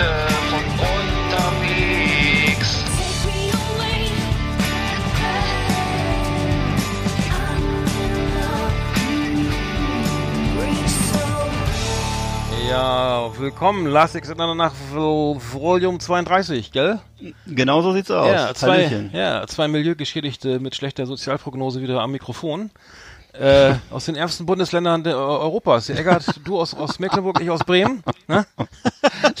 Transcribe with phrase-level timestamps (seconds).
[0.00, 0.08] Beste
[0.48, 2.84] von unterwegs.
[12.68, 13.86] Ja, willkommen.
[13.86, 17.00] Last Extender nach Vol- Volume 32, gell?
[17.46, 18.28] Genau so sieht's aus.
[18.28, 19.10] Ja, zwei, Hallöchen.
[19.12, 22.70] ja, zwei Milieugeschädigte mit schlechter Sozialprognose wieder am Mikrofon.
[23.32, 25.88] Äh, aus den ärmsten Bundesländern der, Europas.
[25.88, 28.02] Eggert, du aus, aus Mecklenburg, ich aus Bremen.
[28.28, 28.44] Ne?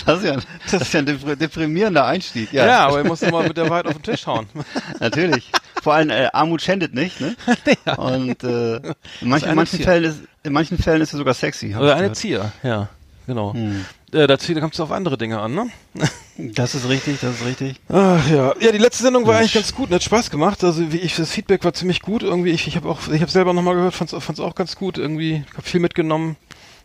[0.06, 0.36] Das ist ja,
[0.70, 2.52] das ist ja ein depr- deprimierender Einstieg.
[2.52, 4.46] Ja, Ja, aber ich muss mal mit der Wahrheit auf den Tisch hauen.
[5.00, 5.50] natürlich.
[5.82, 7.34] Vor allem äh, Armut schändet nicht, ne?
[7.96, 9.80] Und äh, in, manchen, in manchen.
[9.80, 11.74] Fällen ist in manchen Fällen ist es sogar sexy.
[11.74, 12.16] Oder eine gehört.
[12.16, 12.88] Zier, ja,
[13.26, 13.52] genau.
[13.54, 13.84] Hm.
[14.12, 15.66] Äh, da, kommt es auf andere Dinge an, ne?
[16.42, 17.76] Das ist richtig, das ist richtig.
[17.90, 20.64] Ach ja, ja, die letzte Sendung war eigentlich ganz gut und hat Spaß gemacht.
[20.64, 22.48] Also wie ich das Feedback war ziemlich gut irgendwie.
[22.50, 25.44] Ich, ich habe auch, ich habe selber nochmal gehört, fand's, fand's auch ganz gut irgendwie.
[25.54, 26.36] Hab viel mitgenommen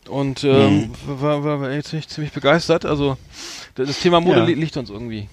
[0.10, 2.84] und ähm, war, war, war jetzt nicht ziemlich begeistert.
[2.84, 3.18] Also
[3.76, 4.46] das Thema Mode Ja.
[4.46, 5.30] li liegt uns irgendwie.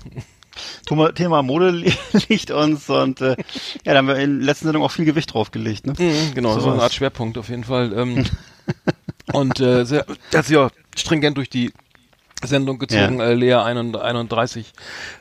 [1.16, 1.92] Thema, Mode li-
[2.28, 3.36] liegt uns und äh,
[3.84, 5.94] ja, da haben wir in der letzten Sendung auch viel Gewicht drauf gelegt, ne?
[5.98, 6.82] Mhm, genau, So so eine.
[6.82, 7.92] Art Schwerpunkt auf jeden Fall.
[7.92, 8.24] Ähm,
[9.32, 11.72] und äh, sehr, also ja, stringent durch die
[12.46, 13.26] Sendung gezogen, Ja.
[13.26, 14.72] äh, Lea 31,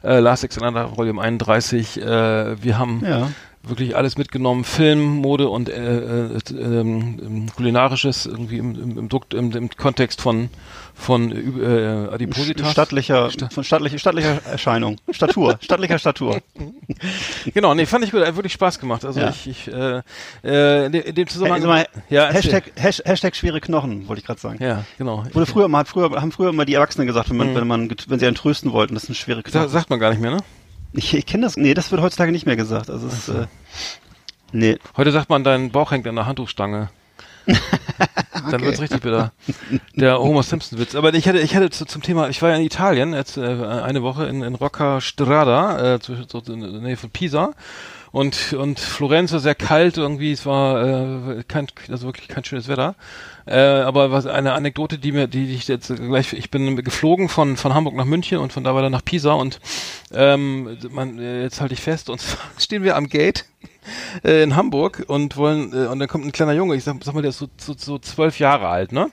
[0.03, 2.01] äh, Last Alexander Volume 31.
[2.01, 3.29] Äh, wir haben Ja.
[3.63, 9.33] Wirklich alles mitgenommen, Film, Mode und äh, äh, ähm, kulinarisches irgendwie im, im, im, Dukt,
[9.33, 10.49] im, im Kontext von
[10.93, 12.71] von äh, Adipositas.
[12.71, 14.97] Stattlicher, von stattlicher, stattlicher Erscheinung.
[15.09, 16.41] Statur, stattlicher Statur.
[17.53, 19.03] Genau, nee, fand ich gut, hat wirklich Spaß gemacht.
[19.05, 19.29] Also Ja.
[19.29, 20.01] ich, ich äh,
[20.43, 21.61] äh, in, dem- Zusammenhang.
[21.61, 22.29] Hey, mal, ja.
[22.29, 24.61] Hashtag, Hash, Hashtag schwere Knochen, wollte ich gerade sagen.
[24.61, 25.23] Ja, genau.
[25.33, 27.89] Wurde früher, man hat früher, haben früher immer die Erwachsenen gesagt, wenn man, wenn man,
[28.07, 29.69] wenn sie einen trösten wollten, das sind schwere Knochen.
[29.69, 30.37] sagt man gar nicht mehr, ne?
[30.93, 32.89] Ich, ich kenne das, nee, das wird heutzutage nicht mehr gesagt.
[32.89, 33.47] Also es, ist, äh,
[34.51, 36.89] nee, Heute sagt man, dein Bauch hängt an der Handtuchstange.
[38.51, 39.31] Dann wird's richtig bitter.
[39.95, 40.95] Der Homer Simpson Witz.
[40.95, 43.41] Aber ich hatte, ich hatte zu, zum Thema, ich war ja in Italien jetzt äh,
[43.41, 47.51] eine Woche in, in Rocca Strada, äh, zwischen- so in der Nähe von Pisa.
[48.11, 52.67] Und, und Florenz war sehr kalt irgendwie, es war äh, kein, also wirklich kein schönes
[52.67, 52.95] Wetter.
[53.45, 57.55] Äh, aber was eine Anekdote, die mir, die ich jetzt gleich, ich bin geflogen von,
[57.55, 59.61] von Hamburg nach München und von da weiter nach Pisa und
[60.13, 63.45] ähm, man, äh, jetzt halte ich fest, und zwar stehen wir am Gate
[64.23, 67.13] äh, in Hamburg und wollen äh, und dann kommt ein kleiner Junge, ich sag, sag
[67.13, 69.11] mal, der ist so, so, so zwölf Jahre alt, ne?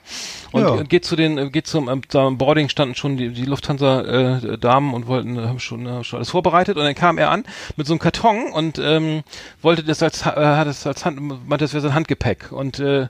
[0.51, 0.83] Und Ja.
[0.83, 4.01] geht zu den, geht zum ähm, da Boarding standen schon die, die Lufthansa
[4.37, 7.29] äh, Damen und wollten äh, haben schon, äh, schon alles vorbereitet und dann kam er
[7.31, 7.43] an
[7.75, 9.23] mit so einem Karton und ähm,
[9.61, 13.07] wollte das als äh, hat es als Hand meinte, das wäre sein Handgepäck und äh,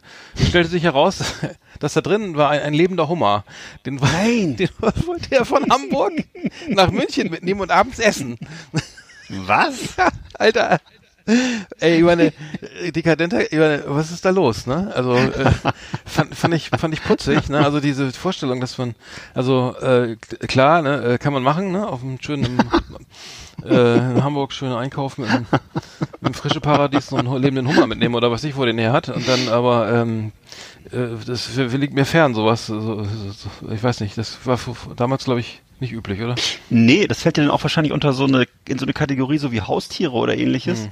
[0.48, 1.36] stellte sich heraus,
[1.80, 3.44] dass da drin war ein, ein lebender Hummer.
[3.86, 4.56] Den, Nein.
[4.58, 6.14] den wollte er von Hamburg
[6.68, 8.38] nach München mitnehmen und abends essen.
[9.30, 9.96] was?
[10.34, 10.80] Alter.
[11.80, 12.34] Ey, ich meine,
[12.96, 14.92] dekadenter, ich meine, was ist da los, ne?
[14.96, 15.52] Also, äh,
[16.06, 17.60] fand, fand ich, fand ich putzig, ne?
[17.60, 18.96] Also diese Vorstellung, dass man,
[19.34, 20.16] also, äh,
[20.48, 21.88] klar, ne, äh, kann man machen, ne?
[21.88, 22.60] Auf einem schönen,
[23.66, 27.88] äh, in Hamburg schön einkaufen mit einem, mit einem frische Paradies noch einen lebenden Hummer
[27.88, 30.32] mitnehmen oder was ich wo den her hat und dann aber, ähm, äh,
[31.26, 34.60] das w- liegt mir fern, sowas, so, so, ich weiß nicht, das war
[34.96, 36.36] damals, glaube ich, nicht üblich, oder?
[36.70, 39.52] Nee, das fällt ja dann auch wahrscheinlich unter so eine, in so eine Kategorie so
[39.52, 40.90] wie Haustiere oder ähnliches.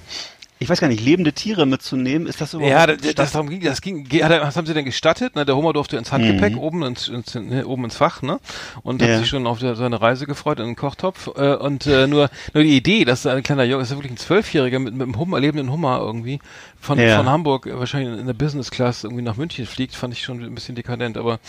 [0.59, 2.72] Ich weiß gar nicht, lebende Tiere mitzunehmen, ist das überhaupt?
[2.72, 5.35] Ja, das, das darum ging, das ging, hat was haben sie denn gestattet?
[5.35, 8.40] Ne, der Hummer durfte ins Handgepäck oben ins, ins ne, oben ins Fach, ne?
[8.81, 9.17] Und hat Ja.
[9.19, 11.28] sich schon auf der, seine Reise gefreut in den Kochtopf.
[11.38, 14.13] Äh, und äh, nur nur die Idee, dass da ein kleiner Junge, ist ja wirklich
[14.13, 16.40] ein Zwölfjähriger mit, mit einem Hummer, lebenden Hummer irgendwie
[16.81, 17.17] von Ja.
[17.17, 20.56] von Hamburg wahrscheinlich in der Business Class irgendwie nach München fliegt, fand ich schon ein
[20.56, 21.17] bisschen dekadent.
[21.17, 21.40] Aber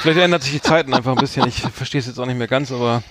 [0.00, 1.46] vielleicht ändert sich die Zeiten einfach ein bisschen.
[1.46, 3.04] Ich verstehe es jetzt auch nicht mehr ganz, aber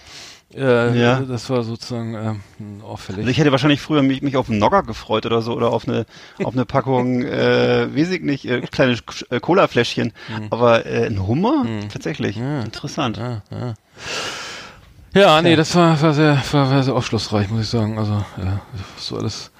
[0.56, 1.19] äh, Ja.
[1.22, 3.19] das war sozusagen äh, auffällig.
[3.19, 5.88] Also ich hätte wahrscheinlich früher mich, mich auf einen Nogger gefreut oder so oder auf
[5.88, 6.06] eine
[6.44, 8.97] auf eine Packung, äh, weiß ich nicht, äh, kleine
[9.30, 10.13] äh, Cola-Fläschchen.
[10.50, 11.66] Aber äh, ein Hummer?
[11.91, 12.38] Tatsächlich.
[12.38, 13.18] Interessant.
[13.18, 13.74] Ja, ja.
[15.13, 17.98] Ja, nee, das war, war sehr, war, war sehr aufschlussreich, muss ich sagen.
[17.98, 18.60] Also, ja,
[18.98, 19.51] so alles,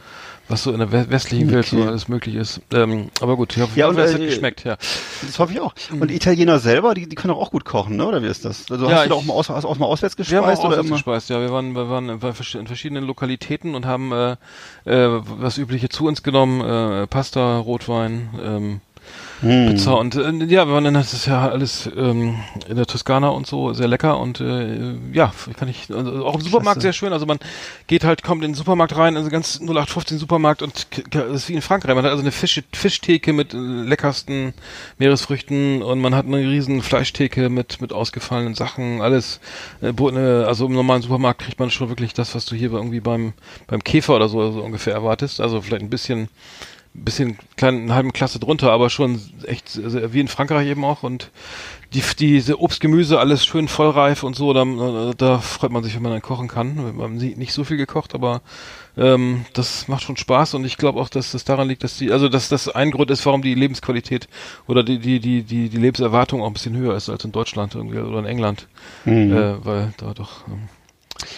[0.50, 1.88] was so in der we- westlichen Welt so Okay.
[1.88, 2.62] alles möglich ist.
[2.74, 4.78] Ähm, aber gut, ich hoffe, Ja, und, es hat äh, geschmeckt, ja.
[5.26, 5.74] Das hoffe ich auch.
[6.00, 8.06] Und Italiener selber, die, die können auch gut kochen, ne?
[8.06, 8.72] Oder wie ist das?
[8.72, 10.46] Also Ja, hast du da ich- auch mal, aus, hast auch mal auswärts Wir haben
[10.46, 10.96] gespeist auch oder auswärts immer?
[10.98, 11.42] gespeist, ja.
[11.42, 14.32] Wir waren, wir waren in verschiedenen Lokalitäten und haben äh,
[14.86, 18.82] äh, was Übliche zu uns genommen, äh, Pasta, Rotwein, ähm,
[19.42, 19.68] Hm.
[19.68, 23.30] Pizza und äh, ja, wir waren dann, das ist ja alles ähm, in der Toskana
[23.30, 26.82] und so sehr lecker und äh, ja, kann ich also auch im Supermarkt Klasse.
[26.82, 27.14] sehr schön.
[27.14, 27.38] Also man
[27.86, 31.54] geht halt, kommt in den Supermarkt rein, also ganz 0815 Supermarkt und das ist wie
[31.54, 31.94] in Frankreich.
[31.94, 34.54] Man hat also eine Fisch, Fischtheke mit äh, leckersten
[34.98, 39.40] Meeresfrüchten und man hat eine riesen Fleischtheke mit mit ausgefallenen Sachen, alles.
[39.82, 43.02] Äh, äh, also im normalen Supermarkt kriegt man schon wirklich das, was du hier irgendwie
[43.02, 43.34] beim
[43.68, 45.42] beim Käfer oder so, so ungefähr erwartest.
[45.42, 46.28] Also vielleicht ein bisschen
[46.94, 49.80] bisschen kleinen halben Klasse drunter, aber schon echt
[50.14, 51.32] wie in Frankreich eben auch und
[51.94, 56.02] die diese Obst, Gemüse alles schön vollreif und so, da, da freut man sich, wenn
[56.02, 56.98] man dann kochen kann.
[56.98, 58.42] Wir haben nicht so viel gekocht, aber
[58.98, 62.12] ähm, das macht schon Spaß und ich glaube auch, dass das daran liegt, dass die,
[62.12, 64.28] also dass das ein Grund ist, warum die Lebensqualität
[64.68, 67.76] oder die die die die, die Lebenserwartung auch ein bisschen höher ist als in Deutschland
[67.76, 68.68] irgendwie oder in England,
[69.06, 69.32] mhm.
[69.32, 70.68] äh, weil da doch ähm,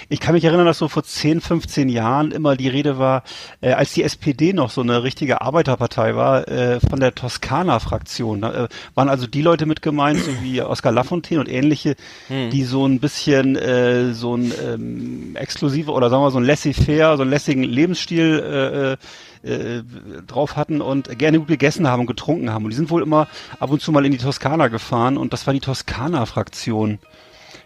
[0.09, 3.23] ich kann mich erinnern, dass so vor 10, 15 Jahren immer die Rede war,
[3.61, 8.41] äh, als die SPD noch so eine richtige Arbeiterpartei war, äh, von der Toskana-Fraktion.
[8.41, 11.95] Da äh, waren also die Leute mit gemeint, so wie Oskar Lafontaine und ähnliche,
[12.27, 12.49] hm.
[12.49, 17.17] die so ein bisschen äh, so ein ähm, exklusive oder sagen wir so ein laissez-faire,
[17.17, 19.83] so einen lässigen Lebensstil äh, äh,
[20.27, 22.65] drauf hatten und gerne gut gegessen haben und getrunken haben.
[22.65, 23.27] Und die sind wohl immer
[23.59, 26.99] ab und zu mal in die Toskana gefahren und das war die Toskana-Fraktion.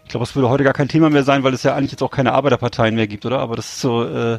[0.04, 2.02] Ich glaube, es würde heute gar kein Thema mehr sein, weil es ja eigentlich jetzt
[2.02, 3.40] auch keine Arbeiterparteien mehr gibt, oder?
[3.40, 4.38] Aber das ist so, äh,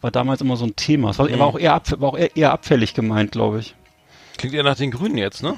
[0.00, 1.10] war damals immer so ein Thema.
[1.10, 1.38] Es war, mhm.
[1.38, 3.74] war auch eher, ab, war auch eher, eher abfällig gemeint, glaube ich.
[4.36, 5.56] Klingt eher nach den Grünen jetzt, ne?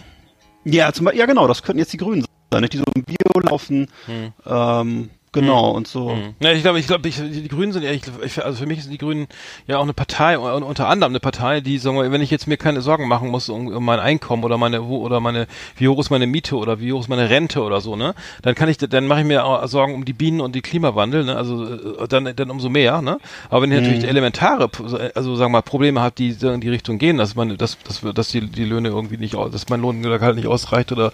[0.65, 2.75] Ja, zum, ja genau, das könnten jetzt die Grünen sein, nicht?
[2.75, 3.89] die so im Bio laufen.
[4.07, 4.33] Mhm.
[4.47, 5.77] Ähm, Genau, mhm.
[5.77, 6.11] und so.
[6.11, 6.35] Mhm.
[6.41, 8.03] Ja, ich glaube, ich glaube, ich, die Grünen sind ja, ich,
[8.45, 9.29] also für mich sind die Grünen
[9.69, 12.57] ja auch eine Partei, unter anderem eine Partei, die, sagen wir, wenn ich jetzt mir
[12.57, 15.47] keine Sorgen machen muss um, um mein Einkommen oder meine, wo, oder meine,
[15.77, 18.57] wie hoch ist meine Miete oder wie hoch ist meine Rente oder so, ne, dann
[18.57, 21.37] kann ich, dann mache ich mir auch Sorgen um die Bienen und die Klimawandel, ne,
[21.37, 23.19] also äh, dann, dann umso mehr, ne.
[23.51, 23.85] Aber wenn ich mhm.
[23.85, 24.69] natürlich elementare,
[25.15, 28.01] also sagen wir mal, Probleme habe, die in die Richtung gehen, dass meine, dass, dass,
[28.01, 31.13] dass die, die Löhne irgendwie nicht, dass mein Lohn halt nicht ausreicht oder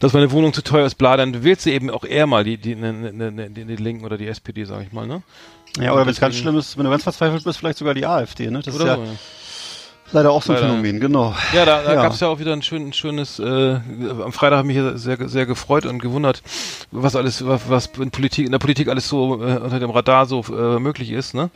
[0.00, 2.56] dass meine Wohnung zu teuer ist, bla, dann wählst du eben auch eher mal die,
[2.56, 5.22] die, ne, ne, ne, die, die Linken oder die SPD, sag ich mal, ne?
[5.78, 8.06] Ja, oder wenn es ganz schlimm ist, wenn du ganz verzweifelt bist, vielleicht sogar die
[8.06, 8.60] AfD, ne?
[8.62, 9.18] Das oder ist ja, so, ja.
[10.10, 11.34] Leider auch so ein Phänomen, genau.
[11.52, 12.02] Ja, da, da ja.
[12.02, 15.00] gab es ja auch wieder ein, schön, ein schönes, äh, am Freitag habe ich mich
[15.00, 16.42] sehr, sehr gefreut und gewundert,
[16.90, 20.24] was alles, was, was in Politik, in der Politik alles so äh, unter dem Radar
[20.24, 21.50] so äh, möglich ist, ne?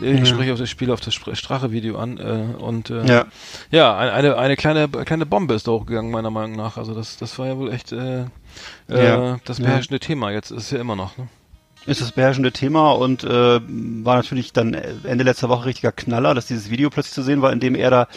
[0.00, 0.26] Ich ja.
[0.26, 3.26] spreche auf das Spiel auf das Strache-Video an äh, und äh, ja,
[3.70, 6.76] ja eine, eine kleine kleine Bombe ist da hochgegangen meiner Meinung nach.
[6.76, 8.26] Also das das war ja wohl echt äh,
[8.88, 9.34] ja.
[9.34, 10.30] äh, das beherrschende Thema.
[10.30, 11.16] Jetzt ist es ja immer noch.
[11.18, 11.28] Ne?
[11.88, 16.46] ist das beherrschende Thema und äh, war natürlich dann Ende letzter Woche richtiger Knaller, dass
[16.46, 18.08] dieses Video plötzlich zu sehen war, in dem er da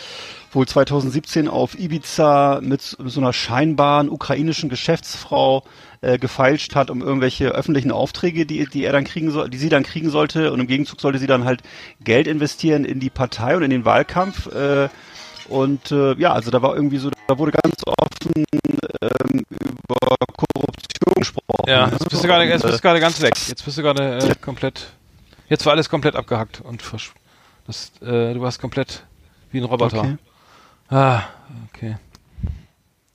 [0.52, 5.64] wohl 2017 auf Ibiza mit, mit so einer scheinbaren ukrainischen Geschäftsfrau
[6.02, 9.70] äh, gefeilscht hat, um irgendwelche öffentlichen Aufträge, die, die er dann kriegen soll, die sie
[9.70, 11.62] dann kriegen sollte und im Gegenzug sollte sie dann halt
[12.04, 14.48] Geld investieren in die Partei und in den Wahlkampf.
[14.48, 14.90] Äh,
[15.48, 18.46] und äh, ja, also da war irgendwie so, da wurde ganz offen
[19.02, 21.66] ähm, über Korruption gesprochen.
[21.68, 23.34] Ja, jetzt bist du gerade, jetzt bist du gerade ganz weg.
[23.48, 24.88] Jetzt bist du gerade äh, komplett,
[25.50, 26.82] jetzt war alles komplett abgehackt und
[27.68, 29.04] das, äh, du warst komplett
[29.52, 30.00] wie ein Roboter.
[30.00, 30.18] Okay.
[30.90, 31.24] Ah,
[31.70, 31.98] okay.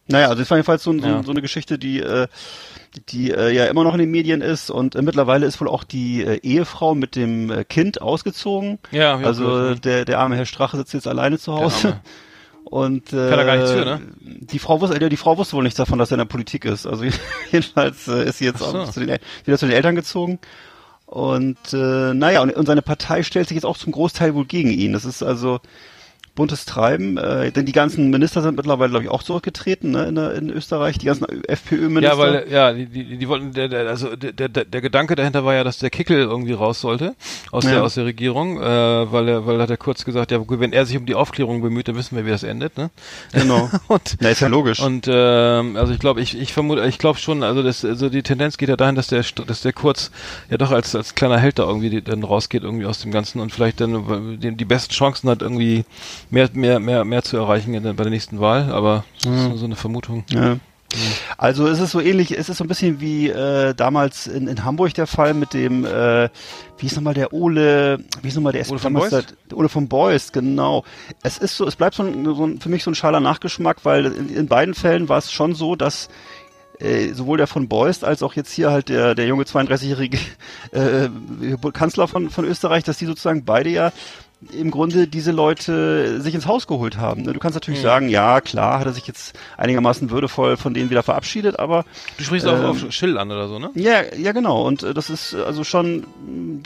[0.09, 1.23] Naja, also das war jedenfalls so, so, ja.
[1.23, 2.29] so eine Geschichte, die äh,
[3.09, 5.85] die äh, ja immer noch in den Medien ist und äh, mittlerweile ist wohl auch
[5.85, 8.79] die äh, Ehefrau mit dem äh, Kind ausgezogen.
[8.91, 12.01] Ja, also der der arme Herr Strache sitzt jetzt alleine zu Hause.
[12.69, 14.01] Und äh, Kann er gar nichts für, ne?
[14.19, 16.65] die Frau wusste, äh, die Frau wusste wohl nichts davon, dass er in der Politik
[16.65, 16.85] ist.
[16.85, 17.05] Also
[17.53, 18.65] jedenfalls äh, ist sie jetzt so.
[18.65, 20.41] auch zu den, wieder zu den Eltern gezogen.
[21.07, 24.71] Und äh, naja, und, und seine Partei stellt sich jetzt auch zum Großteil wohl gegen
[24.71, 24.93] ihn.
[24.93, 25.61] Das ist also
[26.37, 27.17] buntes Treiben.
[27.17, 30.99] Äh, denn die ganzen Minister sind mittlerweile, glaube ich, auch zurückgetreten ne, in, in Österreich,
[30.99, 32.17] die ganzen FPÖ-Minister.
[32.17, 35.45] Ja, weil, ja, die, die, die wollten, der, der, also der, der, der Gedanke dahinter
[35.45, 37.17] war ja, dass der Kickel irgendwie raus sollte
[37.51, 37.71] aus ja.
[37.71, 38.65] der aus der Regierung, äh,
[39.13, 41.89] weil er, weil hat er kurz gesagt, ja, wenn er sich um die Aufklärung bemüht,
[41.89, 42.91] dann wissen wir, wie das endet, ne?
[43.33, 43.71] Genau.
[43.89, 44.81] und, ja, ist ja logisch.
[44.81, 48.23] Und ähm, also ich glaube, ich, ich vermute, ich glaube schon, also das, also die
[48.23, 50.11] Tendenz geht ja dahin, dass der, dass der Kurz
[50.51, 53.41] ja doch als als kleiner Held da irgendwie die, dann rausgeht irgendwie aus dem Ganzen
[53.41, 55.85] und vielleicht dann die, die besten Chancen hat irgendwie
[56.31, 59.59] mehr, mehr, mehr, mehr zu erreichen in, bei der nächsten Wahl, aber das ist nur
[59.59, 60.25] so eine Vermutung.
[60.31, 60.57] Ja.
[61.37, 64.65] Also es ist so ähnlich, es ist so ein bisschen wie äh, damals in, in
[64.65, 66.29] Hamburg der Fall mit dem, äh,
[66.79, 69.37] wie ist nochmal der Ole, wie ist nochmal der Ole von Beust?
[69.53, 70.85] Ole von Beust, genau.
[71.23, 73.79] Es ist so, es bleibt so, ein, so ein, für mich so ein schaler Nachgeschmack,
[73.85, 76.09] weil in, in beiden Fällen war es schon so, dass
[76.79, 80.19] äh, sowohl der von Beust als auch jetzt hier halt der, der junge 32-jährige
[80.73, 81.09] äh,
[81.73, 83.93] Kanzler von, von Österreich, dass die sozusagen beide ja
[84.53, 87.23] im Grunde diese Leute sich ins Haus geholt haben.
[87.23, 87.33] Ne?
[87.33, 87.85] Du kannst natürlich mhm.
[87.85, 91.87] sagen, ja, klar, hat er sich jetzt einigermaßen würdevoll von denen wieder verabschiedet, aber
[92.19, 93.71] du sprichst ähm, auch auf Schill an oder so, ne?
[93.75, 94.67] Ja, ja, genau.
[94.67, 96.05] Und äh, das ist also schon,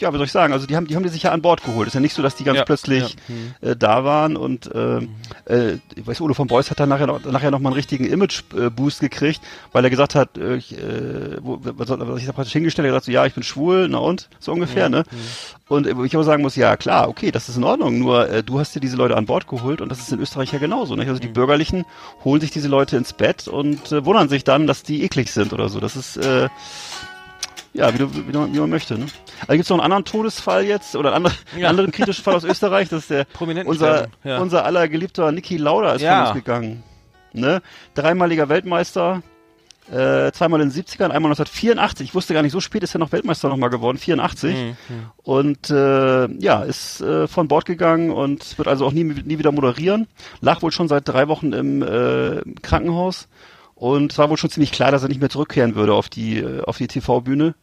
[0.01, 0.53] ja, wie soll ich sagen?
[0.53, 1.87] Also die haben, die haben die sich ja an Bord geholt.
[1.87, 3.35] Ist ja nicht so, dass die ganz ja, plötzlich ja.
[3.35, 3.55] Mhm.
[3.61, 5.09] Äh, da waren und äh, mhm.
[5.45, 8.05] äh, ich weiß, Udo von Beuys hat dann nachher noch, nachher noch mal einen richtigen
[8.05, 12.53] Image-Boost gekriegt, weil er gesagt hat, äh, ich, äh, wo, was, was ich da praktisch
[12.53, 14.97] hingestellt, er hat gesagt so, ja, ich bin schwul, na und so ungefähr, mhm.
[14.97, 15.05] ne?
[15.69, 18.43] Und äh, ich aber sagen muss, ja klar, okay, das ist in Ordnung, nur äh,
[18.43, 20.97] du hast dir diese Leute an Bord geholt und das ist in Österreich ja genauso.
[20.97, 21.09] Nicht?
[21.09, 21.35] Also die mhm.
[21.35, 21.85] Bürgerlichen
[22.25, 25.53] holen sich diese Leute ins Bett und äh, wundern sich dann, dass die eklig sind
[25.53, 25.81] oder so.
[25.81, 26.49] Das ist, äh,
[27.73, 28.99] Ja, wie, du, wie, du, wie man möchte.
[28.99, 29.07] Ne?
[29.43, 31.69] Also gibt es noch einen anderen Todesfall jetzt oder einen anderen, ja.
[31.69, 32.89] anderen kritischen Fall aus Österreich.
[32.89, 33.27] Das ist der
[33.65, 34.39] unser, ja.
[34.39, 36.27] unser aller geliebter Niki Lauda ist ja.
[36.27, 36.83] von uns gegangen.
[37.33, 37.63] Ne?
[37.95, 39.23] Dreimaliger Weltmeister,
[39.91, 42.09] äh, zweimal in den 70ern, einmal 1984.
[42.09, 44.55] Ich wusste gar nicht, so spät ist er noch Weltmeister nochmal geworden, 84.
[44.55, 44.77] Mhm.
[45.17, 49.53] Und äh, ja, ist äh, von Bord gegangen und wird also auch nie, nie wieder
[49.53, 50.07] moderieren.
[50.41, 53.29] Lag wohl schon seit drei Wochen im äh, Krankenhaus.
[53.75, 56.39] Und es war wohl schon ziemlich klar, dass er nicht mehr zurückkehren würde auf die,
[56.39, 57.55] äh, auf die TV-Bühne.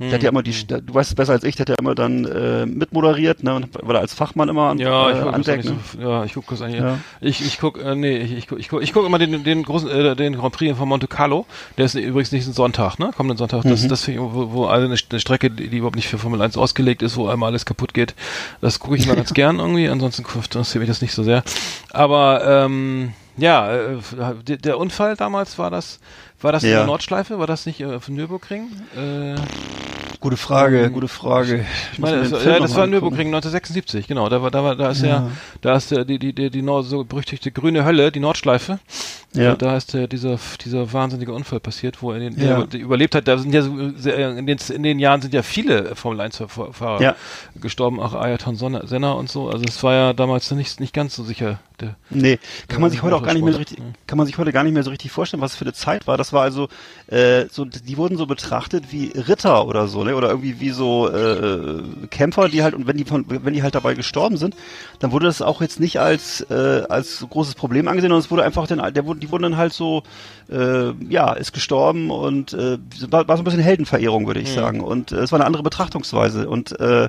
[0.00, 0.86] Der hat ja immer die, hm.
[0.86, 3.96] du weißt es besser als ich, der hat ja immer dann äh, mitmoderiert, ne, weil
[3.96, 6.82] er als Fachmann immer an, ja, ich äh, andeckt, so, Ja, ich gucke das eigentlich.
[6.82, 6.98] Ja.
[7.20, 9.62] Ich, ich guck, äh, nee, ich, ich guck, ich guck, ich guck immer den, den
[9.64, 11.46] großen, äh, den Grand Prix von Monte Carlo.
[11.76, 13.10] Der ist übrigens nicht ein Sonntag, ne?
[13.16, 13.62] Kommenden Sonntag.
[13.64, 13.88] Das, mhm.
[13.88, 17.26] das wo, wo eine, eine Strecke, die überhaupt nicht für Formel 1 ausgelegt ist, wo
[17.26, 18.14] einmal alles kaputt geht.
[18.60, 19.88] Das gucke ich mal ganz gern irgendwie.
[19.88, 21.42] Ansonsten interessiert mich das nicht so sehr.
[21.90, 23.98] Aber ähm, ja, äh,
[24.46, 26.00] der, der Unfall damals war das,
[26.40, 26.70] war das ja.
[26.70, 27.38] in der Nordschleife?
[27.38, 28.68] War das nicht äh, auf Nürburgring?
[28.96, 29.36] Äh,
[30.20, 31.64] Gute Frage, ähm, gute Frage.
[31.92, 34.28] Ich meine, das, ja, das war Nürburgring 1976, genau.
[34.28, 35.30] Da war, da war, da ist ja, ja
[35.60, 38.80] da ist der, die, die, die, die Nord, so berüchtigte grüne Hölle, die Nordschleife.
[39.34, 39.54] Ja.
[39.54, 42.64] Da ist der, dieser, dieser wahnsinnige Unfall passiert, wo er den, ja.
[42.64, 43.28] der, überlebt hat.
[43.28, 46.42] Da sind ja in den, in den Jahren sind ja viele Formel 1
[46.72, 47.16] Fahrer ja.
[47.54, 49.48] gestorben, auch Ayrton Senna und so.
[49.48, 51.60] Also es war ja damals nicht, nicht ganz so sicher.
[51.80, 54.36] Der, nee, kann man sich heute auch gar nicht mehr so richtig, kann man sich
[54.36, 56.16] heute gar nicht mehr so richtig vorstellen, was für eine Zeit war.
[56.16, 56.68] Das war also,
[57.06, 60.16] äh, so, die wurden so betrachtet wie Ritter oder so, ne?
[60.16, 63.74] Oder irgendwie wie so äh, Kämpfer, die halt, und wenn die von, wenn die halt
[63.74, 64.56] dabei gestorben sind,
[64.98, 68.44] dann wurde das auch jetzt nicht als, äh, als großes Problem angesehen, sondern es wurde
[68.44, 70.02] einfach den, der wurde, die wurden dann halt so,
[70.50, 74.54] äh, ja, ist gestorben und äh, war, war so ein bisschen Heldenverehrung, würde ich mhm.
[74.54, 74.80] sagen.
[74.80, 76.48] Und äh, es war eine andere Betrachtungsweise.
[76.48, 77.08] Und äh,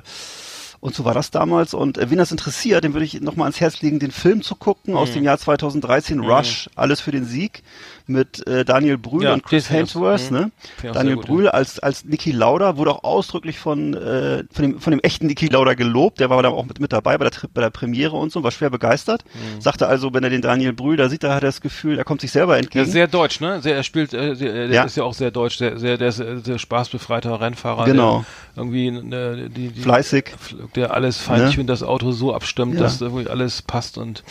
[0.80, 1.74] und so war das damals.
[1.74, 4.54] Und äh, wen das interessiert, dem würde ich nochmal ans Herz legen, den Film zu
[4.54, 4.98] gucken mhm.
[4.98, 6.24] aus dem Jahr 2013, mhm.
[6.24, 7.62] Rush, Alles für den Sieg
[8.06, 10.50] mit äh, Daniel Brühl ja, und Chris Hemsworth, ne?
[10.82, 11.50] Daniel gut, Brühl ja.
[11.50, 15.46] als als Niki Lauda wurde auch ausdrücklich von äh, von dem von dem echten Niki
[15.46, 16.20] Lauda gelobt.
[16.20, 18.50] Der war da auch mit, mit dabei bei der bei der Premiere und so, war
[18.50, 19.24] schwer begeistert.
[19.34, 19.60] Mhm.
[19.60, 22.04] Sagte also, wenn er den Daniel Brühl da sieht, da hat er das Gefühl, er
[22.04, 22.84] kommt sich selber entgegen.
[22.84, 23.60] Ja, sehr deutsch, ne?
[23.60, 24.84] Sehr, er spielt, äh, der ja.
[24.84, 27.84] ist ja auch sehr deutsch, sehr, sehr der ist äh, sehr spaßbefreiter Rennfahrer.
[27.84, 28.24] Genau.
[28.56, 30.32] irgendwie äh, die, die, fleißig,
[30.74, 31.64] der alles feintunt, ne?
[31.66, 34.22] das Auto so abstimmt, dass irgendwie alles passt und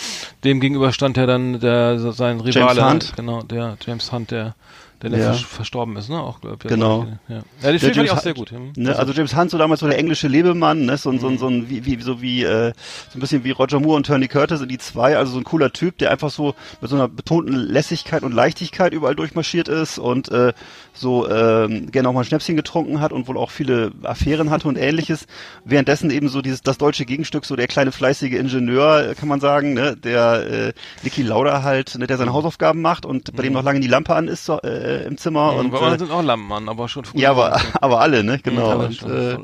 [0.44, 3.14] dem gegenüber stand ja dann der sein Rivale, James Hunt.
[3.16, 4.56] genau, der James Hunt, der
[5.02, 5.34] der, der ja.
[5.34, 6.22] verstorben ist, ne?
[6.22, 7.08] Auch, glaub, genau.
[7.30, 8.54] Ja, ja den Film fand ich auch sehr gut.
[8.76, 8.96] Ne?
[8.98, 10.98] Also James Hunt, so damals so der englische Lebemann, ne?
[10.98, 11.20] So, mhm.
[11.20, 12.74] so, so, so ein, wie, wie, so wie, äh,
[13.10, 15.72] so ein bisschen wie Roger Moore und Tony Curtis, die zwei, also so ein cooler
[15.72, 20.30] Typ, der einfach so mit so einer betonten Lässigkeit und Leichtigkeit überall durchmarschiert ist und
[20.32, 20.52] äh,
[20.94, 24.68] so ähm, gerne auch mal ein Schnäpschen getrunken hat und wohl auch viele Affären hatte
[24.68, 25.26] und ähnliches.
[25.64, 29.74] Währenddessen eben so dieses das deutsche Gegenstück, so der kleine fleißige Ingenieur, kann man sagen,
[29.74, 29.96] ne?
[29.96, 32.08] der äh, Niki Lauda halt, ne?
[32.08, 33.48] der seine Hausaufgaben macht und bei mhm.
[33.48, 35.54] dem noch lange die Lampe an ist so, äh, im Zimmer.
[35.54, 37.22] Mhm, und, bei äh, sind auch Lampen an, aber schon früher.
[37.22, 38.40] Ja, aber, aber alle, ne?
[38.44, 38.78] Genau.
[38.78, 39.38] Mhm, und, äh,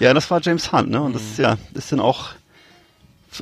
[0.00, 1.00] ja, das war James Hunt, ne?
[1.02, 1.44] Und das mhm.
[1.44, 2.30] ja, ist dann auch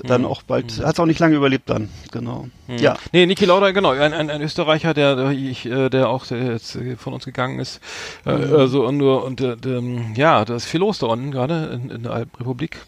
[0.04, 0.84] dann auch bald, mhm.
[0.84, 2.48] hat es auch nicht lange überlebt dann, genau.
[2.66, 2.78] Mhm.
[2.78, 2.96] Ja.
[3.12, 6.52] Nee, Niki Lauda, genau, ein, ein, ein Österreicher, der, der, ich, äh, der auch der
[6.52, 7.80] jetzt von uns gegangen ist,
[8.26, 8.56] äh, mhm.
[8.56, 9.82] also und nur und äh, der,
[10.14, 12.78] ja, da ist viel los da unten gerade in, in der Alpenrepublik.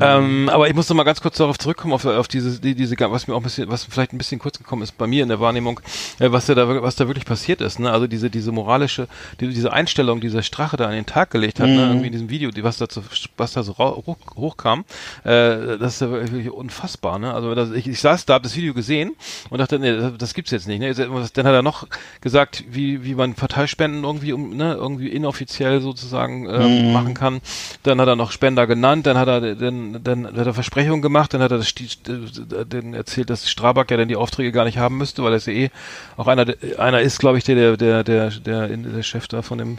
[0.00, 2.96] Ähm, aber ich muss noch mal ganz kurz darauf zurückkommen, auf, auf diese, die, diese,
[2.98, 5.28] was mir auch ein bisschen, was vielleicht ein bisschen kurz gekommen ist bei mir in
[5.28, 5.80] der Wahrnehmung,
[6.20, 7.90] äh, was da, was da wirklich passiert ist, ne?
[7.90, 9.08] Also diese, diese moralische,
[9.40, 11.72] die, diese Einstellung, die dieser Strache da an den Tag gelegt hat, ne?
[11.72, 11.78] mhm.
[11.78, 11.86] ne?
[11.88, 13.02] Irgendwie in diesem Video, die, was da, zu,
[13.36, 14.84] was da so hoch, hochkam,
[15.24, 17.34] äh, das ist ja wirklich unfassbar, ne?
[17.34, 19.16] Also das, ich, ich saß da, hab das Video gesehen
[19.50, 20.94] und dachte, nee, das, das gibt's jetzt nicht, ne?
[20.94, 21.86] Dann hat er noch
[22.20, 26.92] gesagt, wie, wie man Parteispenden irgendwie, um, ne, irgendwie inoffiziell sozusagen ähm, mhm.
[26.92, 27.40] machen kann.
[27.82, 31.34] Dann hat er noch Spender genannt, dann hat er den dann, hat er Versprechungen gemacht,
[31.34, 34.98] dann hat er das, den erzählt, dass Strabag ja dann die Aufträge gar nicht haben
[34.98, 35.70] müsste, weil er ist ja eh
[36.16, 36.46] auch einer,
[36.78, 39.78] einer ist, glaube ich, der, der, der, der, der Chef da von dem,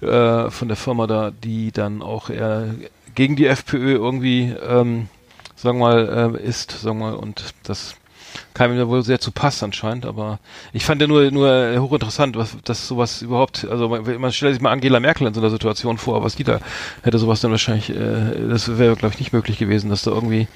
[0.00, 2.74] äh, von der Firma da, die dann auch eher
[3.14, 5.08] gegen die FPÖ irgendwie, ähm,
[5.56, 7.94] sagen wir mal, äh, ist, sagen wir mal, und das
[8.54, 10.38] kam mir wohl sehr zu Pass anscheinend, aber
[10.72, 14.62] ich fand ja nur, nur hochinteressant, was, dass sowas überhaupt, also man, man stellt sich
[14.62, 16.60] mal Angela Merkel in so einer Situation vor, was die da?
[17.02, 20.48] Hätte sowas dann wahrscheinlich, äh, das wäre glaube ich nicht möglich gewesen, dass da irgendwie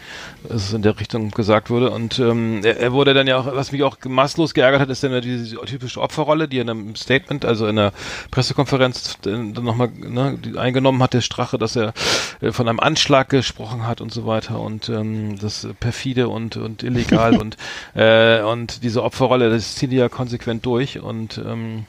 [0.49, 1.91] es in der Richtung gesagt wurde.
[1.91, 5.03] Und ähm, er, er wurde dann ja auch, was mich auch maßlos geärgert hat, ist
[5.03, 7.93] dann diese typische Opferrolle, die er in einem Statement, also in einer
[8.31, 11.93] Pressekonferenz dann nochmal ne, eingenommen hat, der Strache, dass er
[12.41, 14.61] äh, von einem Anschlag gesprochen hat und so weiter.
[14.61, 17.57] Und ähm, das perfide und, und illegal und
[17.97, 21.87] äh, und diese Opferrolle, das zieht die ja konsequent durch und ähm,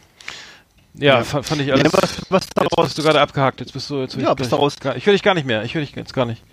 [0.93, 1.23] ja, ja.
[1.23, 1.91] Fand, ich alles.
[1.91, 3.59] Ja, was, was daraus, jetzt bist du gerade abgehakt.
[3.59, 4.01] Jetzt bist du.
[4.01, 4.79] Jetzt ja, bist daraus.
[4.79, 5.63] Gar, ich höre dich gar nicht mehr.
[5.63, 6.43] Ich höre dich jetzt gar nicht.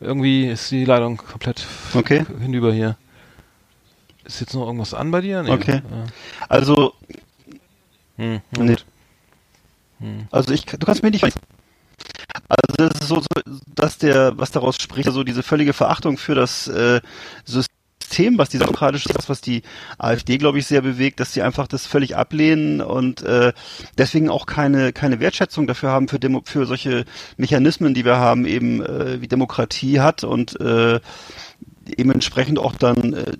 [0.00, 1.64] Irgendwie ist die Leitung komplett
[1.94, 2.24] okay.
[2.40, 2.96] hinüber hier.
[4.24, 5.42] Ist jetzt noch irgendwas an bei dir?
[5.42, 5.50] Nee.
[5.50, 5.82] Okay.
[5.88, 6.04] Ja.
[6.48, 6.94] Also.
[8.16, 8.76] Hm, nee.
[10.00, 10.26] hm.
[10.30, 11.22] Also ich, du kannst mir nicht.
[11.22, 11.32] Also
[12.76, 16.34] das ist so, so, dass der, was daraus spricht, so also diese völlige Verachtung für
[16.34, 17.00] das äh,
[17.44, 17.72] System,
[18.36, 19.62] was diese demokratische, das was die
[19.98, 23.52] AfD, glaube ich, sehr bewegt, dass sie einfach das völlig ablehnen und äh,
[23.98, 27.04] deswegen auch keine keine Wertschätzung dafür haben für Demo, für solche
[27.36, 31.00] Mechanismen, die wir haben, eben äh, wie Demokratie hat und äh,
[31.96, 33.32] eben entsprechend auch dann äh,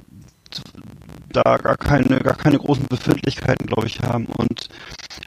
[1.32, 4.26] da gar keine, gar keine großen Befindlichkeiten, glaube ich, haben.
[4.26, 4.68] Und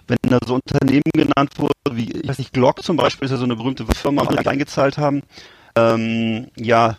[0.08, 3.38] wenn da so Unternehmen genannt wurden, wie, ich weiß nicht, Glock zum Beispiel ist ja
[3.38, 5.24] so eine berühmte Firma, die eingezahlt haben,
[5.75, 6.98] ähm, ja,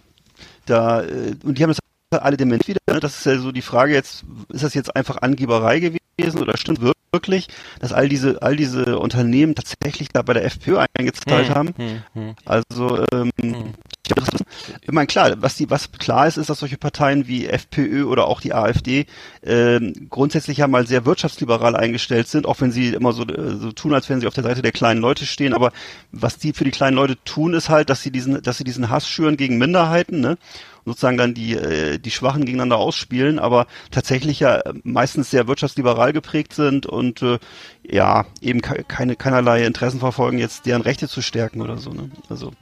[0.66, 1.78] da, äh, und die haben das
[2.10, 2.80] alle dement wieder.
[2.88, 3.00] Ne?
[3.00, 6.80] Das ist ja so die Frage jetzt, ist das jetzt einfach Angeberei gewesen oder stimmt
[7.12, 7.48] wirklich,
[7.80, 11.74] dass all diese, all diese Unternehmen tatsächlich da bei der FPÖ eingezahlt hm, haben?
[11.76, 12.34] Hm, hm.
[12.44, 13.74] Also, ähm,
[14.08, 14.74] hm.
[14.82, 18.26] Ich meine, klar, was die, was klar ist, ist, dass solche Parteien wie FPÖ oder
[18.26, 19.06] auch die AfD
[19.42, 23.72] äh, grundsätzlich ja mal sehr wirtschaftsliberal eingestellt sind, auch wenn sie immer so, äh, so
[23.72, 25.54] tun, als wenn sie auf der Seite der kleinen Leute stehen.
[25.54, 25.72] Aber
[26.12, 28.90] was die für die kleinen Leute tun, ist halt, dass sie diesen, dass sie diesen
[28.90, 30.38] Hass schüren gegen Minderheiten, ne?
[30.84, 36.52] sozusagen dann die, äh, die Schwachen gegeneinander ausspielen, aber tatsächlich ja meistens sehr wirtschaftsliberal geprägt
[36.54, 37.38] sind und äh,
[37.82, 41.90] ja, eben ke keine, keinerlei Interessen verfolgen, jetzt deren Rechte zu stärken oder so.
[41.90, 42.10] Ne?
[42.28, 42.52] Also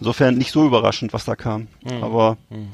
[0.00, 1.68] Insofern nicht so überraschend, was da kam.
[1.82, 2.02] Mhm.
[2.02, 2.68] Aber mhm.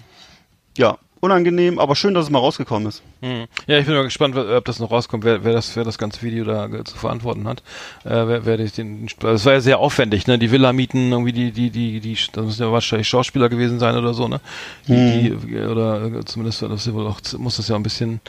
[0.76, 3.00] ja, unangenehm, aber schön, dass es mal rausgekommen ist.
[3.20, 3.46] Mhm.
[3.68, 6.20] Ja, ich bin mal gespannt, ob das noch rauskommt, wer, wer das, wer das ganze
[6.22, 7.62] Video da zu verantworten hat.
[8.04, 10.36] Äh, wer, wer den, das war ja sehr aufwendig, ne?
[10.36, 13.96] Die Villa mieten, irgendwie die, die, die, die, das müssen ja wahrscheinlich Schauspieler gewesen sein
[13.96, 14.40] oder so, ne?
[14.88, 15.46] Die, mhm.
[15.46, 18.20] die oder zumindest das ja wohl auch, muss das ja ein bisschen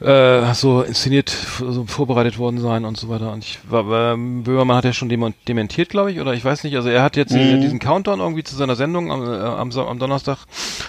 [0.00, 3.32] äh, so inszeniert, so vorbereitet worden sein und so weiter.
[3.32, 6.74] Und ich war, ähm, Böhmermann hat ja schon dementiert, glaube ich, oder ich weiß nicht.
[6.76, 7.60] Also er hat jetzt mhm.
[7.60, 10.38] diesen Countdown irgendwie zu seiner Sendung am, äh, am, am Donnerstag,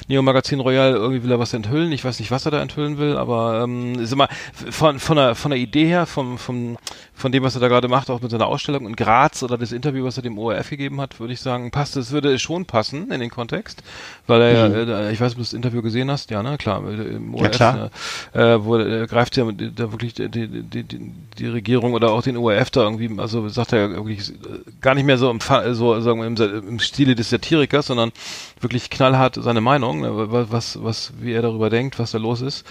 [0.08, 1.92] Neo Magazin Royal, irgendwie will er was enthüllen.
[1.92, 5.36] Ich weiß nicht, was er da enthüllen will, aber ähm, ist immer von, von, der,
[5.36, 6.78] von der Idee her, vom, vom,
[7.14, 9.72] von dem, was er da gerade macht, auch mit seiner Ausstellung in Graz oder das
[9.72, 13.12] Interview, was er dem ORF gegeben hat, würde ich sagen, passt, es würde schon passen
[13.12, 13.84] in den Kontext,
[14.26, 14.90] weil er mhm.
[14.90, 17.50] äh, ich weiß, ob du das Interview gesehen hast, ja, ne, klar, im ORF, ja,
[17.50, 17.92] klar.
[18.34, 22.38] Äh, wo er greift ja da wirklich die, die, die, die Regierung oder auch den
[22.38, 24.34] ORF da irgendwie, also sagt er wirklich
[24.82, 28.12] gar nicht mehr so im, so, sagen wir, im, im Stile des Satirikers, sondern
[28.60, 30.10] wirklich knallhart seine Meinung, ne,
[30.52, 32.66] was, was, wie er darüber denkt, was da los ist.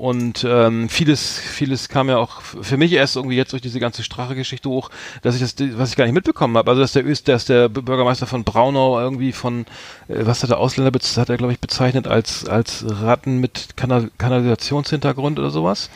[0.00, 4.02] Und ähm, vieles, vieles kam ja auch für mich erst irgendwie jetzt durch diese ganze
[4.02, 4.88] Strache-Geschichte hoch,
[5.20, 6.70] dass ich das, was ich gar nicht mitbekommen habe.
[6.70, 9.66] Also dass der Öst, dass der Bürgermeister von Braunau irgendwie von,
[10.08, 14.10] äh, was hat der Ausländer, hat er glaube ich bezeichnet als als Ratten mit Kanal
[14.16, 15.90] Kanalisationshintergrund oder sowas.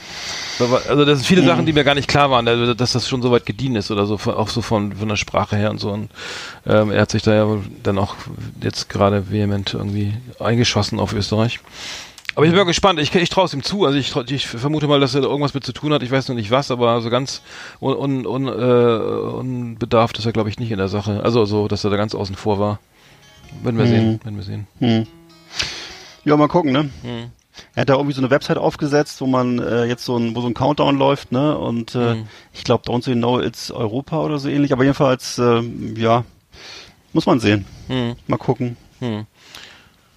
[0.59, 1.47] Also das sind viele mhm.
[1.47, 3.91] Sachen, die mir gar nicht klar waren, also, dass das schon so weit gediehen ist
[3.91, 5.91] oder so, auch so von von der Sprache her und so.
[5.91, 6.11] Und
[6.67, 7.47] ähm, er hat sich da ja
[7.83, 8.17] dann auch
[8.63, 11.61] jetzt gerade vehement irgendwie eingeschossen auf Österreich.
[12.35, 12.99] Aber ich bin mal gespannt.
[12.99, 13.85] Ich, ich traue es ihm zu.
[13.85, 16.03] Also ich, ich vermute mal, dass er da irgendwas mit zu tun hat.
[16.03, 17.43] Ich weiß noch nicht was, aber so ganz
[17.81, 21.23] un, un, un, äh, unbedarft ist er, glaube ich, nicht in der Sache.
[21.23, 22.81] Also so, dass er da ganz außen vor war.
[23.63, 23.91] Werden wir hm.
[23.91, 24.21] sehen.
[24.25, 24.67] Werden wir sehen.
[24.81, 25.07] Hm.
[26.25, 26.91] Ja, mal gucken, ne?
[27.03, 27.31] Hm.
[27.77, 30.41] Er hat da irgendwie so eine Website aufgesetzt, wo man äh, jetzt so ein, wo
[30.41, 31.57] so ein Countdown läuft, ne?
[31.57, 32.27] Und äh, hm.
[32.53, 34.73] ich glaube, Don't You Know It's Europa oder so ähnlich.
[34.73, 35.61] Aber jedenfalls, äh,
[35.97, 36.25] ja,
[37.13, 37.65] muss man sehen.
[37.87, 38.17] Hm.
[38.27, 38.77] Mal gucken.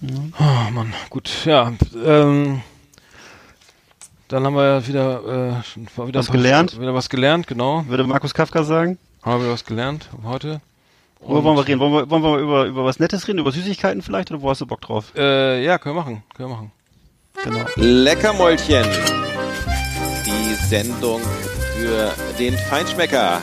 [0.01, 0.33] Hm.
[0.39, 1.73] Oh Mann, gut, ja.
[2.05, 2.61] Ähm,
[4.27, 6.79] dann haben wir ja wieder, äh, wieder was gelernt.
[6.79, 7.85] Wieder was gelernt, genau.
[7.87, 8.97] Würde Markus Kafka sagen.
[9.23, 10.61] Haben wir was gelernt heute.
[11.19, 11.79] Worüber wollen wir reden?
[11.79, 13.39] Wollen wir, wollen wir über, über was Nettes reden?
[13.39, 14.29] Über Süßigkeiten vielleicht?
[14.31, 15.13] Oder wo hast du Bock drauf?
[15.15, 16.23] Äh, ja, können wir machen.
[16.35, 16.71] Können wir machen.
[17.43, 17.65] Genau.
[17.75, 18.85] Leckermäulchen.
[20.25, 21.21] Die Sendung
[21.75, 23.41] für den Feinschmecker.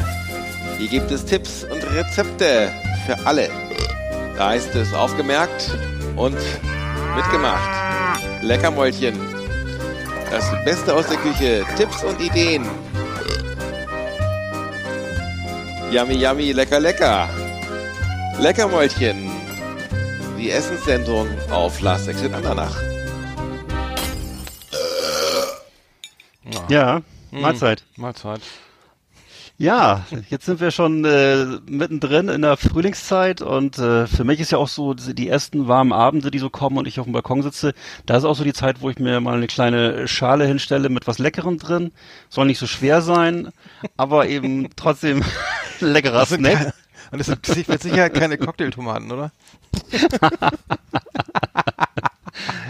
[0.79, 2.73] Hier gibt es Tipps und Rezepte
[3.07, 3.51] für alle.
[4.37, 5.77] Da ist es aufgemerkt,
[6.17, 6.39] und
[7.17, 7.71] mitgemacht.
[8.43, 9.19] Leckermäulchen.
[10.31, 11.65] Das Beste aus der Küche.
[11.77, 12.65] Tipps und Ideen.
[15.91, 17.29] Yummy, yummy, lecker, lecker.
[18.39, 19.31] Leckermäulchen.
[20.39, 22.77] Die Essenssendung auf Last Exit Andernach.
[26.69, 27.85] Ja, Mahlzeit.
[27.97, 28.41] Mahlzeit.
[29.57, 34.51] Ja, jetzt sind wir schon äh, mittendrin in der Frühlingszeit und äh, für mich ist
[34.51, 37.41] ja auch so die ersten warmen Abende, die so kommen und ich auf dem Balkon
[37.43, 37.73] sitze,
[38.05, 41.07] da ist auch so die Zeit, wo ich mir mal eine kleine Schale hinstelle mit
[41.07, 41.93] was Leckerem drin.
[42.31, 43.51] Soll nicht so schwer sein,
[43.97, 45.23] aber eben trotzdem
[45.81, 46.75] leckerer Snack.
[47.13, 49.31] Und es sind mit Sicherheit keine Cocktailtomaten, oder?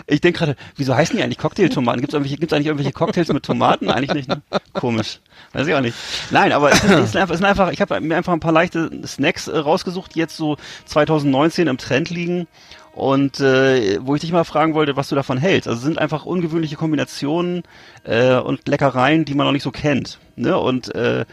[0.07, 2.01] Ich denke gerade, wieso heißen die eigentlich Cocktailtomaten?
[2.01, 3.91] Gibt es irgendwelche, gibt's eigentlich irgendwelche Cocktails mit Tomaten?
[3.91, 4.29] Eigentlich nicht.
[4.29, 4.43] Ne?
[4.73, 5.21] Komisch.
[5.53, 5.97] Weiß ich auch nicht.
[6.31, 8.91] Nein, aber es ist einfach, es sind einfach ich habe mir einfach ein paar leichte
[9.07, 12.47] Snacks äh, rausgesucht, die jetzt so 2019 im Trend liegen
[12.95, 15.67] und äh, wo ich dich mal fragen wollte, was du davon hältst.
[15.67, 17.63] Also es sind einfach ungewöhnliche Kombinationen
[18.05, 20.19] äh, und Leckereien, die man noch nicht so kennt.
[20.37, 20.57] Ne?
[20.57, 21.25] Und äh,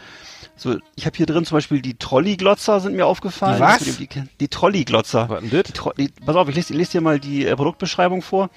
[0.56, 3.56] so, ich habe hier drin zum Beispiel die Trolley-Glotzer sind mir aufgefallen.
[3.56, 3.96] Die was?
[3.96, 4.08] Die,
[4.40, 5.28] die Trolley-Glotzer.
[5.28, 5.62] Was denn das?
[5.64, 8.50] Die, Tro- die, pass auf, ich lese, ich lese dir mal die äh, Produktbeschreibung vor.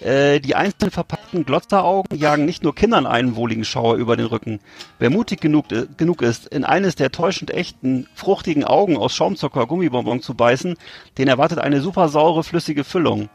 [0.00, 4.60] Äh, die einzeln verpackten Glotzeraugen jagen nicht nur Kindern einen wohligen Schauer über den Rücken.
[5.00, 9.66] Wer mutig genug, äh, genug ist, in eines der täuschend echten, fruchtigen Augen aus Schaumzucker
[9.66, 10.76] Gummibonbon zu beißen,
[11.16, 13.28] den erwartet eine super saure, flüssige Füllung.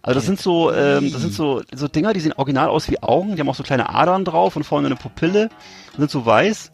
[0.00, 3.02] Also das sind so, ähm, das sind so, so Dinger, die sehen original aus wie
[3.02, 5.50] Augen, die haben auch so kleine Adern drauf und vorne eine Pupille,
[5.98, 6.70] sind so weiß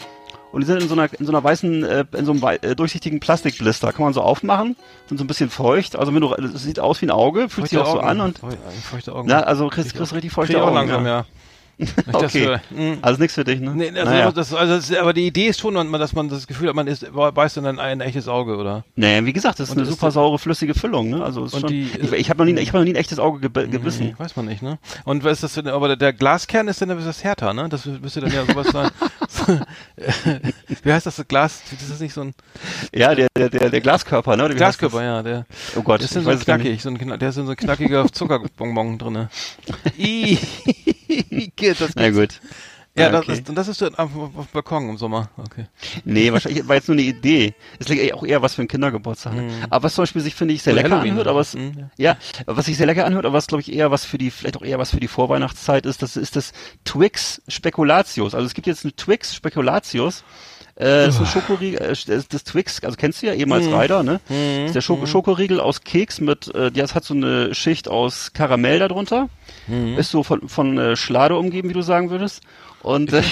[0.53, 2.75] und die sind in so einer, in so einer weißen, äh, in so einem äh,
[2.77, 3.93] durchsichtigen Plastikblister.
[3.93, 4.77] Kann man so aufmachen,
[5.09, 5.97] sind so ein bisschen feucht.
[5.97, 8.07] Also wenn du, es sieht aus wie ein Auge, fühlt sich auch so Augen.
[8.09, 8.51] an und, Feu-
[8.91, 9.29] Feuchte Augen.
[9.29, 10.75] na, also kriegst, kriegst richtig feuchte ich auch Augen.
[10.77, 11.19] langsam, ja.
[11.21, 11.27] ja.
[12.13, 12.45] Okay.
[12.47, 12.61] höre.
[12.77, 12.99] Hm.
[13.01, 13.73] Also nichts für dich, ne?
[13.75, 14.31] Nee, also, naja.
[14.31, 17.05] das, also das, aber die Idee ist schon, dass man das Gefühl hat, man ist,
[17.13, 18.85] beißt in ein, ein echtes Auge, oder?
[18.95, 21.25] Nee, wie gesagt, das ist Und eine super saure, flüssige Füllung, ne?
[21.25, 23.41] Also schon, die- ich, ich habe noch nie, ich habe noch nie ein echtes Auge
[23.49, 24.09] geb gebissen.
[24.09, 24.79] Nee, weiß man nicht, ne?
[25.05, 27.69] Und was ist das denn, aber der, der Glaskern ist dann etwas härter, ne?
[27.69, 28.91] Das müsste dann ja sowas sein.
[30.83, 31.63] Wie heißt das, das Glas?
[31.71, 32.35] Das ist nicht so ein
[32.95, 34.49] Ja, der, der, der, der Glaskörper, ne?
[34.51, 35.77] Wie Glaskörper, ja, der das?
[35.77, 36.45] Oh Gott, der ist so nicht.
[36.45, 39.31] knackig, so ein, der ist so ein knackiger Zuckerbonbon drinne.
[39.97, 40.39] Ih,
[41.79, 42.41] das Na gut.
[42.95, 43.33] Ja, Ah, das okay.
[43.33, 45.31] ist, und das ist auf, auf auf dem Balkon im Sommer.
[45.39, 45.65] Okay.
[46.05, 47.55] Nee, wahrscheinlich war jetzt nur eine Idee.
[47.79, 49.33] Es liegt auch eher was für einen Kindergeburtstag.
[49.71, 51.59] Aber was zum Beispiel sich, finde ich, sehr Oder lecker Halloween anhört, aber so.
[51.59, 54.19] was, Mhm, ja, was sich sehr lecker anhört, aber was, glaube ich, eher was für
[54.19, 56.53] die, vielleicht auch eher was für die Vorweihnachtszeit ist, das ist das
[56.85, 58.35] Twix Spekulatius.
[58.35, 60.23] Also es gibt jetzt eine Twix Spekulatius.
[60.75, 63.67] Äh, das ist ein Schokoriegel, äh, das, das Twix, also kennst du ja eben als
[63.67, 63.75] Mhm.
[63.75, 64.21] Rider, ne?
[64.29, 68.33] Das ist der Schoko Schokoriegel aus Keks mit, äh, das hat so eine Schicht aus
[68.33, 69.29] Karamell darunter.
[69.67, 69.99] Mhm.
[69.99, 72.43] Ist so von, von äh, Schlade umgeben, wie du sagen würdest.
[72.83, 73.23] Und, äh,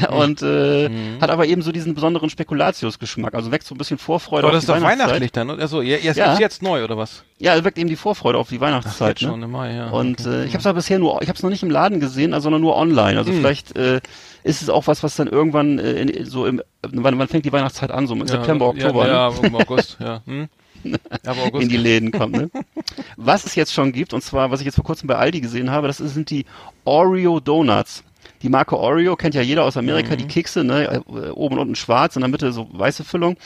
[0.00, 0.08] Ja.
[0.10, 0.88] und äh,
[1.20, 3.34] hat aber eben so diesen besonderen Spekulatius-Geschmack.
[3.34, 5.08] Also weckt so ein bisschen Vorfreude Aber auf das die ist doch Weihnachtszeit.
[5.08, 5.62] weihnachtlich dann, oder?
[5.62, 6.12] Also, ja, Ja.
[6.12, 7.24] gibt's jetzt neu, oder was?
[7.38, 9.20] Ja, es weckt eben die Vorfreude auf die Ach, Weihnachtszeit.
[9.20, 9.46] schon ne?
[9.46, 9.90] im Mai, ja.
[9.90, 10.42] Und okay.
[10.42, 12.32] äh, ich habe es aber bisher nur, ich habe es noch nicht im Laden gesehen,
[12.34, 13.18] also sondern nur online.
[13.18, 13.38] Also Hm.
[13.38, 14.00] vielleicht äh,
[14.44, 17.52] ist es auch was, was dann irgendwann äh, in, so im, wann, wann fängt die
[17.52, 18.06] Weihnachtszeit an?
[18.06, 19.06] So im ja, September, Oktober.
[19.06, 19.36] Ja, ne?
[19.42, 20.22] ja im August, ja.
[20.24, 20.48] Hm?
[21.26, 21.62] Aber August.
[21.64, 22.36] in die Läden kommt.
[22.36, 22.50] Ne?
[23.16, 25.70] was es jetzt schon gibt, und zwar, was ich jetzt vor kurzem bei Aldi gesehen
[25.70, 26.46] habe, das sind die
[26.84, 28.04] Oreo Donuts.
[28.42, 30.18] Die Marke Oreo kennt ja jeder aus Amerika, Mhm.
[30.18, 31.02] die Kekse, ne?
[31.08, 33.36] äh, oben und unten schwarz, in der Mitte so weiße Füllung.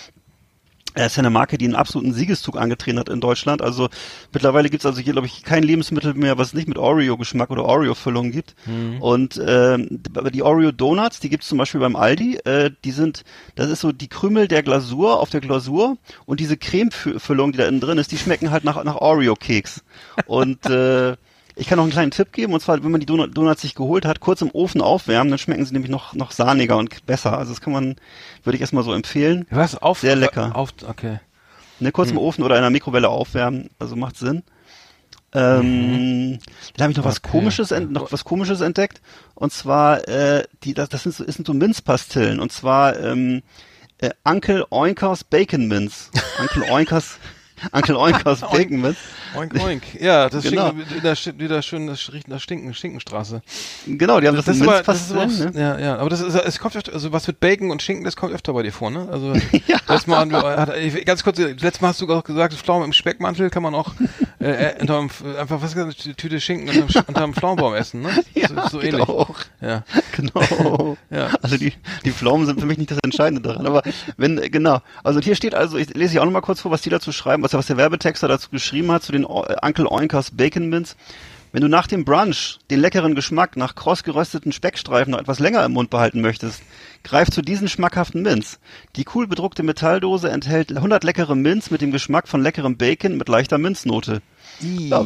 [0.95, 3.63] Das ist ja eine Marke, die einen absoluten Siegeszug angetreten hat in Deutschland.
[3.63, 3.89] Also
[4.31, 8.31] mittlerweile gibt's also hier, glaube ich, kein Lebensmittel mehr, was nicht mit Oreo-Geschmack oder Oreo-Füllung
[8.31, 8.55] gibt.
[9.01, 12.41] Und ähm, aber die Oreo-Donuts, die gibt's zum Beispiel beim Aldi.
[12.45, 13.23] Äh, die sind,
[13.55, 17.67] das ist so die Krümel der Glasur auf der Glasur und diese Cremefüllung, die da
[17.69, 19.83] innen drin ist, die schmecken halt nach, nach Oreo-Keks.
[20.27, 21.17] Und äh,
[21.55, 23.75] ich kann noch einen kleinen Tipp geben, und zwar, wenn man die Donut- Donuts sich
[23.75, 27.37] geholt hat, kurz im Ofen aufwärmen, dann schmecken sie nämlich noch, noch sahniger und besser.
[27.39, 27.97] Also das kann man,
[28.45, 29.47] würde ich erstmal so empfehlen.
[29.51, 29.77] Was?
[29.77, 30.55] Auf, Sehr lecker.
[30.57, 31.21] Auf, okay.
[31.81, 32.23] Ne, kurz im Hm.
[32.23, 34.43] Ofen oder in einer Mikrowelle aufwärmen, also macht Sinn.
[35.35, 36.39] Ähm,
[36.77, 37.31] Dann habe ich noch was Okay.
[37.31, 39.01] komisches, ent noch was komisches entdeckt.
[39.35, 42.39] Und zwar, äh, die, das, das sind so, das sind so Minzpastillen.
[42.39, 43.43] Und zwar ähm,
[43.99, 46.11] äh, Uncle Oinkers Bacon Minz.
[46.39, 47.17] Uncle Oinkers,
[47.71, 48.97] Uncle Oinkers Bacon Minz.
[49.37, 49.83] Oink, oink.
[50.01, 50.71] Ja, das Genau.
[50.71, 53.43] Schinken, wieder, wieder schön, das riecht nach Stinken, Stinkenstraße.
[53.87, 55.53] Genau, die haben das, Das ist aber, das ist aber ne?
[55.55, 58.17] ja, ja, aber das ist, es kommt öfter, also was mit Bacon und Schinken, das
[58.17, 59.09] kommt öfter bei dir vor, ne?
[59.11, 59.33] Also,
[59.89, 60.73] letztes Mal, hat,
[61.07, 63.93] ganz kurz, letztes Mal hast du auch gesagt, Pflaumen im Speckmantel kann man auch,
[64.41, 68.11] äh, äh, unterm, einfach, was gesagt, eine Tüte Schinken unterm, unterm Pflaumenbaum essen, ne?
[68.35, 69.09] Ja, so, so geht ähnlich.
[69.09, 69.37] auch.
[69.61, 69.85] Ja.
[70.17, 70.97] Genau.
[71.11, 71.29] Ja.
[71.43, 71.73] Also die,
[72.05, 73.67] die Pflaumen sind für mich nicht das Entscheidende daran.
[73.67, 73.83] Aber
[74.17, 74.81] wenn, genau.
[75.05, 77.13] Also hier steht also, ich lese ich auch noch mal kurz vor, was die dazu
[77.13, 80.69] schreiben, was, was der Werbetexter dazu geschrieben hat, zu den O- äh, Uncle Oinkers Bacon
[80.69, 80.97] Mints.
[81.55, 85.63] Wenn du nach dem Brunch den leckeren Geschmack nach kross gerösteten Speckstreifen noch etwas länger
[85.67, 86.63] im Mund behalten möchtest,
[87.05, 88.59] greif zu diesen schmackhaften Mints.
[88.97, 93.29] Die cool bedruckte Metalldose enthält 100 leckere Mints mit dem Geschmack von leckerem Bacon mit
[93.29, 94.23] leichter Minznote.
[94.61, 95.05] Ja,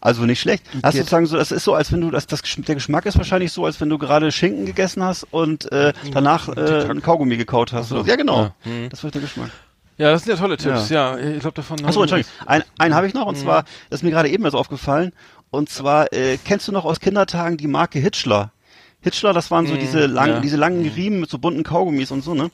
[0.00, 0.62] also nicht schlecht.
[0.84, 3.16] Hast du sozusagen so, das ist so, als wenn du das, das der Geschmack ist
[3.18, 7.36] wahrscheinlich so, als wenn du gerade Schinken gegessen hast und äh, danach äh, ein Kaugummi
[7.36, 7.88] gekaut hast.
[7.88, 8.04] so.
[8.04, 8.52] Ja, genau.
[8.64, 8.88] Ja.
[8.90, 9.50] Das wird der Geschmack.
[9.98, 11.16] Ja, das sind ja tolle Tipps, ja.
[11.16, 11.82] Ich glaube davon.
[11.84, 12.30] Achso, Entschuldigung.
[12.44, 13.28] Ein, einen habe ich noch Mhm.
[13.28, 15.12] und zwar, das ist mir gerade eben erst aufgefallen.
[15.50, 18.52] Und zwar, äh, kennst du noch aus Kindertagen die Marke Hitchler?
[19.00, 20.36] Hitchler, das waren so diese langen, Mhm.
[20.36, 20.40] ja.
[20.40, 22.50] diese langen Riemen mit so bunten Kaugummis und so, ne?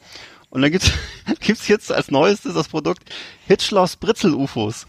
[0.51, 0.93] Und dann gibt's,
[1.41, 3.03] gibt's jetzt als neuestes das Produkt
[3.49, 4.87] Hitchlers Britzel-UFOs.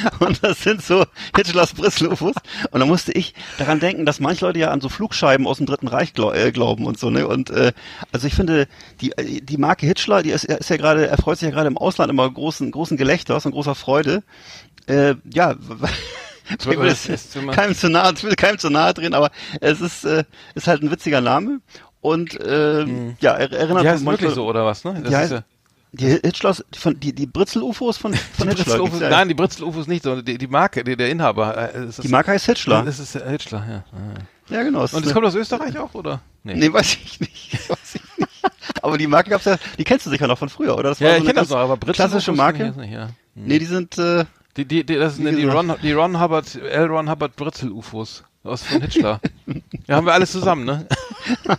[0.20, 1.04] Und das sind so
[1.36, 2.34] Hitchlers Britzel-UFOs.
[2.70, 5.66] Und da musste ich daran denken, dass manche Leute ja an so Flugscheiben aus dem
[5.66, 7.26] Dritten Reich glaub, äh, glauben und so, ne?
[7.26, 7.72] Und äh,
[8.12, 8.66] also ich finde,
[9.00, 11.78] die, äh, die Marke Hitchler, die ist, ist ja gerade, erfreut sich ja gerade im
[11.78, 14.22] Ausland immer großen, großen Gelächters und großer Freude.
[14.86, 15.54] Äh, ja,
[16.58, 19.80] ich will es ist keinem zu nahe, ich will keinem zu nahe drehen, aber es
[19.80, 20.24] ist, äh,
[20.54, 21.60] ist halt ein witziger Name.
[22.00, 22.84] Und äh,
[23.20, 24.94] ja, er, erinnert Die heißt manche- wirklich so, oder was, ne?
[25.02, 25.44] Das Die, heißt, ja-
[25.92, 28.78] die Hitchlers, von, die, die Britzel-UFOs von, von die Hitchler.
[28.78, 29.10] Britzel-Ufos- ja.
[29.10, 31.74] Nein, die Britzel-Ufos nicht, sondern die, die Marke, die, der Inhaber.
[31.74, 32.82] Äh, ist Die Marke heißt Hitchler.
[32.82, 33.84] Das ist äh, Hitchler, ja.
[33.92, 34.14] Ah,
[34.50, 34.56] ja.
[34.56, 34.80] Ja, genau.
[34.82, 36.20] Und das kommt aus Österreich auch, oder?
[36.42, 37.52] Nee, weiß ich nicht.
[37.68, 38.28] Weiß ich nicht.
[38.82, 40.90] aber die Marke gab's ja, die kennst du sicher noch von früher, oder?
[40.90, 42.72] Das war ja, so ich kenne das noch, aber Britzel klassische Marke.
[42.72, 43.06] Nicht, ja.
[43.06, 43.12] hm.
[43.34, 44.24] Nee, die sind äh,
[44.56, 46.86] die, die, die, das sind die Ron, die Ron Hubbard, L.
[46.86, 49.20] Ron Hubbard Britzel UFOs aus von Hitchler.
[49.86, 50.86] ja, haben wir alles zusammen, ne?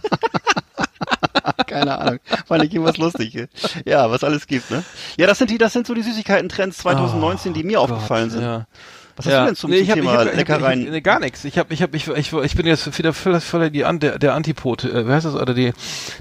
[1.74, 2.20] Keine Ahnung.
[2.46, 3.48] Fand ich irgendwas lustig.
[3.86, 4.84] Ja, was alles gibt, ne?
[5.18, 8.30] Ja, das sind die, das sind so die Süßigkeiten-Trends 2019, oh, die mir Gott, aufgefallen
[8.30, 8.42] sind.
[8.44, 8.68] Ja.
[9.16, 9.40] Was hast ja.
[9.42, 10.80] du denn zum, nee, ich hab, Thema hab, Leckereien?
[10.80, 11.46] Ich hab, nee, gar nichts.
[11.46, 14.18] Ich habe, ich habe, ich, ich, ich bin jetzt wieder voll, voll die An, der,
[14.18, 15.74] der Antipod, äh, wie heißt das, oder die,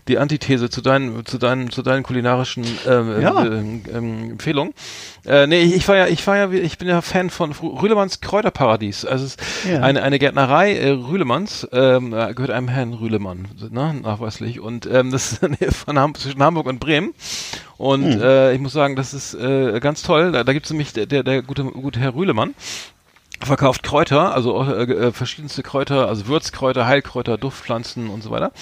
[0.09, 3.45] die Antithese zu deinen, zu deinen, zu deinen kulinarischen ähm, ja.
[3.45, 4.75] äh, ähm, Empfehlungen.
[5.25, 8.21] Äh, nee, ich, ich war ja, ich war ja, ich bin ja Fan von Rühlemanns
[8.21, 9.07] Kräuterparadies.
[9.07, 9.81] Also es ist ja.
[9.81, 14.61] eine, eine Gärtnerei äh, Rühlemanns, ähm, gehört einem Herrn Rühlemann, ne, nachweislich.
[14.61, 17.15] Und ähm, das ist von Ham zwischen Hamburg und Bremen.
[17.83, 18.23] Und hm.
[18.23, 20.31] äh, ich muss sagen, das ist äh, ganz toll.
[20.31, 22.55] Da, da gibt es nämlich der, der, der gute, gute Herr Rühlemann
[23.47, 28.53] verkauft Kräuter, also äh, äh, verschiedenste Kräuter, also Würzkräuter, Heilkräuter, Duftpflanzen und so weiter,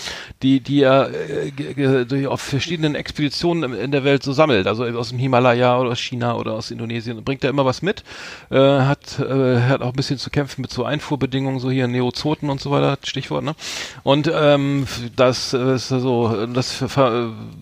[0.42, 5.18] die die er äh, auf verschiedenen Expeditionen in der Welt so sammelt, also aus dem
[5.18, 8.04] Himalaya oder aus China oder aus Indonesien, bringt er immer was mit,
[8.50, 12.50] äh, hat äh, hat auch ein bisschen zu kämpfen mit so Einfuhrbedingungen, so hier Neozoten
[12.50, 13.54] und so weiter, Stichwort, ne?
[14.02, 16.84] Und ähm, das äh, ist so, das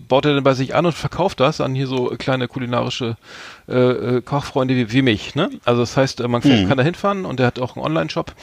[0.07, 3.17] baut er dann bei sich an und verkauft das an hier so kleine kulinarische
[3.69, 5.35] äh, äh, Kochfreunde wie, wie mich.
[5.35, 5.49] Ne?
[5.65, 6.67] Also das heißt, äh, man hm.
[6.67, 8.33] kann da hinfahren und der hat auch einen Online-Shop,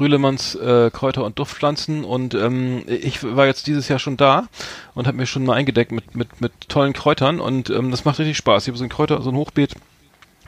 [0.00, 2.04] Rühlemanns äh, Kräuter- und Duftpflanzen.
[2.04, 4.48] Und ähm, ich war jetzt dieses Jahr schon da
[4.94, 8.18] und habe mir schon mal eingedeckt mit, mit, mit tollen Kräutern und ähm, das macht
[8.18, 8.64] richtig Spaß.
[8.64, 9.74] Ich habe so ein Kräuter, so ein Hochbeet,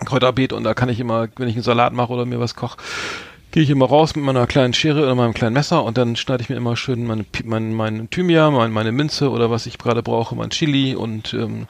[0.04, 2.78] Kräuterbeet und da kann ich immer, wenn ich einen Salat mache oder mir was koche,
[3.54, 6.42] gehe ich immer raus mit meiner kleinen Schere oder meinem kleinen Messer und dann schneide
[6.42, 10.02] ich mir immer schön meine, mein, mein Thymian, mein, meine Minze oder was ich gerade
[10.02, 11.68] brauche, mein Chili und ähm,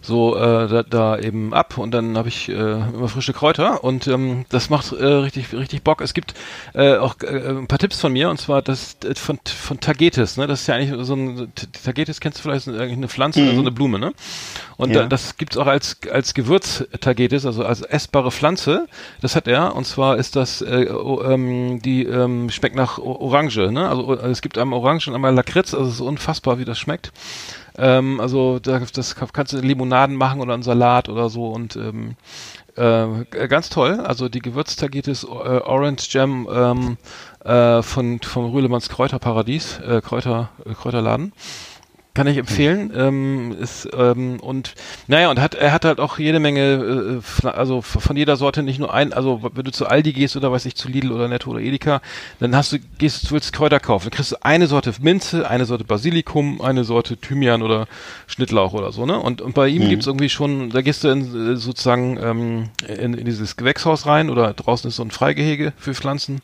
[0.00, 4.08] so äh, da, da eben ab und dann habe ich äh, immer frische Kräuter und
[4.08, 6.00] ähm, das macht äh, richtig richtig Bock.
[6.00, 6.32] Es gibt
[6.72, 10.38] äh, auch äh, ein paar Tipps von mir und zwar das äh, von von Tagetes,
[10.38, 10.46] ne?
[10.46, 11.52] Das ist ja eigentlich so ein
[11.84, 13.46] Tagetes kennst du vielleicht ist eigentlich eine Pflanze mhm.
[13.48, 14.14] oder so eine Blume, ne?
[14.78, 15.02] Und ja.
[15.02, 18.86] da, das gibt's auch als als Gewürz Tagetes, also als essbare Pflanze.
[19.20, 20.86] Das hat er und zwar ist das äh,
[21.26, 23.88] ähm, die ähm, schmeckt nach Orange, ne?
[23.88, 27.12] Also es gibt einmal Orange und einmal Lakritz, also es ist unfassbar, wie das schmeckt.
[27.78, 32.16] Ähm, also da, das kannst du Limonaden machen oder einen Salat oder so und ähm,
[32.76, 34.00] äh, ganz toll.
[34.00, 36.96] Also die Gewürztagetes äh, Orange Jam ähm,
[37.44, 41.32] äh, von vom Rühlemanns Kräuterparadies, äh, Kräuter äh, Kräuterladen
[42.16, 42.90] kann ich empfehlen.
[42.96, 44.74] Ähm, ist, ähm, und
[45.06, 48.78] naja, und hat, er hat halt auch jede Menge, äh, also von jeder Sorte nicht
[48.78, 51.50] nur ein, also wenn du zu Aldi gehst oder weiß ich, zu Lidl oder Netto
[51.50, 52.00] oder Edeka,
[52.40, 54.04] dann hast du, gehst du willst Kräuter kaufen.
[54.04, 57.86] Dann kriegst du eine Sorte Minze, eine Sorte Basilikum, eine Sorte Thymian oder
[58.26, 59.20] Schnittlauch oder so, ne?
[59.20, 59.90] Und, und bei ihm mhm.
[59.90, 64.30] gibt's irgendwie schon, da gehst du in, äh, sozusagen ähm, in, in dieses Gewächshaus rein
[64.30, 66.40] oder draußen ist so ein Freigehege für Pflanzen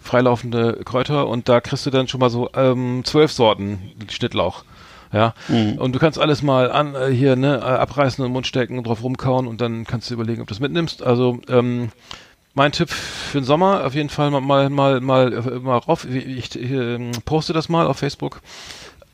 [0.00, 4.64] freilaufende Kräuter und da kriegst du dann schon mal so ähm, zwölf Sorten Schnittlauch.
[5.12, 5.34] Ja.
[5.48, 5.78] Mhm.
[5.78, 8.78] Und du kannst alles mal an äh, hier ne äh, abreißen und den Mund stecken
[8.78, 11.02] und drauf rumkauen und dann kannst du überlegen, ob du das mitnimmst.
[11.02, 11.90] Also ähm,
[12.54, 16.06] mein Tipp für den Sommer auf jeden Fall mal mal mal mal, äh, mal rauf.
[16.06, 18.40] Ich, ich äh, poste das mal auf Facebook.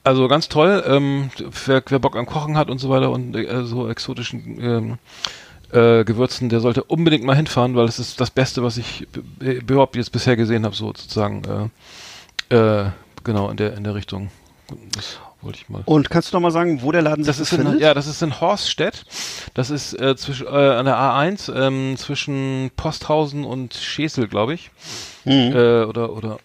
[0.05, 0.83] Also ganz toll.
[0.87, 1.31] Ähm,
[1.67, 4.99] wer, wer Bock am Kochen hat und so weiter und äh, so exotischen ähm,
[5.73, 9.07] äh, Gewürzen, der sollte unbedingt mal hinfahren, weil es ist das Beste, was ich
[9.41, 11.43] überhaupt jetzt bisher gesehen habe, so sozusagen.
[11.45, 11.69] Äh,
[12.51, 12.91] äh,
[13.25, 14.31] genau in der in der Richtung.
[14.93, 15.83] Das wollte ich mal.
[15.85, 17.75] Und kannst du noch mal sagen, wo der Laden das sich befindet?
[17.75, 19.05] In, ja, das ist in Horststedt.
[19.55, 24.71] Das ist äh, zwischen, äh, an der A1 ähm, zwischen Posthausen und Schesel, glaube ich.
[25.25, 25.53] Mhm.
[25.53, 26.39] Äh, oder oder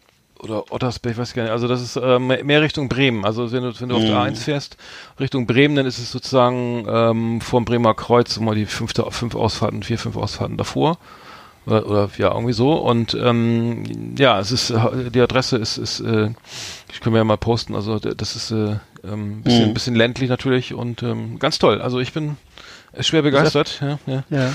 [0.44, 1.52] oder Ottersberg, ich weiß gar nicht.
[1.52, 3.26] Also das ist äh, mehr Richtung Bremen.
[3.26, 4.02] Also wenn du wenn du mhm.
[4.02, 4.78] auf der A1 fährst
[5.20, 9.36] Richtung Bremen, dann ist es sozusagen ähm, vor dem Bremer Kreuz mal die fünfte fünf
[9.36, 10.98] Ausfahrten, vier fünf Ausfahrten davor.
[11.66, 12.74] Oder, oder ja, irgendwie so.
[12.74, 14.74] Und ähm, ja, es ist
[15.14, 16.30] die Adresse ist, ist äh,
[16.92, 19.74] ich kann mir ja mal posten, also das ist äh, ähm, bisschen, mhm.
[19.74, 21.82] bisschen ländlich natürlich und ähm, ganz toll.
[21.82, 22.38] Also ich bin
[23.00, 23.82] schwer begeistert.
[23.82, 24.24] Ja, ja.
[24.30, 24.54] ja.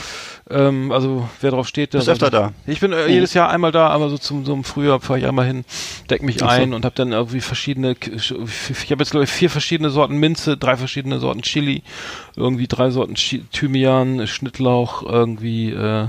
[0.51, 1.99] Ähm, also wer drauf steht, der.
[1.99, 2.53] Bist öfter da.
[2.67, 3.13] Ich bin äh, mhm.
[3.13, 5.65] jedes Jahr einmal da, aber so zum so im Frühjahr fahre ich einmal hin,
[6.09, 7.97] deck mich Ach ein und habe dann irgendwie verschiedene.
[8.01, 11.83] Ich habe jetzt glaube ich vier verschiedene Sorten Minze, drei verschiedene Sorten Chili,
[12.37, 15.71] irgendwie drei Sorten Thymian, Schnittlauch, irgendwie.
[15.73, 16.09] Äh,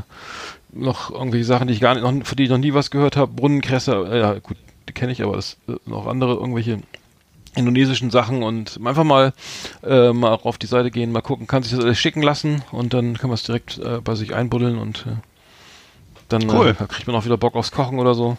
[0.71, 3.17] noch irgendwelche Sachen, die ich gar nicht, noch, für die ich noch nie was gehört
[3.17, 3.31] habe.
[3.33, 6.79] Brunnenkresse, äh, ja gut, die kenne ich, aber das äh, noch andere irgendwelche
[7.55, 9.33] indonesischen Sachen und einfach mal
[9.83, 12.93] äh, mal auf die Seite gehen, mal gucken, kann sich das alles schicken lassen und
[12.93, 15.15] dann kann man es direkt äh, bei sich einbuddeln und äh,
[16.29, 16.75] dann äh, cool.
[16.87, 18.37] kriegt man auch wieder Bock aufs Kochen oder so.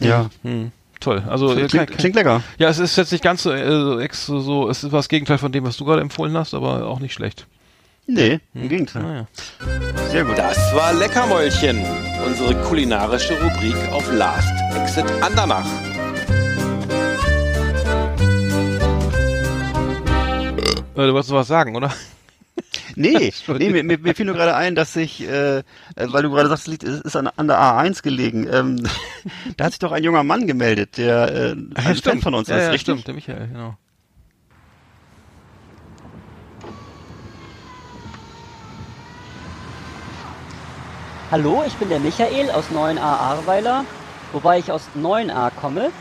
[0.00, 0.30] Ja.
[0.42, 0.72] Hm.
[0.98, 1.22] Toll.
[1.28, 2.42] Also klingt, kann, klingt, lecker.
[2.58, 5.50] Ja, es ist jetzt nicht ganz so, äh, so, so, es ist was Gegenteil von
[5.50, 7.46] dem, was du gerade empfohlen hast, aber auch nicht schlecht.
[8.12, 8.68] Nee, im hm.
[8.68, 9.04] Gegenteil.
[9.04, 10.08] Ah, ja.
[10.10, 10.36] Sehr gut.
[10.36, 11.80] Das war Leckermäulchen,
[12.26, 15.66] unsere kulinarische Rubrik auf Last Exit Andernach.
[20.96, 21.94] du wolltest was sagen, oder?
[22.96, 25.62] Nee, nee mir, mir, mir fiel nur gerade ein, dass ich, äh,
[25.94, 28.48] weil du gerade sagst, es ist an, an der A1 gelegen.
[28.52, 28.86] Ähm,
[29.56, 32.02] da hat sich doch ein junger Mann gemeldet, der äh, ein stimmt.
[32.02, 32.80] Fan von uns ja, ist, ja, richtig?
[32.82, 33.76] stimmt, der Michael, genau.
[41.30, 43.84] Hallo, ich bin der Michael aus 9a Ahrweiler,
[44.32, 45.92] wobei ich aus 9a komme.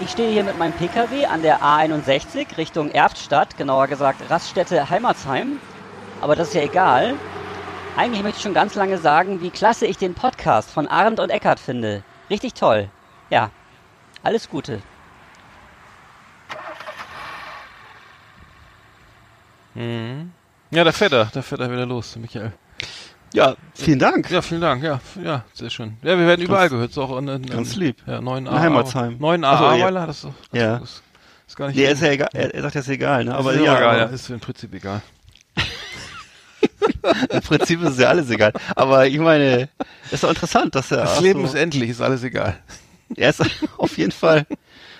[0.00, 5.60] Ich stehe hier mit meinem Pkw an der A61 Richtung Erftstadt, genauer gesagt Raststätte Heimatsheim.
[6.20, 7.14] Aber das ist ja egal.
[7.96, 11.30] Eigentlich möchte ich schon ganz lange sagen, wie klasse ich den Podcast von Arndt und
[11.30, 12.02] Eckart finde.
[12.28, 12.90] Richtig toll.
[13.30, 13.48] Ja,
[14.22, 14.82] alles Gute.
[19.72, 20.32] Mhm.
[20.70, 22.52] Ja, da fährt er, da fährt er wieder los, Michael.
[23.32, 24.30] Ja, vielen Dank.
[24.30, 25.96] Ja, vielen Dank, ja, ja, sehr schön.
[26.02, 27.96] Ja, wir werden überall gehört, so auch in, in, ganz lieb.
[28.06, 28.38] Ja, 9a.
[28.38, 29.18] In Heimatsheim.
[29.18, 29.70] 9a Ach so, ja.
[29.70, 30.76] Ahrweiler, das ist, das Ja.
[30.78, 31.02] ist,
[31.46, 32.28] ist gar nicht Nee, ist ja egal.
[32.32, 33.34] Er, er sagt, das ist egal, ne?
[33.34, 35.02] aber ist ja, egal, ja, ist im Prinzip egal.
[37.30, 38.52] im Prinzip ist es ja alles egal.
[38.74, 39.68] Aber ich meine,
[40.10, 40.98] ist doch interessant, dass er.
[40.98, 42.58] Das Leben so, ist endlich, ist alles egal.
[43.14, 43.40] Er ist
[43.78, 44.46] auf jeden Fall.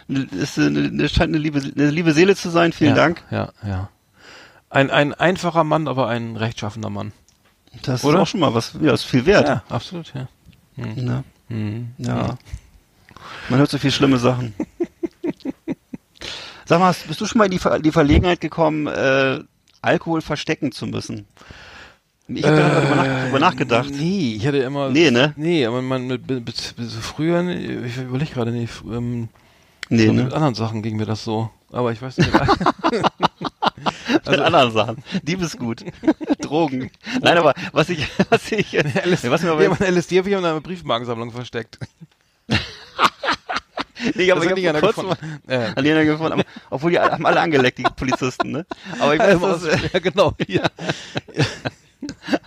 [0.08, 2.72] Ist eine, eine, scheint eine liebe, eine liebe Seele zu sein.
[2.72, 3.24] Vielen ja, Dank.
[3.32, 3.88] Ja, ja.
[4.70, 7.12] Ein, ein einfacher Mann, aber ein rechtschaffender Mann.
[7.82, 8.18] Das Oder?
[8.18, 8.72] ist auch schon mal was.
[8.80, 9.48] Ja, ist viel wert.
[9.48, 10.28] Ja, absolut, ja.
[10.76, 11.24] Ne?
[11.48, 11.90] Mhm.
[11.98, 12.36] Ja.
[13.48, 14.54] Man hört so viel schlimme Sachen.
[16.64, 19.40] Sag mal, bist du schon mal in die, Ver die Verlegenheit gekommen, äh,
[19.82, 21.26] Alkohol verstecken zu müssen?
[22.28, 23.90] Ich habe da drüber, nach drüber nachgedacht.
[23.90, 24.90] Nee, ich hatte immer.
[24.90, 25.32] Nee, ne?
[25.36, 29.28] Nee, aber man mit, mit, mit früher, nee, ich überlege gerade nicht, ähm,
[29.88, 30.24] Nee, ne?
[30.24, 31.50] mit anderen Sachen ging mir das so.
[31.70, 32.32] Aber ich weiß nicht.
[34.08, 35.02] Mit anderen Sachen.
[35.22, 35.84] Diebesgut.
[36.40, 36.90] Drogen.
[37.20, 40.44] Nein, aber was ich, was ich, LSD, was mir aber, ein LSD habe ich in
[40.44, 41.78] einer Briefmarkensammlung versteckt.
[42.48, 42.58] nee,
[44.14, 45.40] ich nicht habe einer kurz gefunden.
[45.46, 45.72] mal Ja.
[45.74, 48.66] an jeder gefunden, aber, obwohl die haben alle angeleckt, die Polizisten, ne?
[49.00, 50.34] Aber ich weiß, Also, das, ja, genau.
[50.46, 50.62] Hier.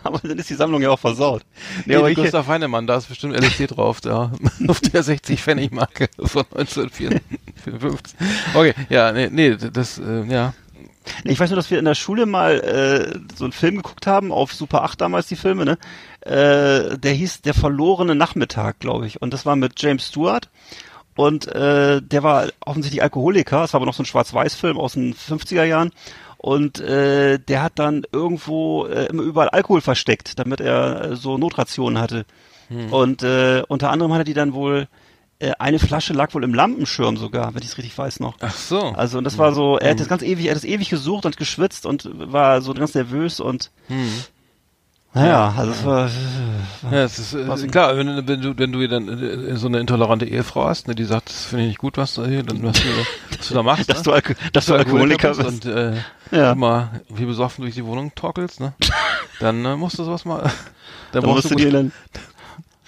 [0.03, 1.43] aber dann ist die Sammlung ja auch versaut.
[1.79, 4.31] Nee, Nee, aber ich, Gustav Heinemann, da ist bestimmt LSD drauf, da
[4.67, 8.17] auf der 60 Pfennig Marke von 1954.
[8.53, 10.53] Okay, ja, nee, nee das, äh, ja.
[11.23, 14.31] Ich weiß nur, dass wir in der Schule mal äh, so einen Film geguckt haben,
[14.31, 15.77] auf Super 8 damals die Filme, ne?
[16.21, 19.21] Äh, der hieß Der verlorene Nachmittag, glaube ich.
[19.21, 20.49] Und das war mit James Stewart.
[21.15, 23.63] Und äh, der war offensichtlich Alkoholiker.
[23.63, 25.91] Es war aber noch so ein Schwarz-Weiß-Film aus den 50er Jahren.
[26.37, 31.37] Und äh, der hat dann irgendwo äh, immer überall Alkohol versteckt, damit er äh, so
[31.37, 32.25] Notrationen hatte.
[32.91, 34.87] Und äh, unter anderem hat er die dann wohl,
[35.39, 38.35] äh, eine Flasche lag wohl im Lampenschirm sogar, wenn ich es richtig weiß noch.
[38.41, 38.79] Ach so.
[38.95, 41.25] Also und das war so, er hat das ganz ewig, er hat das ewig gesucht
[41.25, 44.11] und geschwitzt und war so ganz nervös und Hm.
[45.13, 46.09] naja, also es war
[46.91, 49.79] Ja, es ist äh, klar, wenn, du- wenn du wenn du dann äh, so eine
[49.79, 52.61] intolerante Ehefrau hast, ne, die sagt, das finde ich nicht gut, was du hier, dann
[52.61, 52.87] was du,
[53.37, 54.03] was du da machst, dass ne?
[54.03, 55.65] du, Alko dass du Alkoholiker bist.
[55.65, 55.93] und äh,
[56.31, 56.51] Ja.
[56.51, 58.73] immer wie besoffen durch die Wohnung torkelst, ne?
[59.39, 60.41] Dann äh, musst du sowas mal.
[61.11, 61.91] Dann Dann musst du dir dann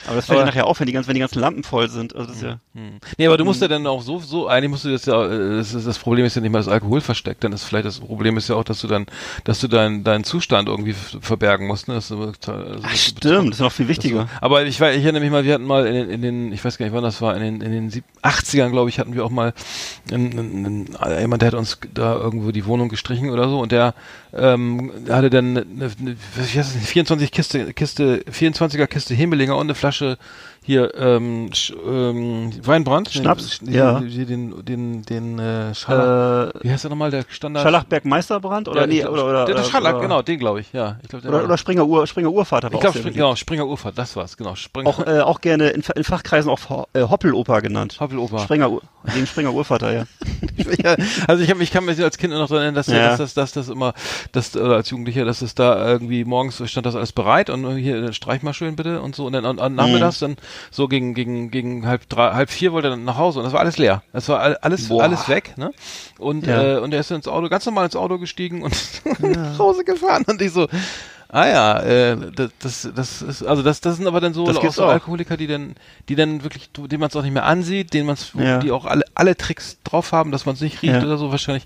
[0.07, 1.89] aber das fällt Aber- dir nachher auf, wenn die, ganzen, wenn die ganzen Lampen voll
[1.89, 2.15] sind.
[2.15, 2.99] Also das ist ja, Hm.
[3.17, 5.57] Nee, aber du musst ja dann auch so, so, eigentlich musst du das ja, äh,
[5.57, 8.37] das, das Problem ist ja nicht mal das Alkohol versteckt, dann ist vielleicht das Problem
[8.37, 9.05] ist ja auch, dass du dann,
[9.43, 11.95] dass du deinen, deinen Zustand irgendwie verbergen musst, ne?
[11.95, 12.33] Dass du, also,
[12.81, 14.21] Ach, stimmt, das ist noch viel wichtiger.
[14.23, 14.37] Das so.
[14.41, 16.63] Aber ich weiß, ich erinnere mich mal, wir hatten mal in den, in den ich
[16.63, 19.15] weiß gar nicht wann das war, in den, in den sieb- 80ern, glaube ich, hatten
[19.15, 19.53] wir auch mal
[20.11, 23.93] einen, einen, jemand, der hat uns da irgendwo die Wohnung gestrichen oder so und der
[24.33, 26.15] ähm, hatte dann eine, eine,
[26.55, 30.17] das, 24 Kiste, Kiste, 24er Kiste Hemelinger und eine Flasche Flasche
[30.63, 33.09] hier ähm, Sch, ähm, Weinbrand.
[33.09, 33.59] Schnaps?
[33.59, 33.99] Den, Ja.
[33.99, 37.63] Den, den, den, den äh, Scharlach, Äh, wie heißt der nochmal, der Standard?
[37.63, 40.59] Scharlachberg Meisterbrand oder ja, nee, glaub, oder oder der, der Scharlach, oder, genau, den glaube
[40.59, 40.97] ich, ja.
[41.01, 43.15] Ich glaub, der Oder, oder Springer Ur Springer Urvater war ich glaube, beliebt.
[43.15, 44.53] genau, Springer Urfahrt, das war's, genau.
[44.55, 47.97] Springer, Auch äh, auch gerne in, in Fachkreisen auch äh, Hoppeloper genannt.
[47.99, 48.39] Hoppeloper.
[48.39, 48.71] Springer
[49.03, 50.05] wegen Springer Urvater, ja.
[51.27, 53.09] also ich, hab, ich kann mich als Kind noch daran erinnern, dass, Ja.
[53.09, 53.93] dass, dass, dass das immer,
[54.31, 58.13] dass, oder als Jugendlicher, dass es da irgendwie morgens stand das alles bereit und hier
[58.13, 60.25] streich mal schön bitte und so und dann an, an nachmittags Mhm.
[60.25, 60.35] dann
[60.71, 63.53] so gegen gegen gegen halb drei, halb vier wollte er dann nach Hause und das
[63.53, 64.03] war alles leer.
[64.13, 65.03] Das war all- alles Boah.
[65.03, 65.71] alles weg, ne?
[66.17, 66.77] Und Ja.
[66.77, 68.75] äh, und er ist ins Auto ganz normal ins Auto gestiegen und
[69.19, 70.67] nach Hause gefahren und ich so
[71.33, 74.57] Ah ja, äh, das, das, das ist, also das, das sind aber dann so, Das
[74.57, 74.89] auch so auch.
[74.89, 75.75] Alkoholiker, die dann,
[76.09, 78.57] die dann wirklich, denen man es auch nicht mehr ansieht, denen man es, Ja.
[78.59, 81.01] die auch alle, alle Tricks drauf haben, dass man es nicht riecht Ja.
[81.03, 81.31] oder so.
[81.31, 81.63] Wahrscheinlich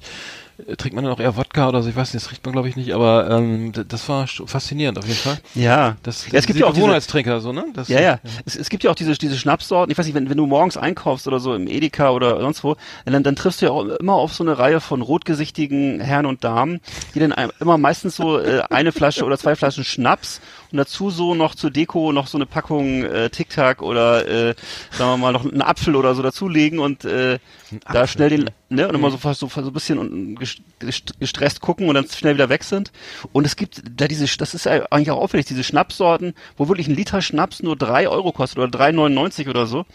[0.78, 2.70] trinkt man dann auch eher Wodka oder so, ich weiß nicht, das riecht man glaube
[2.70, 5.38] ich nicht, aber ähm, das war faszinierend auf jeden Fall.
[5.53, 5.97] Ja.
[6.03, 7.66] Das, ja, es gibt ja auch diese, Gewohnheitstrinker, so, ne?
[7.74, 8.20] Das, Ja, ja.
[8.45, 9.91] Es, es gibt ja auch diese, diese Schnapssorten.
[9.91, 12.78] Ich weiß nicht, wenn, wenn du morgens einkaufst oder so im Edeka oder sonst wo,
[13.06, 16.43] dann, dann triffst du ja auch immer auf so eine Reihe von rotgesichtigen Herren und
[16.43, 16.80] Damen,
[17.14, 20.39] die dann immer meistens so äh, eine Flasche oder zwei Flaschen Schnaps
[20.72, 24.55] und dazu so noch zur Deko noch so eine Packung äh, Tic Tac oder äh,
[24.91, 27.39] sagen wir mal noch einen Apfel oder so dazulegen und äh,
[27.91, 30.38] da schnell den ne und immer so fast so, so ein bisschen und
[31.20, 32.91] gestresst gucken und dann schnell wieder weg sind.
[33.32, 36.88] Und es gibt da diese das ist ja eigentlich auch auffällig diese Schnapssorten wo wirklich
[36.88, 39.86] ein Liter Schnaps nur drei Euro kostet oder 3,99 oder so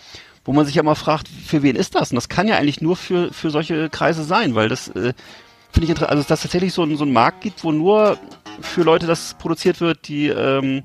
[0.44, 2.10] wo man sich ja mal fragt für wen ist das?
[2.12, 5.12] Und das kann ja eigentlich nur für für solche Kreise sein weil das äh,
[5.72, 8.18] finde ich interessant, also dass es tatsächlich so, einen- so einen Markt gibt, wo nur
[8.60, 10.82] für Leute das produziert wird, die ähm,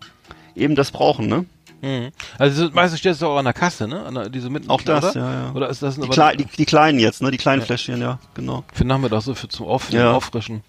[0.56, 1.46] eben das brauchen, ne?
[1.82, 2.12] Mhm.
[2.40, 4.04] Also meistens steht es auch an der Kasse, ne?
[4.06, 5.26] An der, diese mitten Auch das, oder?
[5.26, 5.52] ja, ja.
[5.54, 7.32] Oder ist das Die, Klei die, die kleinen jetzt, ne?
[7.32, 8.64] Die kleinen Fläschchen, ja, genau.
[8.74, 10.14] für Nachmittag so für zum Auf Ja.
[10.14, 10.64] Auffrischen?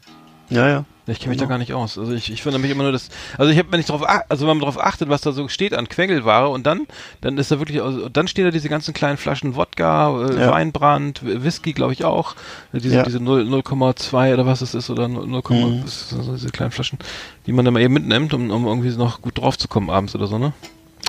[0.49, 0.85] Ja, ja.
[1.09, 1.47] Ich kenne mich Genau.
[1.49, 1.99] da gar nicht aus.
[1.99, 3.11] Also ich, ich finde mich immer nur das.
[3.39, 5.73] Also ich habe, wenn ich drauf, also wenn man darauf achtet, was da so steht
[5.73, 6.87] an Quengelware und dann,
[7.21, 10.51] dann ist da wirklich, also, dann stehen da diese ganzen kleinen Flaschen Wodka, äh, Ja.
[10.51, 12.35] Weinbrand, Whisky, glaube ich auch,
[12.73, 13.03] diese Ja.
[13.05, 15.83] diese 0 0,2 oder was es ist oder 0, 0, Mhm.
[15.85, 16.99] das ist so diese kleinen Flaschen,
[17.47, 20.15] die man dann mal eben mitnimmt, um, um irgendwie noch gut drauf zu kommen abends
[20.17, 20.53] oder so, ne?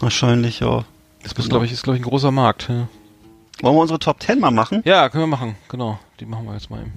[0.01, 0.83] Wahrscheinlich, ja.
[1.23, 2.69] Das ist, glaube ich, ist glaube ich ein großer Markt.
[2.69, 2.87] Ja.
[3.61, 4.83] Wollen wir unsere Top 10 mal machen?
[4.85, 5.97] ja, können wir machen, genau.
[6.19, 6.93] Die machen wir jetzt mal eben.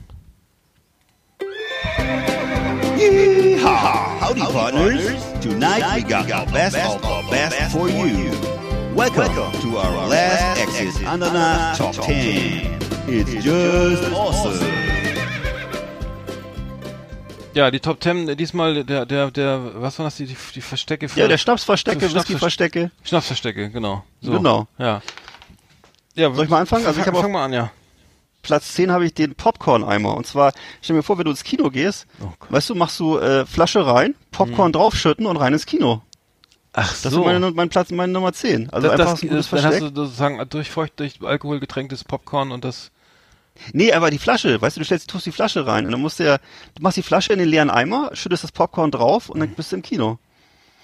[3.00, 4.18] Yeehaw!
[4.20, 5.24] Howdy, partners.
[5.40, 8.30] Tonight we got our best of our best for you.
[8.94, 9.32] Welcome
[9.62, 12.78] to our last Exit Ananas Top 10.
[13.08, 14.60] It's just awesome.
[17.54, 21.08] Ja, die Top 10, diesmal der, der, der, was waren das, die, die, die Verstecke
[21.08, 22.90] für Ja, der Schnapsverstecke, Schnaps- Whiskyverstecke.
[23.02, 24.04] Schnapsverstecke, genau.
[24.20, 24.32] So.
[24.32, 24.66] Genau.
[24.76, 25.00] Ja.
[26.16, 26.34] ja.
[26.34, 26.84] Soll ich mal anfangen?
[26.86, 27.72] Also ich fang, hab auch- fang mal an, ja.
[28.42, 30.16] Platz 10 habe ich den Popcorn-Eimer.
[30.16, 33.18] Und zwar, stell mir vor, wenn du ins Kino gehst, Oh weißt du, machst du
[33.18, 36.02] äh, Flasche rein, Popcorn draufschütten und rein ins Kino.
[36.72, 38.70] Ach Das ist meine, mein Platz, meine Nummer 10.
[38.70, 42.04] Also das, einfach das, ein gutes dann hast du sozusagen durch feucht, durch Alkohol getränktes
[42.04, 42.90] Popcorn und das.
[43.72, 46.20] Nee, aber die Flasche, weißt du, du stellst, tust die Flasche rein und dann musst
[46.20, 46.38] du ja,
[46.74, 49.72] du machst die Flasche in den leeren Eimer, schüttest das Popcorn drauf und dann bist
[49.72, 50.18] du im Kino.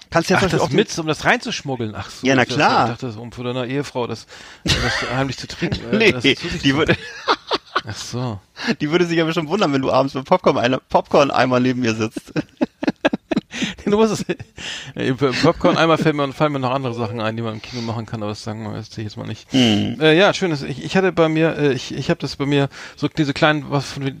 [0.09, 1.93] Kannst ja Ach, das auch mit, um das reinzuschmuggeln.
[1.95, 2.25] Ach so.
[2.25, 2.85] Ja, na klar.
[2.85, 4.25] Ich dachte, das um für deine Ehefrau das,
[4.63, 4.75] das
[5.15, 5.79] heimlich zu trinken.
[5.93, 6.95] äh, Nee, das die zu zu- würde,
[7.87, 8.39] Ach so.
[8.81, 11.31] die würde sich ja bestimmt wundern, wenn du abends mit Popcorn-Eimer Popcorn
[11.61, 12.33] neben mir sitzt.
[13.91, 15.41] Du musst es.
[15.41, 18.05] Popcorn einmal fällt mir, fallen mir noch andere Sachen ein, die man im Kino machen
[18.05, 19.51] kann, aber das sagen wir jetzt, jetzt mal nicht.
[19.51, 19.97] Hm.
[20.01, 20.49] Äh, ja, schön.
[20.51, 23.33] dass Ich, ich hatte bei mir, äh, ich, ich habe das bei mir, so diese
[23.33, 24.11] kleinen, was von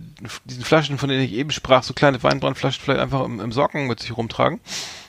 [0.45, 3.87] diesen Flaschen, von denen ich eben sprach, so kleine Weinbrandflaschen vielleicht einfach im, im Socken
[3.87, 4.59] mit sich rumtragen.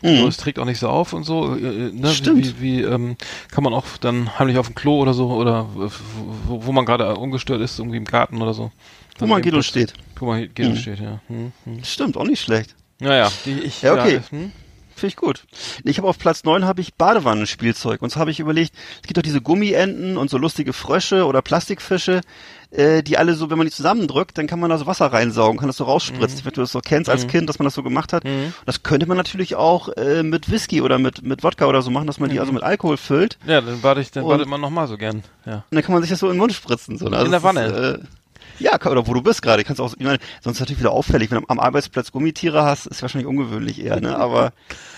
[0.01, 1.57] So, es trägt auch nicht so auf und so.
[1.57, 2.09] Äh, äh, ne?
[2.09, 2.13] Mhm.
[2.13, 2.61] Stimmt.
[2.61, 3.17] Wie, wie ähm,
[3.51, 7.17] kann man auch dann heimlich auf dem Klo oder so oder wo, wo man gerade
[7.17, 8.71] ungestört ist, irgendwie im Garten oder so.
[9.19, 9.95] Wo man das- steht.
[10.17, 11.21] Wo man geht und steht, ja.
[11.29, 11.85] Hm, hm.
[11.85, 12.75] Stimmt, auch nicht schlecht.
[13.01, 13.83] Naja, die ich.
[13.83, 14.21] Ja, okay.
[14.31, 14.53] hm?
[14.99, 15.45] Finde ich gut.
[15.85, 18.03] Ich habe auf Platz 9 habe ich Badewannenspielzeug.
[18.03, 21.41] Und so habe ich überlegt, es gibt doch diese Gummienten und so lustige Frösche oder
[21.41, 22.21] Plastikfische,
[22.73, 25.59] äh, die alle so, wenn man die zusammendrückt, dann kann man da so Wasser reinsaugen,
[25.59, 26.45] kann das so rausspritzen.
[26.45, 28.25] Wenn du das so kennst als Kind, dass man das so gemacht hat.
[28.67, 32.09] Das könnte man natürlich auch äh, mit Whisky oder mit, mit Wodka oder so machen,
[32.09, 33.39] dass man die also mit Alkohol füllt.
[33.47, 35.23] Ja, dann warte ich, dann Und- wartet man noch mal so gern.
[35.47, 35.65] Ja.
[35.71, 36.99] Und dann kann man sich das so in den Mund spritzen.
[36.99, 37.23] So, ne?
[37.23, 37.67] In der Wanne.
[37.67, 38.05] Ist, äh,
[38.59, 39.65] ja, oder wo du bist gerade.
[39.65, 42.87] Kannst auch, ich meine, sonst ist natürlich wieder auffällig, wenn du am Arbeitsplatz Gummitiere hast,
[42.87, 44.17] ist wahrscheinlich ungewöhnlich eher, ne?
[44.17, 44.53] Aber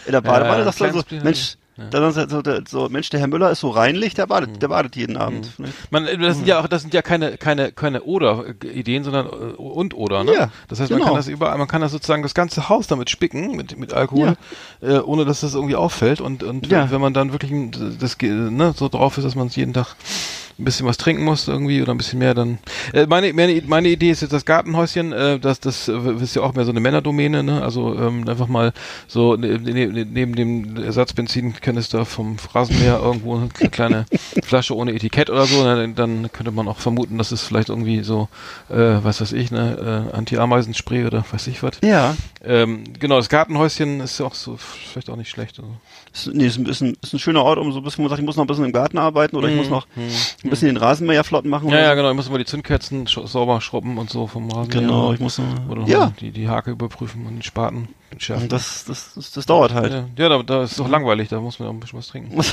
[0.07, 1.57] in der Badewanne Ja, sagst du dann so, Mensch,
[1.91, 4.61] dann sagst du so, der, so, Mensch, der Herr Müller ist so reinlich, der badet,
[4.61, 5.59] der badet jeden Abend.
[5.59, 5.69] Ne?
[5.91, 9.95] Man, das sind ja auch, das sind ja keine, keine, keine Oder-Ideen, sondern äh, und
[9.95, 10.33] Oder, ne?
[10.35, 11.13] Ja, das heißt, man genau.
[11.13, 14.37] kann das überall, man kann das sozusagen das ganze Haus damit spicken, mit, mit Alkohol,
[14.83, 16.21] äh, ohne dass das irgendwie auffällt.
[16.21, 16.91] Und, und Ja.
[16.91, 17.53] wenn man dann wirklich
[17.99, 19.97] das, ne, so drauf ist, dass man jeden Tag
[20.61, 22.59] ein bisschen was trinken muss irgendwie oder ein bisschen mehr, dann.
[22.93, 26.55] Äh, meine, meine, meine Idee ist jetzt das Gartenhäuschen, äh, das, das ist ja auch
[26.55, 27.63] mehr so eine Männerdomäne, ne?
[27.63, 28.73] Also ähm, einfach mal
[29.09, 34.07] so ne, ne, ne, neben dem Ersatzbenzinkanister vom Rasenmäher irgendwo eine kleine
[34.43, 35.93] Flasche ohne Etikett oder so, ne?
[35.95, 38.29] dann könnte man auch vermuten, dass es vielleicht irgendwie so,
[38.69, 41.79] äh, was weiß ich, ne, äh, Anti-Ameisenspray oder weiß ich was.
[41.83, 42.17] Ja.
[42.45, 45.59] Ähm, genau, das Gartenhäuschen ist ja auch so vielleicht auch nicht schlecht.
[45.59, 45.71] Also.
[46.13, 48.11] Ist, nee, ist ein, ist, ein, ist ein schöner Ort, um so ein bisschen, man
[48.11, 49.87] sagt, ich muss noch ein bisschen im Garten arbeiten oder ich muss noch
[50.43, 51.69] ein bisschen den Rasenmäher flott machen.
[51.71, 54.81] Ja, ja, genau, ich muss immer die Zündkerzen sch sauber schrubben und so vom Rasenmäher.
[54.81, 58.45] Genau, ich muss Oder ja, mal die, die Hake überprüfen und den Spaten entschärfen.
[58.45, 59.93] und das, das, das, das dauert halt.
[59.93, 62.09] ja, ja da, da ist es doch langweilig, da muss man auch ein bisschen was
[62.09, 62.41] trinken.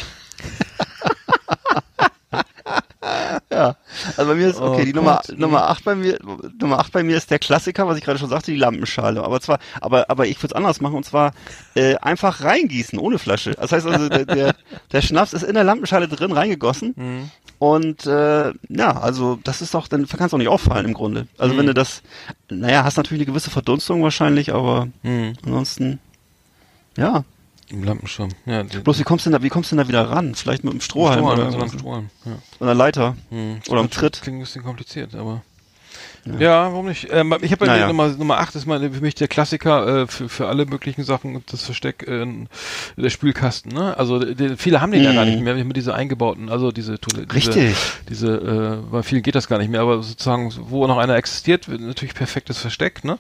[3.57, 3.75] Ja,
[4.17, 5.39] also bei mir ist, okay, Oh die Nummer, Gott.
[5.39, 6.19] Nummer 8 bei mir,
[6.61, 9.23] Nummer 8 bei mir ist der Klassiker, was ich gerade schon sagte, die Lampenschale.
[9.23, 11.31] Aber zwar, aber, aber ich würde es anders machen und zwar
[11.73, 13.51] äh, einfach reingießen, ohne Flasche.
[13.51, 14.55] Das heißt also, der, der,
[14.91, 16.93] der Schnaps ist in der Lampenschale drin, reingegossen.
[16.95, 17.31] Mhm.
[17.59, 21.27] Und äh, ja, also das ist doch, dann kannst du auch nicht auffallen im Grunde.
[21.39, 21.59] Also Mhm.
[21.59, 22.03] wenn du das,
[22.49, 25.33] naja, hast natürlich eine gewisse Verdunstung wahrscheinlich, aber Mhm.
[25.43, 25.99] ansonsten,
[26.97, 27.23] ja.
[27.69, 28.29] Im Lampenschirm.
[28.45, 30.35] Ja, die, Bloß wie kommst du denn da, wie kommst du denn da wieder ran?
[30.35, 31.63] Vielleicht mit dem Strohhalm Strohhalm, oder so so.
[31.63, 32.09] einem Strohhalm.
[32.25, 32.31] Ja.
[32.59, 33.17] Oder Leiter.
[33.29, 33.59] Hm.
[33.67, 34.21] Oder am Das Tritt.
[34.21, 35.41] Klingt ein bisschen kompliziert, aber.
[36.39, 37.07] Ja, warum nicht?
[37.11, 37.88] Ähm, ich habe Naja.
[37.88, 41.43] Nummer, Nummer 8 ist meine, für mich der Klassiker äh, für, für alle möglichen Sachen,
[41.49, 42.26] das Versteck, äh,
[42.97, 43.72] der Spülkasten.
[43.72, 43.97] Ne?
[43.97, 45.15] Also die, viele haben den ja Mhm.
[45.15, 47.34] gar nicht mehr mit diese eingebauten, also diese Toilette.
[47.34, 47.76] Richtig.
[48.09, 51.15] Diese, diese äh, bei vielen geht das gar nicht mehr, aber sozusagen, wo noch einer
[51.15, 53.03] existiert, wird natürlich perfektes Versteck.
[53.03, 53.18] Ne?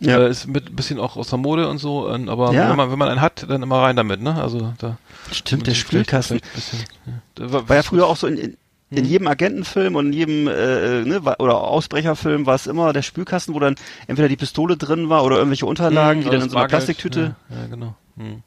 [0.00, 0.18] Ja.
[0.18, 2.70] Äh, ist mit ein bisschen auch aus der Mode und so, äh, aber Ja.
[2.70, 4.20] wenn, man, wenn man einen hat, dann immer rein damit.
[4.22, 4.34] Ne?
[4.40, 4.96] Also da
[5.32, 6.40] Stimmt, der Spülkasten.
[6.54, 7.52] bisschen, ja.
[7.52, 8.56] War, War ja früher auch so in, in.
[8.90, 13.02] In jedem Agentenfilm und in jedem äh, ne, wa- oder Ausbrecherfilm war es immer der
[13.02, 13.74] Spülkasten, wo dann
[14.06, 17.34] entweder die Pistole drin war oder irgendwelche Unterlagen, die Hm, dann in so einer Plastiktüte.
[17.48, 17.94] Ja, ja genau.
[18.16, 18.42] Hm.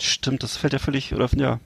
[0.00, 1.58] Stimmt, das fällt ja völlig, oder ja.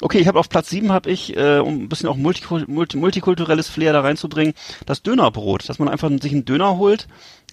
[0.00, 2.96] Okay, ich habe auf Platz 7 habe ich, äh, um ein bisschen auch multikul multi
[2.96, 7.06] multikulturelles Flair da reinzubringen, das Dönerbrot, dass man einfach sich einen Döner holt,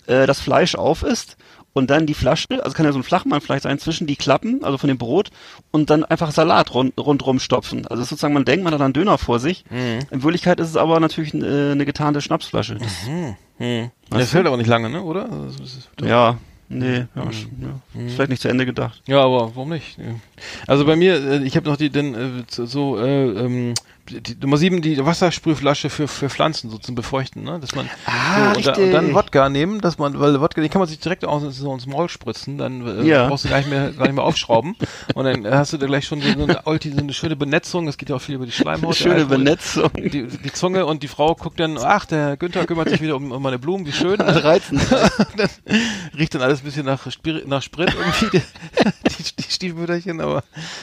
[0.08, 1.38] äh, das Fleisch auf isst
[1.74, 4.64] und dann die Flasche, also kann ja so ein Flachmann vielleicht sein, zwischen die Klappen,
[4.64, 5.30] also von dem Brot
[5.72, 7.86] und dann einfach Salat rund, rundrum stopfen.
[7.88, 9.64] Also sozusagen, man denkt, man hat einen Döner vor sich.
[9.70, 10.00] Mhm.
[10.12, 12.76] In Wirklichkeit ist es aber natürlich äh, eine getarnte Schnapsflasche.
[12.76, 13.36] Das, Hm.
[14.10, 15.02] Weißt Das hält aber nicht lange, ne?
[15.04, 15.30] Oder?
[15.30, 15.60] Also,
[16.02, 16.38] Ja,
[16.70, 17.82] nee, ja, Mhm.
[17.96, 18.06] ja.
[18.06, 19.02] Ist vielleicht nicht zu Ende gedacht.
[19.06, 19.98] Ja, aber warum nicht?
[20.68, 23.74] Also bei mir, äh, ich habe noch die denn äh, so- äh, ähm,
[24.12, 27.60] die, Nummer sieben, die Wassersprühflasche für für Pflanzen so zum Befeuchten, ne?
[27.62, 30.72] Dass man Ah, so, und, da, und dann Wodka nehmen, dass man, weil Wodka, den
[30.72, 33.28] kann man sich direkt aus, so ins Maul spritzen, dann äh, Ja.
[33.28, 34.76] brauchst du gar nicht mehr gar nicht mehr aufschrauben
[35.14, 37.88] und dann hast du da gleich schon so eine, Ulti- so eine schöne Benetzung.
[37.88, 38.96] Es geht ja auch viel über die Schleimhaut.
[38.96, 39.38] Schöne Alkohol.
[39.38, 39.92] Benetzung.
[39.96, 43.32] Die, die Zunge und die Frau guckt dann, ach, der Günther kümmert sich wieder um,
[43.32, 44.18] um meine Blumen, wie schön.
[44.18, 44.44] Ne?
[44.44, 44.82] Reizend.
[45.38, 45.50] dann
[46.18, 50.29] riecht dann alles ein bisschen nach, Spir nach Sprit irgendwie, die, die, die Stiefmütterchen, aber,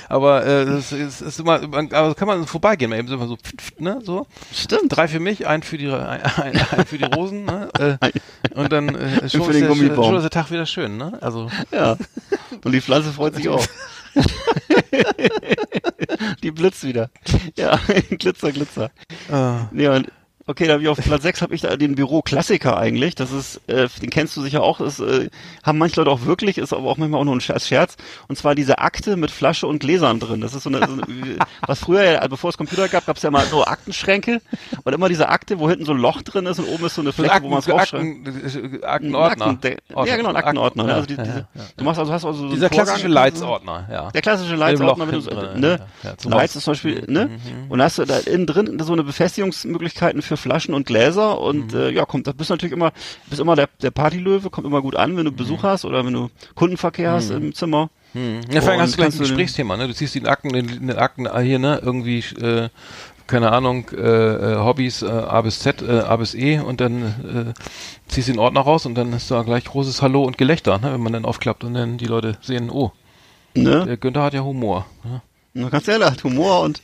[0.09, 3.29] aber äh, das ist, ist immer, man, aber kann man vorbeigehen, mal eben so, immer
[3.29, 3.37] so,
[3.79, 4.27] ne, so.
[4.53, 4.97] Stimmt.
[4.97, 7.97] Drei für mich, ein für die, ein, ein, ein für die Rosen, ne, äh,
[8.55, 11.51] und dann äh, schon, ist der, schon ist der Tag wieder schön, ne, also.
[11.73, 11.97] Ja.
[12.65, 13.65] Und die Pflanze freut sich auch.
[16.43, 17.11] die blitzt wieder.
[17.57, 17.79] Ja,
[18.11, 18.91] Glitzer, Glitzer.
[19.31, 20.11] Äh, Ja, und
[20.47, 23.15] okay, da habe ich auf Platz 6 habe ich da den Büro-Klassiker eigentlich.
[23.15, 24.79] Das ist, äh, den kennst du sicher auch.
[24.79, 25.29] Das äh,
[25.65, 27.67] haben manche Leute auch wirklich, ist aber auch manchmal auch nur ein Scherz.
[27.67, 27.97] Scherz.
[28.29, 30.41] Und zwar diese Akte mit Flasche und Gläsern drin.
[30.41, 31.03] Das ist so eine, so eine
[31.67, 34.41] was früher, ja, bevor es Computer gab, gab es ja mal so Aktenschränke
[34.85, 37.01] und immer diese Akte, wo hinten so ein Loch drin ist und oben ist so
[37.01, 38.05] eine Fläche, wo man es draufschreibt.
[38.05, 39.47] Akten, äh, Aktenordner.
[39.47, 40.85] Akten, ja, genau, ein Aktenordner.
[40.85, 40.91] ne?
[40.91, 41.63] Ja, also die, ja, diese, ja.
[41.77, 44.11] Du machst also, hast also so Dieser klassische Leitsordner, ja.
[44.13, 45.81] Der klassische Leitsordner, wenn du ne?
[46.03, 47.31] ja, ja, Leits ist zum Beispiel, ne?
[47.69, 51.73] Und da hast du da innen drin so eine Befestigungsmöglichkeiten für Flaschen und Gläser und
[51.73, 51.79] Mhm.
[51.79, 52.93] äh, ja, kommt, da bist du natürlich immer,
[53.29, 55.67] bist immer der, der Partylöwe, kommt immer gut an, wenn du Besuch Mhm.
[55.69, 57.91] hast oder wenn du Kundenverkehr hast im Zimmer.
[58.13, 58.41] Hm.
[58.51, 59.89] Ja, vor allem hast du gleich ein den- Gesprächsthema, ne?
[59.89, 61.81] Du ziehst die Akten, den, den Akten ah, hier, ne?
[61.85, 62.69] Irgendwie, äh,
[63.27, 67.55] keine Ahnung, äh, äh, Hobbys äh, A bis Z, äh, A bis E und dann
[67.57, 67.61] äh,
[68.11, 70.93] ziehst du den Ordner raus und dann ist da gleich großes Hallo und Gelächter, ne?
[70.93, 72.93] Wenn man dann aufklappt und dann die Leute sehen, oh,
[73.55, 73.85] Ne?
[73.87, 74.87] der Günther hat ja Humor.
[75.03, 75.23] Ne?
[75.55, 76.83] Du kannst ja hat Humor und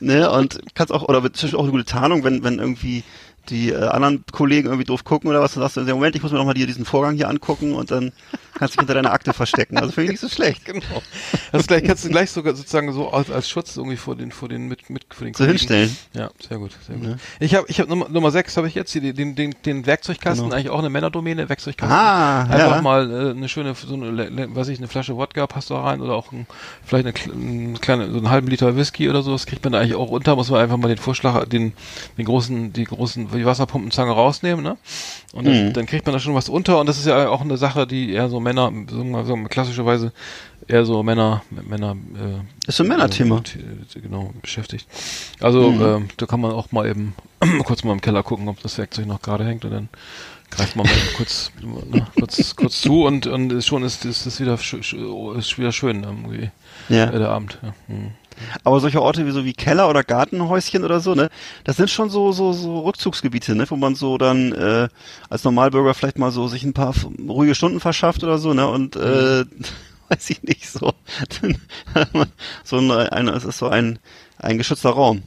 [0.00, 0.30] ne?
[0.30, 3.04] Und kannst auch oder Beispiel auch eine gute Tarnung, wenn wenn irgendwie
[3.50, 6.32] die äh, anderen Kollegen irgendwie doof gucken oder was, dann sagst du, Moment, ich muss
[6.32, 8.12] mir noch mal dir diesen Vorgang hier angucken und dann
[8.54, 9.78] kannst du dich hinter deiner Akte verstecken.
[9.78, 10.64] Also finde ich nicht so schlecht.
[10.64, 10.82] Genau.
[11.52, 14.48] Das gleich kannst du gleich sogar sozusagen so als, als Schutz irgendwie vor den vor
[14.48, 15.96] den mit mit vor den So hinstellen.
[16.12, 17.04] Ja, sehr gut, sehr gut.
[17.06, 17.18] Ne?
[17.40, 20.44] Ich habe ich habe Nummer, Nummer 6 habe ich jetzt hier den den den Werkzeugkasten,
[20.44, 20.54] Genau.
[20.56, 21.96] eigentlich auch eine Männerdomäne, Werkzeugkasten.
[21.96, 22.82] Ah, Einfach ja.
[22.82, 26.14] mal äh, eine schöne so eine weiß ich eine Flasche Wodka passt da rein oder
[26.14, 26.46] auch ein,
[26.84, 29.72] vielleicht eine, kle- ein kleine so einen halben Liter Whisky oder so, das kriegt man
[29.72, 31.72] da eigentlich auch unter, muss man einfach mal den Vorschlag den
[32.18, 34.76] den großen die großen die Wasserpumpenzange rausnehmen, ne?
[35.32, 35.72] Und dann, Mhm.
[35.72, 38.12] dann kriegt man da schon was unter und das ist ja auch eine Sache, die
[38.12, 40.12] eher so Männer so so klassischerweise
[40.66, 43.38] eher so Männer Männer äh, Ist ein Männerthema.
[43.96, 44.86] äh, genau beschäftigt.
[45.40, 45.82] Also Mhm.
[45.82, 47.14] ähm, da kann man auch mal eben
[47.64, 49.88] kurz mal im Keller gucken, ob das Werkzeug noch gerade hängt und dann
[50.50, 54.56] greift man mal kurz ne, kurz kurz zu und und schon ist ist das wieder
[54.56, 54.94] sch, sch,
[55.36, 56.50] ist wieder schön irgendwie
[56.88, 57.04] Ja.
[57.10, 57.58] äh, der Abend.
[57.62, 57.74] Ja.
[57.88, 58.12] Hm.
[58.64, 61.30] Aber solche Orte wie so wie Keller oder Gartenhäuschen oder so, ne,
[61.64, 64.88] das sind schon so so so Rückzugsgebiete, ne, wo man so dann äh,
[65.28, 66.94] als Normalbürger vielleicht mal so sich ein paar
[67.28, 69.44] ruhige Stunden verschafft oder so, ne, und äh,
[70.08, 70.92] weiß ich nicht so.
[72.64, 73.98] So ein, ein es ist so ein
[74.38, 75.22] ein geschützter Raum.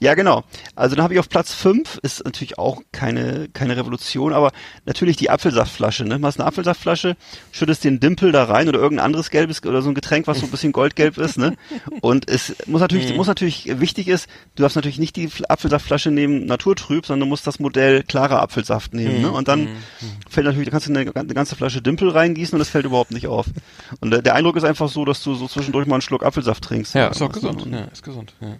[0.00, 0.42] Ja, genau.
[0.74, 4.52] Also dann habe ich auf Platz fünf ist natürlich auch keine keine Revolution, aber
[4.86, 6.04] natürlich die Apfelsaftflasche.
[6.04, 6.18] Ne?
[6.18, 7.16] Du hast eine Apfelsaftflasche,
[7.52, 10.46] schüttest den Dimpel da rein oder irgendein anderes gelbes oder so ein Getränk, was so
[10.46, 11.38] ein bisschen goldgelb ist.
[11.38, 11.56] Ne?
[12.00, 16.10] Und es muss natürlich muss natürlich wichtig ist, du darfst natürlich nicht die Fl- Apfelsaftflasche
[16.10, 19.22] nehmen naturtrüb, sondern du musst das Modell klarer Apfelsaft nehmen.
[19.22, 19.30] Ne?
[19.30, 19.68] Und dann
[20.28, 23.10] fällt natürlich, da kannst du eine, eine ganze Flasche Dimpel reingießen und das fällt überhaupt
[23.10, 23.46] nicht auf.
[24.00, 26.64] Und der, der Eindruck ist einfach so, dass du so zwischendurch mal einen Schluck Apfelsaft
[26.64, 26.94] trinkst.
[26.94, 27.62] Ja, ist auch gesund.
[27.62, 28.32] Und- Ja, ist gesund.
[28.40, 28.53] Ja.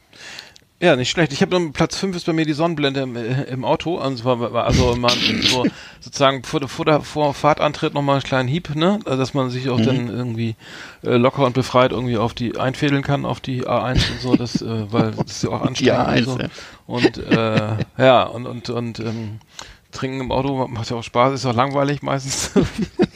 [0.81, 1.33] Ja, nicht schlecht.
[1.33, 3.99] Ich habe Platz 5 ist bei mir die Sonnenblende im, äh, im Auto.
[4.01, 5.09] War also immer
[5.49, 5.65] so
[6.01, 8.99] sozusagen vor, der- vor der vor Fahrtantritt nochmal einen kleinen Hieb, ne?
[9.07, 9.85] Also, dass man sich auch Mhm.
[9.85, 10.57] dann irgendwie
[11.03, 14.61] äh, locker und befreit irgendwie auf die einfädeln kann, auf die A1 und so, das,
[14.63, 16.39] äh, weil das ist ja auch anstrengend A1, und so.
[16.39, 16.49] ja.
[16.87, 19.39] Und äh, ja, und und und ähm,
[19.93, 22.51] Trinken im Auto macht ja auch Spaß, ist auch langweilig meistens.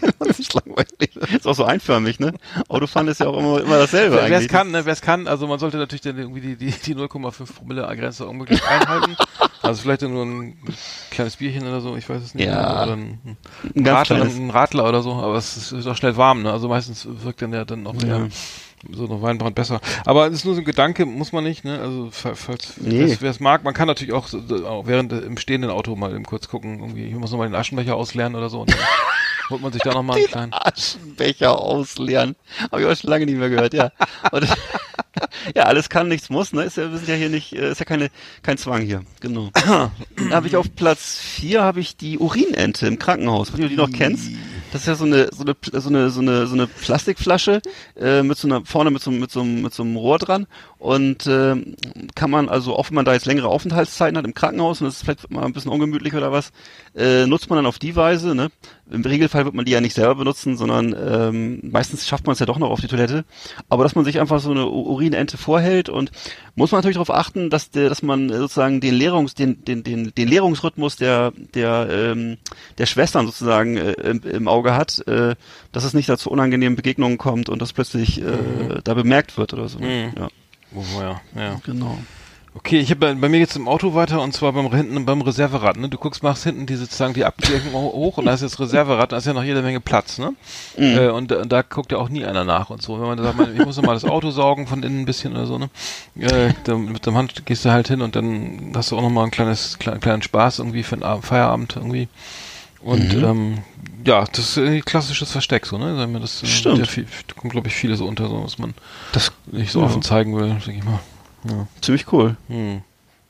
[0.48, 1.16] ist langweilig.
[1.38, 2.32] Ist auch so einförmig, ne?
[2.68, 4.48] Autofahren ist ja auch immer, immer dasselbe Wer es eigentlich.
[4.48, 7.52] kann, ne, wer es kann, also man sollte natürlich dann irgendwie die, die, die 0,5
[7.54, 9.16] Promille Grenze unmöglich einhalten.
[9.60, 10.56] Also vielleicht nur ein
[11.10, 12.46] kleines Bierchen oder so, ich weiß es nicht.
[12.46, 12.84] Ja.
[12.84, 13.36] Oder ein,
[13.74, 16.52] Ein ganz Radler, ein Radler oder so, aber es ist, ist auch schnell warm, ne?
[16.52, 18.18] Also meistens wirkt dann ja dann auch Ja.
[18.20, 18.28] eher
[18.92, 19.80] so noch Weinbrand besser.
[20.06, 21.80] Aber es ist nur so ein Gedanke, muss man nicht, ne?
[21.80, 23.16] Also fa- falls Nee.
[23.20, 24.28] wer es mag, man kann natürlich auch,
[24.64, 27.48] auch während äh, im stehenden Auto mal eben kurz gucken, irgendwie, ich muss noch mal
[27.48, 28.60] den Aschenbecher ausleeren oder so.
[28.60, 28.78] Und dann
[29.50, 30.52] holt man sich da noch mal einen Den kleinen.
[30.52, 32.36] Aschenbecher ausleeren.
[32.70, 33.90] Habe ich auch schon lange nicht mehr gehört, ja.
[34.32, 34.46] Und,
[35.54, 36.64] ja, alles kann, nichts muss, ne?
[36.64, 38.10] Ist ja, wir sind ja hier nicht, äh, ist ja keine,
[38.42, 39.02] kein Zwang hier.
[39.20, 39.50] Genau.
[39.54, 43.52] Dann habe ich auf Platz vier habe ich die Urinente im Krankenhaus.
[43.52, 44.30] Wenn du die noch kennst.
[44.70, 47.62] Das ist ja so eine, so eine, so eine, so eine, so eine Plastikflasche,
[47.98, 50.46] äh, mit so einer, vorne mit so, mit so, mit so einem Rohr dran.
[50.78, 51.74] Und ähm,
[52.14, 54.96] kann man also, auch wenn man da jetzt längere Aufenthaltszeiten hat im Krankenhaus und das
[54.96, 56.52] ist vielleicht mal ein bisschen ungemütlich oder was,
[56.94, 58.50] äh, nutzt man dann auf die Weise, ne?
[58.90, 62.38] Im Regelfall wird man die ja nicht selber benutzen, sondern ähm, meistens schafft man es
[62.38, 63.24] ja doch noch auf die Toilette.
[63.68, 66.10] Aber dass man sich einfach so eine Urinente vorhält und
[66.54, 70.12] muss man natürlich darauf achten, dass der, dass man sozusagen den Lehrungs, den, den, den,
[70.14, 72.38] den Lehrungsrhythmus der, der, ähm,
[72.78, 75.34] der Schwestern sozusagen äh, im, im Auge hat, äh,
[75.72, 79.68] dass es nicht dazu unangenehmen Begegnungen kommt und das plötzlich äh, da bemerkt wird oder
[79.68, 79.78] so.
[79.78, 80.12] Mhm.
[80.16, 80.28] Ja,
[80.74, 81.60] Oh, ja, ja.
[81.64, 81.98] genau.
[82.58, 85.76] Okay, ich habe bei, mir jetzt im Auto weiter und zwar beim hinten beim Reserverad.
[85.76, 85.88] Ne?
[85.88, 89.12] Du guckst, machst hinten die sozusagen die Abdeckung ho- hoch und da ist jetzt Reserverad,
[89.12, 90.34] da ist ja noch jede Menge Platz, ne?
[90.76, 90.84] Mhm.
[90.98, 93.00] Äh, und, da- und da guckt ja auch nie einer nach und so.
[93.00, 95.46] Wenn man sagt, ich muss noch mal das Auto saugen von innen ein bisschen oder
[95.46, 95.70] so, ne?
[96.18, 99.10] Äh, dann, mit dem Hand gehst du halt hin und dann hast du auch noch
[99.10, 102.08] mal ein kleines klein, kleinen Spaß irgendwie für den Abend, Feierabend irgendwie.
[102.82, 103.24] Und Mhm.
[103.24, 103.58] ähm,
[104.04, 105.94] ja, das ist ein klassisches Versteck, so, ne?
[105.96, 106.80] Sagen wir, das äh, Stimmt.
[107.28, 108.74] Da kommt, glaube ich, vieles unter, so was man
[109.12, 109.86] Das nicht so Ja.
[109.86, 110.98] offen zeigen will, denke ich mal.
[111.44, 111.66] Ja.
[111.80, 112.36] ziemlich cool.
[112.48, 112.82] Hm.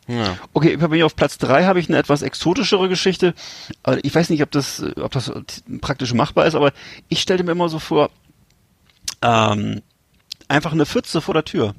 [0.06, 0.36] Ja.
[0.54, 3.34] Okay, bei mir auf Platz drei habe ich eine etwas exotischere Geschichte.
[4.02, 5.30] Ich weiß nicht, ob das, ob das
[5.82, 6.72] praktisch machbar ist, aber
[7.08, 8.08] ich stellte mir immer so vor,
[9.20, 9.82] ähm,
[10.48, 11.74] einfach eine Pfütze vor der Tür.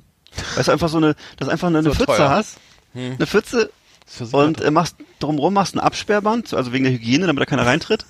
[0.56, 2.30] Weißt du, einfach so eine, dass du einfach eine, Pfütze teuer.
[2.30, 2.58] hast,
[2.94, 3.16] Hm.
[3.16, 3.72] eine Pfütze
[4.32, 8.06] und äh, machst drumherum machst ein Absperrband, also wegen der Hygiene, damit da keiner reintritt.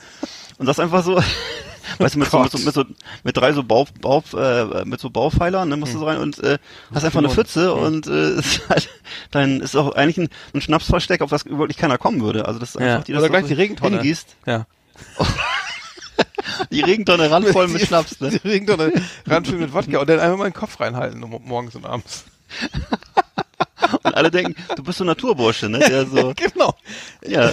[0.58, 1.22] Und das einfach so,
[1.98, 2.84] weißt du, mit, so, mit, so, mit, so,
[3.24, 6.40] mit drei so Bau, Bau, äh, mit so Baupfeilern, ne, musst du so rein und
[6.40, 6.58] äh,
[6.94, 7.40] hast einfach eine Mund.
[7.40, 8.90] Pfütze und äh, ist halt,
[9.32, 12.46] dann ist auch eigentlich ein, ein Schnapsversteck, auf das wirklich keiner kommen würde.
[12.46, 12.94] Also das ist Ja.
[12.94, 13.98] einfach die, das Oder gleich die Regentonne.
[13.98, 14.66] hingießt, Ja.
[16.72, 18.30] die Regentonne randvoll mit Schnaps, ne?
[18.32, 18.92] Die Regentonne
[19.26, 22.26] ranfüllen mit Wodka und dann einfach mal den Kopf reinhalten morgens und abends.
[24.04, 25.80] Und alle denken, du bist so ein Naturbursche, ne?
[25.80, 26.76] Der so, Genau.
[27.26, 27.52] ja,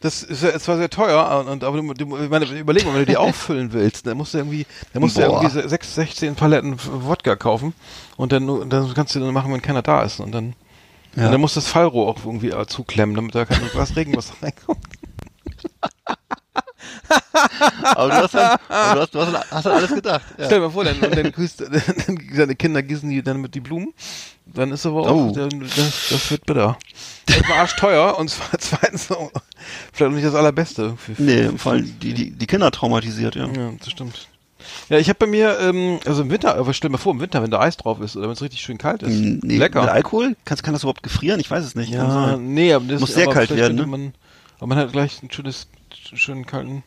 [0.00, 3.06] Das ist ja zwar sehr teuer, und, aber du, du, meine, überleg mal, wenn du
[3.06, 5.42] die auffüllen willst, dann musst du irgendwie, dann musst du Boah.
[5.42, 7.74] irgendwie se- sechs, 16 Paletten Wodka kaufen
[8.16, 10.54] und dann, dann kannst du dann machen, wenn keiner da ist und dann,
[11.16, 11.26] Ja.
[11.26, 14.78] und dann musst du das Fallrohr auch irgendwie zuklemmen, damit da kein Glas Regenwasser reinkommt.
[17.82, 20.22] Aber du hast, aber du hast, du hast, hast alles gedacht.
[20.38, 20.46] Ja.
[20.46, 21.60] Stell dir mal vor, dann, und dann grüßt,
[22.06, 23.92] dann, deine Kinder gießen die dann mit die Blumen.
[24.46, 25.32] Dann ist aber auch, Oh.
[25.34, 26.76] dann, das, das wird bitter.
[27.28, 29.08] Erstmal arschteuer und zwar zweitens
[29.92, 30.96] vielleicht nicht das allerbeste.
[30.96, 33.46] Für, für, Nee, vor allem die, die, die Kinder traumatisiert, ja.
[33.46, 34.26] Ja, das stimmt.
[34.88, 37.20] Ja, ich habe bei mir, ähm, also im Winter, aber stell dir mal vor, im
[37.20, 39.10] Winter, wenn da Eis drauf ist oder wenn es richtig schön kalt ist.
[39.10, 39.90] Nee, Mit Lecker.
[39.90, 40.36] Alkohol?
[40.44, 41.40] Kannst, kann das überhaupt gefrieren?
[41.40, 41.92] Ich weiß es nicht.
[41.92, 43.86] Kann Ja, nee, aber das Muss sehr kalt werden, ne?
[43.86, 44.12] Man,
[44.58, 45.68] aber man hat gleich ein schönes,
[46.14, 46.82] schönen kalten,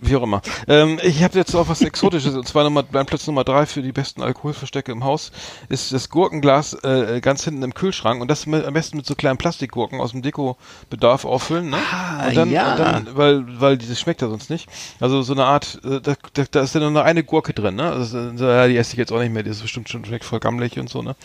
[0.00, 0.42] wie auch immer.
[0.68, 3.82] Ähm, ich habe jetzt auch was Exotisches, und zwar Nummer, mein Platz Nummer drei für
[3.82, 5.32] die besten Alkoholverstecke im Haus
[5.68, 9.14] ist das Gurkenglas äh, ganz hinten im Kühlschrank und das mit, am besten mit so
[9.14, 11.78] kleinen Plastikgurken aus dem Dekobedarf auffüllen, ne?
[11.92, 12.72] Ah, und dann, ja.
[12.72, 14.68] und dann, weil, weil dieses schmeckt ja sonst nicht.
[15.00, 17.90] Also so eine Art, äh, da, da, da ist dann nur eine Gurke drin, ne?
[17.90, 20.40] Also, ja, die esse ich jetzt auch nicht mehr, die ist bestimmt schon schmeckt voll
[20.40, 21.16] gammelig und so, ne?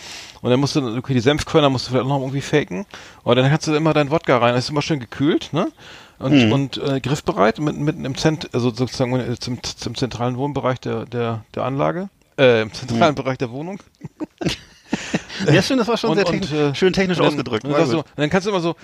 [0.41, 2.86] Und dann musst du, okay, die Senfkörner musst du vielleicht auch noch irgendwie faken.
[3.24, 5.72] Und dann kannst du immer dein Wodka rein, das ist immer schön gekühlt, ne?
[6.24, 6.51] Und, Mhm.
[6.51, 11.05] und äh, griffbereit, mitten, mitten im Zent, also sozusagen äh, zum, zum zentralen Wohnbereich der,
[11.05, 13.80] der, der Anlage, äh, im zentralen Bereich der Wohnung.
[15.51, 17.65] Ja, schön, das war schon Und- sehr und, technisch, äh, schön technisch Und dann, ausgedrückt.
[17.65, 18.76] Und dann, so, und dann kannst du immer so,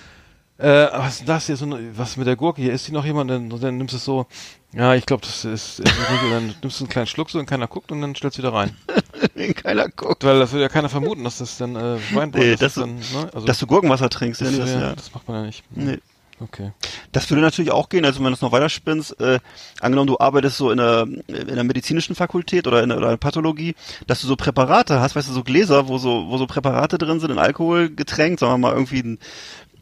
[0.58, 3.04] äh, was ist das hier, so eine, was mit der Gurke hier, ist die noch
[3.04, 3.30] jemand?
[3.30, 4.26] Dann, dann nimmst du es so,
[4.74, 5.86] ja, ich glaube, das ist, und
[6.32, 8.52] dann nimmst du einen kleinen Schluck so und keiner guckt und dann stellst du wieder
[8.52, 8.76] rein.
[9.62, 10.24] Keiner guckt.
[10.24, 12.62] Weil das würde ja keiner vermuten, dass das dann äh, Weinbrand Nee, ist.
[12.62, 13.30] dass das du- dann, ne?
[13.32, 14.94] also, Dass du Gurkenwasser trinkst, ja, das, nee, das, ja, ja.
[14.96, 15.62] das macht man ja nicht.
[15.70, 15.98] Nee.
[16.40, 16.72] Okay.
[17.12, 19.40] Das würde natürlich auch gehen, also wenn du es noch weiter spinnst, äh,
[19.80, 23.12] angenommen du arbeitest so in der, in der medizinischen Fakultät oder in der, oder in
[23.12, 23.74] der Pathologie,
[24.06, 27.20] dass du so Präparate hast, weißt du, so Gläser, wo so, wo so Präparate drin
[27.20, 29.18] sind, in Alkohol getränkt, sagen wir mal irgendwie ein,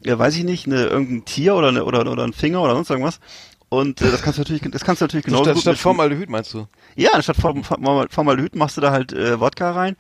[0.03, 2.91] ja, weiß ich nicht, eine, irgendein Tier oder, eine, oder, oder ein Finger oder sonst
[2.91, 3.21] irgendwas.
[3.71, 6.31] Und äh, das kannst du natürlich, das kannst du natürlich genauso statt, gut statt Formaldehyd
[6.31, 6.67] meinst du?
[6.97, 9.97] Ja, Form- Form- Formaldehyd machst du da halt äh, Wodka rein.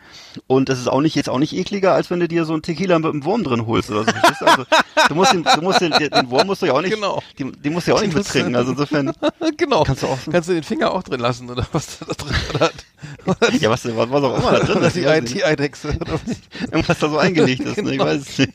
[0.46, 2.62] Und das ist auch nicht jetzt auch nicht ekliger, als wenn du dir so einen
[2.62, 4.46] Tequila mit einem Wurm drin holst oder so.
[4.46, 4.64] Also,
[5.08, 7.22] du musst den, du musst den, den, Wurm musst du ja auch nicht, Genau.
[7.38, 8.56] den, den musst du ja auch nicht mittrinken.
[8.56, 9.12] Also insofern,
[9.58, 9.84] genau.
[9.84, 12.70] Kannst du auch Kannst du den Finger auch drin lassen oder was da drin oder
[13.60, 14.96] ja, was, was, was auch immer da drin ist.
[14.96, 15.34] die, ich weiß Ei- nicht.
[15.34, 16.20] die Eidechse oder was?
[16.72, 17.82] Irgendwas da so eingelegt ist, ne?
[17.84, 18.04] ich Genau.
[18.06, 18.52] weiß es nicht.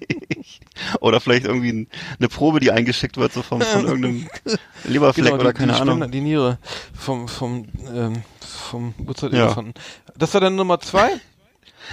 [1.00, 1.88] Oder vielleicht irgendwie ein,
[2.20, 4.28] eine Probe, die eingeschickt wird, so von, von irgendeinem
[4.86, 6.12] Leberfleck Genau, oder keine die Ahnung.
[6.12, 6.58] Die Niere
[6.98, 9.06] vom vom ähm, vom Ja.
[9.08, 9.74] Uhrzeitelefanten.
[10.18, 11.10] Das war dann Nummer zwei?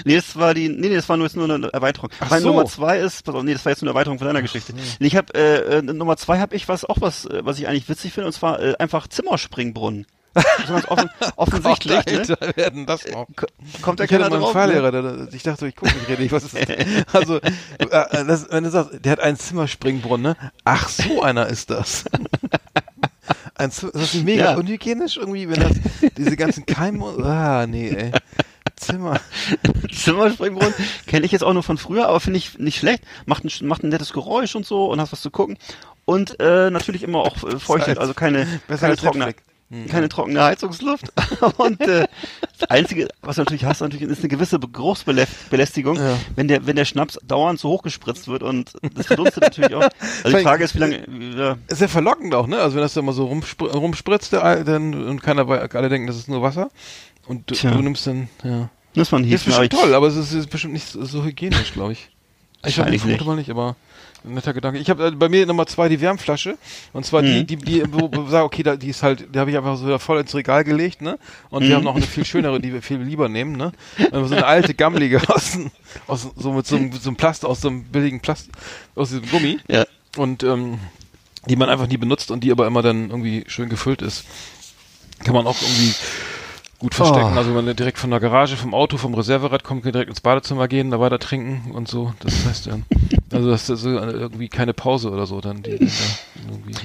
[0.05, 2.11] Nee, das war die, nee, nee, das war nur, jetzt nur eine Erweiterung.
[2.21, 2.49] Ach Meine so.
[2.49, 4.73] Nummer zwei ist, pass auf, nee, das war jetzt nur eine Erweiterung von deiner Geschichte.
[4.73, 7.67] Nee, ich habe äh, äh, Nummer zwei habe ich was auch was, äh, was ich
[7.67, 10.07] eigentlich witzig finde, und zwar äh, einfach Zimmerspringbrunnen.
[10.35, 12.19] Ist ganz offen, offensichtlich, Gott, ne?
[12.41, 13.27] Alter, werden das noch.
[13.35, 13.47] Ko-
[13.83, 14.53] Kommt keiner mal einen drauf?
[14.53, 15.03] Fahrlehrer, Ne?
[15.03, 16.67] der, der, ich dachte, ich gucke nicht richtig, was ist das?
[17.13, 20.51] Also, äh, äh, das, wenn du sagst, der hat einen Zimmerspringbrunnen, ne?
[20.65, 22.05] Ach, so einer ist das.
[23.57, 23.83] Ein, das
[24.15, 24.57] ist mega Ja.
[24.57, 25.73] unhygienisch irgendwie, wenn das,
[26.17, 28.13] diese ganzen Keime, ah, nee, ey.
[28.77, 29.21] Zimmer.
[29.93, 30.73] Zimmerspringbrunnen
[31.07, 33.03] kenne ich jetzt auch nur von früher, aber finde ich nicht schlecht.
[33.27, 35.59] Macht ein, macht ein nettes Geräusch und so und hast was zu gucken.
[36.07, 39.35] Und äh, natürlich immer auch äh, feuchtet, also keine, keine trockene.
[39.73, 39.87] Hm.
[39.87, 41.13] keine trockene Heizungsluft.
[41.59, 42.09] und äh,
[42.59, 46.19] das Einzige, was du natürlich hast, natürlich ist eine gewisse Be- Geruchsbelästigung, Ja.
[46.35, 49.89] wenn der, wenn der Schnaps dauernd so hochgespritzt wird und das verdunstet natürlich auch.
[50.25, 51.05] Also die Frage ist, wie lange,
[51.37, 52.59] ja, Ist ja verlockend auch, ne?
[52.59, 56.07] Also wenn das da mal so rumspr rumspritzt, der, dann, und keiner, wei- alle denken,
[56.09, 56.71] das ist nur Wasser.
[57.27, 58.69] Und du, du nimmst dann, ja.
[58.97, 61.23] muss man Ist hießen, aber bestimmt toll, aber es ist, ist bestimmt nicht so, so
[61.25, 62.11] hygienisch, glaube ich.
[62.67, 63.27] Ich Wahrscheinlich vermute nicht.
[63.29, 63.77] mal nicht, aber
[64.25, 64.79] netter Gedanke.
[64.79, 66.57] Ich habe äh, bei mir Nummer zwei die Wärmflasche
[66.93, 67.47] und zwar die, Mhm.
[67.47, 69.99] die, die, wo, wo sag, okay, da, die ist halt, die habe ich einfach so
[69.99, 71.19] voll ins Regal gelegt, ne?
[71.51, 71.75] Und wir Mhm.
[71.77, 73.73] haben noch eine viel schönere, die wir viel lieber nehmen, ne?
[74.11, 75.59] So eine alte gammelige aus,
[76.07, 78.49] aus so mit so einem, so einem Plast, aus so einem billigen Plast,
[78.95, 79.85] aus diesem Gummi ja.
[80.17, 80.79] und ähm,
[81.47, 84.25] die man einfach nie benutzt und die aber immer dann irgendwie schön gefüllt ist.
[85.25, 85.95] Kann man auch irgendwie
[86.81, 87.31] gut verstecken.
[87.35, 87.39] Oh.
[87.39, 90.21] Also wenn man direkt von der Garage, vom Auto, vom Reserverad kommt, kann direkt ins
[90.21, 92.13] Badezimmer gehen, da weiter trinken und so.
[92.21, 92.85] Das heißt, ähm,
[93.33, 95.89] also das ist so irgendwie keine Pause oder so, dann die, die.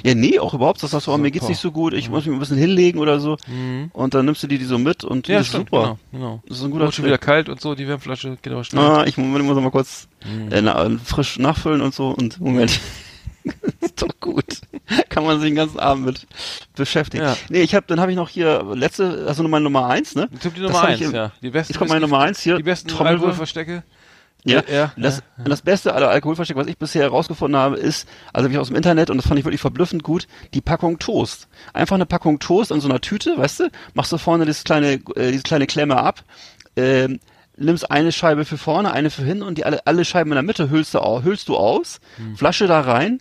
[0.04, 2.24] Ja, nee, auch überhaupt, das sagst du, oh, mir geht's nicht so gut, ich muss
[2.26, 3.36] mich ein bisschen hinlegen oder so.
[3.48, 3.90] Mhm.
[3.92, 5.98] Und dann nimmst du die, die so mit und die Ja, ist stimmt, super.
[6.12, 6.42] genau, genau.
[6.46, 8.84] Das ist ein guter Wird schon wieder kalt und so, die Wärmflasche geht aber schnell.
[8.84, 10.50] Ah, ich muss, muss mal kurz Mhm.
[10.52, 12.80] äh, na, frisch nachfüllen und so und Moment.
[13.80, 14.44] ist doch gut.
[15.08, 16.26] Kann man sich den ganzen Abend mit
[16.74, 17.24] beschäftigen.
[17.24, 17.36] Ja.
[17.48, 20.28] Nee, ich habe, dann habe ich noch hier letzte, also Nummer Nummer eins, ne?
[20.32, 21.32] Jetzt kommt die Nummer eins, ich ja.
[21.42, 22.56] Die besten Jetzt kommt meine Nummer eins hier.
[22.56, 23.28] Die besten Trommelwirbel.
[23.28, 23.82] Alkoholverstecke.
[24.44, 28.52] Ja, ja, das, das beste aller Alkoholverstecke, was ich bisher herausgefunden habe, ist, also habe
[28.52, 31.48] ich aus dem Internet und das fand ich wirklich verblüffend gut, die Packung Toast.
[31.72, 35.00] Einfach eine Packung Toast in so einer Tüte, weißt du, machst du vorne das kleine,
[35.16, 36.22] äh, diese kleine Klemme ab,
[36.76, 37.18] ähm,
[37.56, 40.44] nimmst eine Scheibe für vorne, eine für hin und die alle, alle Scheiben in der
[40.44, 42.36] Mitte hüllst du, hüllst du aus, Hm.
[42.36, 43.18] Flasche da rein,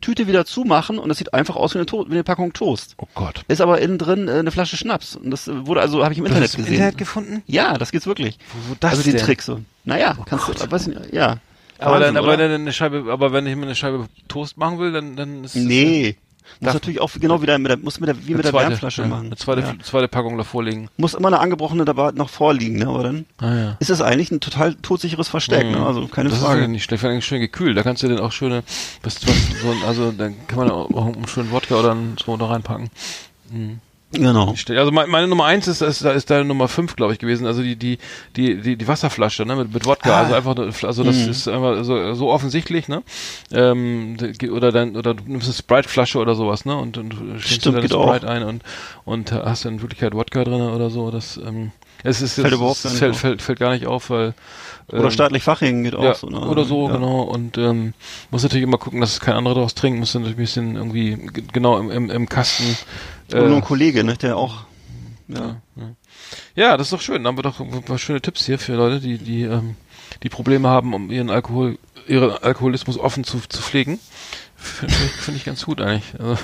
[0.00, 2.94] Tüte wieder zumachen und das sieht einfach aus wie eine, to wie eine Packung Toast.
[2.98, 3.42] Oh Gott.
[3.48, 5.16] Ist aber innen drin äh, eine Flasche Schnaps.
[5.16, 6.76] Und das äh, wurde also, habe ich im Internet hast du im gesehen.
[6.76, 7.42] Internet gefunden?
[7.46, 8.38] Ja, das geht's wirklich.
[8.52, 9.20] Wo, wo das also die denn?
[9.20, 9.60] Tricks so.
[9.84, 11.38] Naja, kannst du, weiß nicht, ja.
[11.78, 12.48] Aber Wahnsinn, dann, aber oder?
[12.48, 15.54] dann eine Scheibe, aber wenn ich mir eine Scheibe Toast machen will, dann, dann ist
[15.54, 16.16] es Nee.
[16.60, 19.02] Muss natürlich auch genau wieder mit der, muss mit der, wie mit der zweite, Wärmflasche
[19.02, 19.26] ja, machen.
[19.26, 19.74] Eine zweite, Ja.
[19.82, 20.88] zweite Packung davor liegen.
[20.96, 22.88] Muss immer eine angebrochene dabei noch vorliegen, ne?
[22.88, 23.76] Aber dann Ah ja.
[23.80, 25.84] ist es eigentlich ein total todsicheres Versteck, ne?
[25.84, 26.62] Also keine das ist Frage.
[26.62, 27.76] ja nicht schlecht, allem schön gekühlt.
[27.76, 28.62] Da kannst du dann auch schöne,
[29.02, 32.90] was, was, so, also dann kann man auch einen schönen Wodka oder so da reinpacken.
[34.10, 34.54] Genau.
[34.70, 37.46] Also mein- meine Nummer eins ist, ist, ist deine Nummer fünf, glaube ich, gewesen.
[37.46, 37.98] Also die, die,
[38.36, 40.10] die, die, die Wasserflasche, ne, mit, mit Wodka.
[40.10, 40.22] Ah.
[40.22, 41.30] Also einfach, also das Mhm.
[41.30, 43.02] ist einfach so, so offensichtlich, ne?
[43.52, 46.74] Ähm, de- oder dann, oder du nimmst eine Sprite-Flasche oder sowas, ne?
[46.76, 48.08] Und, und schenkst du deine geht auch.
[48.14, 48.62] Sprite ein und,
[49.04, 51.10] und hast in Wirklichkeit Wodka drin oder so.
[51.10, 53.18] Das, ähm, es ist, Fällt es, überhaupt es gar nicht fällt, auf.
[53.20, 54.32] fällt, fällt gar nicht auf, weil,
[54.88, 56.40] Oder ähm, staatlich Fachhängen geht auch ja, so, ne?
[56.40, 56.94] oder so, ja.
[56.94, 57.22] genau.
[57.22, 57.92] Und ähm,
[58.30, 59.98] muss natürlich immer gucken, dass es kein anderer daraus trinkt.
[60.00, 62.76] Muss dann natürlich ein bisschen irgendwie genau im, im, im Kasten.
[63.32, 64.16] Äh, nur ein Kollege, ne?
[64.16, 64.64] Der auch.
[65.28, 65.38] Ja.
[65.38, 65.90] ja, ja.
[66.54, 67.22] ja, das ist doch schön.
[67.22, 69.76] Da haben wir doch ein paar schöne Tipps hier für Leute, die die ähm,
[70.22, 73.98] die Probleme haben, um ihren Alkohol, ihren Alkoholismus offen zu, zu pflegen.
[74.56, 76.18] Finde ich, find ich ganz gut eigentlich.
[76.18, 76.36] Also,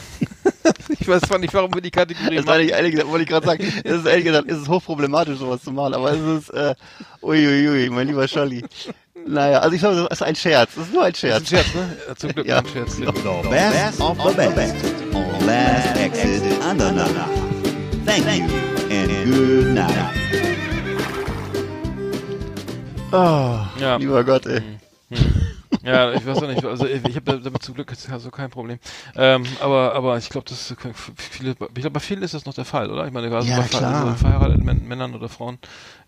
[1.00, 2.66] ich weiß zwar nicht, warum wir die Kategorie Das war machen.
[2.66, 5.62] nicht, ehrlich gesagt, wollte ich gerade sagen, es ist ehrlich gesagt, es ist hochproblematisch, sowas
[5.62, 6.74] zu machen, aber es ist, äh,
[7.22, 8.62] uiuiui, mein lieber Charlie.
[9.26, 11.40] Naja, also ich glaube, das ist ein Scherz, das ist nur ein Das ist Scherz.
[11.40, 12.14] ein Scherz, ne?
[12.16, 12.58] Zum Glück Ja.
[12.58, 12.98] ein Scherz.
[12.98, 13.06] Ja.
[13.12, 14.74] The best of the best
[15.14, 17.08] on Last Exit Andernach.
[18.04, 18.44] Thank you
[18.90, 19.94] and good night.
[23.12, 23.96] Oh, Ja.
[23.96, 24.60] lieber Gott, ey.
[25.82, 26.64] Ja, ich weiß auch nicht.
[26.64, 28.78] Also ich, ich habe damit zum Glück also kein Problem.
[29.16, 30.74] Ähm, aber aber ich glaube, das
[31.16, 31.50] viele.
[31.50, 33.06] Ich glaube, bei vielen ist das noch der Fall, oder?
[33.06, 35.58] Ich meine, gerade Ja, bei also verheirateten Män- Männern oder Frauen,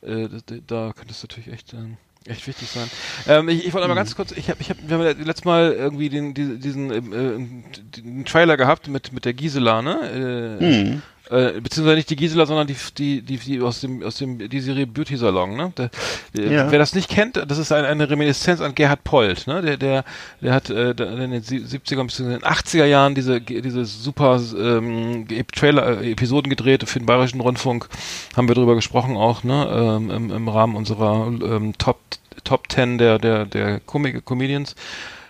[0.02, 1.98] äh, da, da könnte es natürlich echt ähm,
[2.28, 2.88] echt wichtig sein.
[3.28, 5.44] Ähm, ich, ich wollte mal ganz kurz, ich habe, ich hab, wir haben ja letztes
[5.44, 10.58] Mal irgendwie den, diesen, diesen äh, den Trailer gehabt mit mit der Gisela, ne?
[10.60, 11.02] Äh, Mhm.
[11.30, 14.60] Äh, beziehungsweise nicht die Gisela, sondern die, die, die, die aus dem, aus dem, die
[14.60, 15.72] Serie Beauty Salon, ne?
[15.76, 15.90] Der,
[16.36, 16.70] der, Ja.
[16.70, 19.62] Wer das nicht kennt, das ist ein, eine Reminiszenz an Gerhard Polt, ne?
[19.62, 20.04] Der, der,
[20.40, 24.40] der hat äh, in den sie- 70er bis in den 80er Jahren diese, diese super
[24.58, 27.88] ähm, Trailer, äh, Episoden gedreht für den Bayerischen Rundfunk.
[28.36, 29.68] Haben wir drüber gesprochen auch, ne?
[29.70, 31.98] Ähm, im, Im Rahmen unserer ähm, Top
[32.44, 34.76] Top 10 der, der, der Comik Comedians.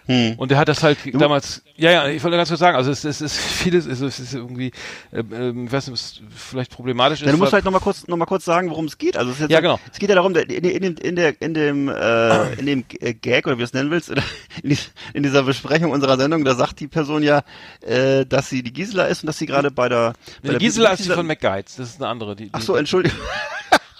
[0.07, 0.35] Hm.
[0.37, 3.05] Und der hat das halt damals, ja, ja, ich wollte ganz kurz sagen, also es,
[3.05, 4.71] es ist vieles, es ist, es ist irgendwie,
[5.13, 7.33] ähm, ähm, ich weiß nicht, was vielleicht problematisch Ja, ist.
[7.33, 9.17] du musst halt nochmal kurz, noch mal kurz sagen, worum es geht.
[9.17, 9.81] Also es Ja, halt- genau.
[9.93, 13.15] Es geht ja darum, in, in, dem- in, der, in dem, äh, in dem äh,
[13.15, 14.11] Gag oder wie du es nennen willst,
[14.63, 17.43] in, dies- in dieser Besprechung unserer Sendung, da sagt die Person ja,
[17.81, 20.59] äh, dass sie die Gisela ist und dass sie gerade bei der, bei Nee, der
[20.61, 22.37] Gisela ist die von McGuides, das ist eine andere.
[22.37, 23.19] Die, die, Ach so, Entschuldigung.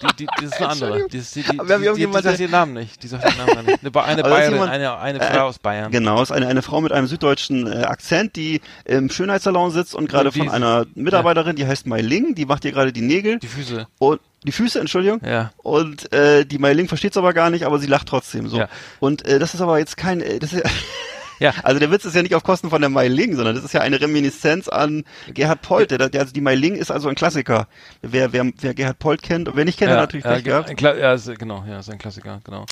[0.01, 1.07] die, die, die ist eine andere.
[1.07, 3.01] Die, die, die, Aber wir die, die, die sagt ihren Namen nicht.
[3.03, 3.79] Die sagt ihren Namen nicht.
[3.83, 5.91] Eine, eine das Bayerin, jemand- eine, eine äh, Frau aus Bayern.
[5.91, 10.07] Genau, ist eine, eine Frau mit einem süddeutschen äh, Akzent, die im Schönheitssalon sitzt und
[10.09, 13.47] gerade von einer Mitarbeiterin, die heißt Mai Ling, die macht ihr gerade die Nägel Die
[13.47, 13.87] Füße.
[13.99, 15.19] und die Füße, Entschuldigung.
[15.25, 15.51] Ja.
[15.57, 18.59] Und äh, die Mai Ling versteht's aber gar nicht, aber sie lacht trotzdem so.
[18.59, 18.69] Ja.
[18.99, 20.63] Und äh, das ist aber jetzt kein, äh, das ist,
[21.39, 21.53] Ja.
[21.63, 23.73] Also der Witz ist ja nicht auf Kosten von der Mai Ling, sondern das ist
[23.73, 25.91] ja eine Reminiszenz an Gerhard Polt.
[25.91, 27.67] Der, der, also die Mai Ling ist also ein Klassiker.
[28.01, 30.69] Wer, wer, wer Gerhard Polt kennt, und wer nicht kennt, ja, natürlich ja, gehabt.
[30.69, 32.65] ein Kla- ja, ist, genau, ja, ist ein Klassiker, genau.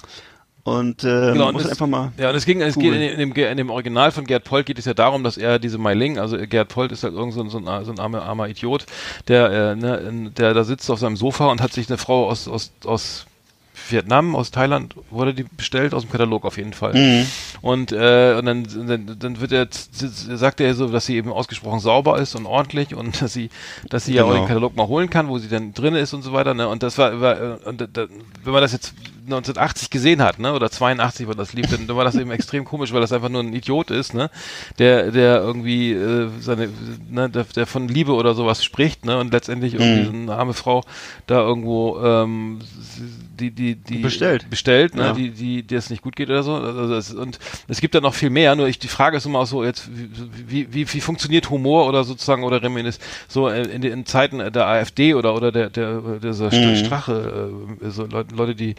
[0.64, 2.12] Und äh, Genau, man und muss das- einfach mal.
[2.18, 4.80] Ja, und es ging, es geht in, dem, in dem Original von Gerd Polt geht
[4.80, 7.50] es ja darum, dass er diese Meiling, also Gerd Polt ist halt irgend so ein,
[7.52, 8.88] so ein, so ein armer, armer Idiot,
[9.28, 12.48] der, äh, ne, der da sitzt auf seinem Sofa und hat sich eine Frau aus,
[12.48, 13.28] aus, aus
[13.90, 16.94] Vietnam, aus Thailand, wurde die bestellt, aus dem Katalog auf jeden Fall.
[16.94, 17.26] Mhm.
[17.62, 21.80] Und, äh, und dann, dann, dann wird er, sagt er so, dass sie eben ausgesprochen
[21.80, 23.50] sauber ist und ordentlich und dass sie,
[23.90, 24.40] dass sie ja auch Genau.
[24.42, 26.54] den Katalog mal holen kann, wo sie dann drin ist und so weiter.
[26.54, 26.68] Ne?
[26.68, 28.06] Und das war, war und da,
[28.44, 28.94] wenn man das jetzt
[29.26, 32.64] 1980 gesehen hat, ne, oder 82, wenn das lief, dann, dann war das eben extrem
[32.64, 34.30] komisch, weil das einfach nur ein Idiot ist, ne,
[34.78, 36.70] der, der irgendwie äh, seine,
[37.10, 40.06] ne, der, der von Liebe oder sowas spricht, ne, und letztendlich irgendwie Mhm.
[40.06, 40.84] so eine arme Frau
[41.26, 42.60] da irgendwo ähm,
[43.36, 44.50] die, die, die Bestellt.
[44.50, 45.14] bestellt, ne, Ja.
[45.14, 46.56] die, die, die es nicht gut geht oder so.
[46.56, 48.56] Also das, und es gibt da noch viel mehr.
[48.56, 49.90] Nur ich, die Frage ist immer auch so jetzt,
[50.48, 54.38] wie, wie, wie funktioniert Humor oder sozusagen oder Reminis so äh, in, den- in Zeiten
[54.40, 56.76] der AfD oder oder der der dieser Mhm.
[56.78, 58.76] Strache, äh, so Leute, Leute, die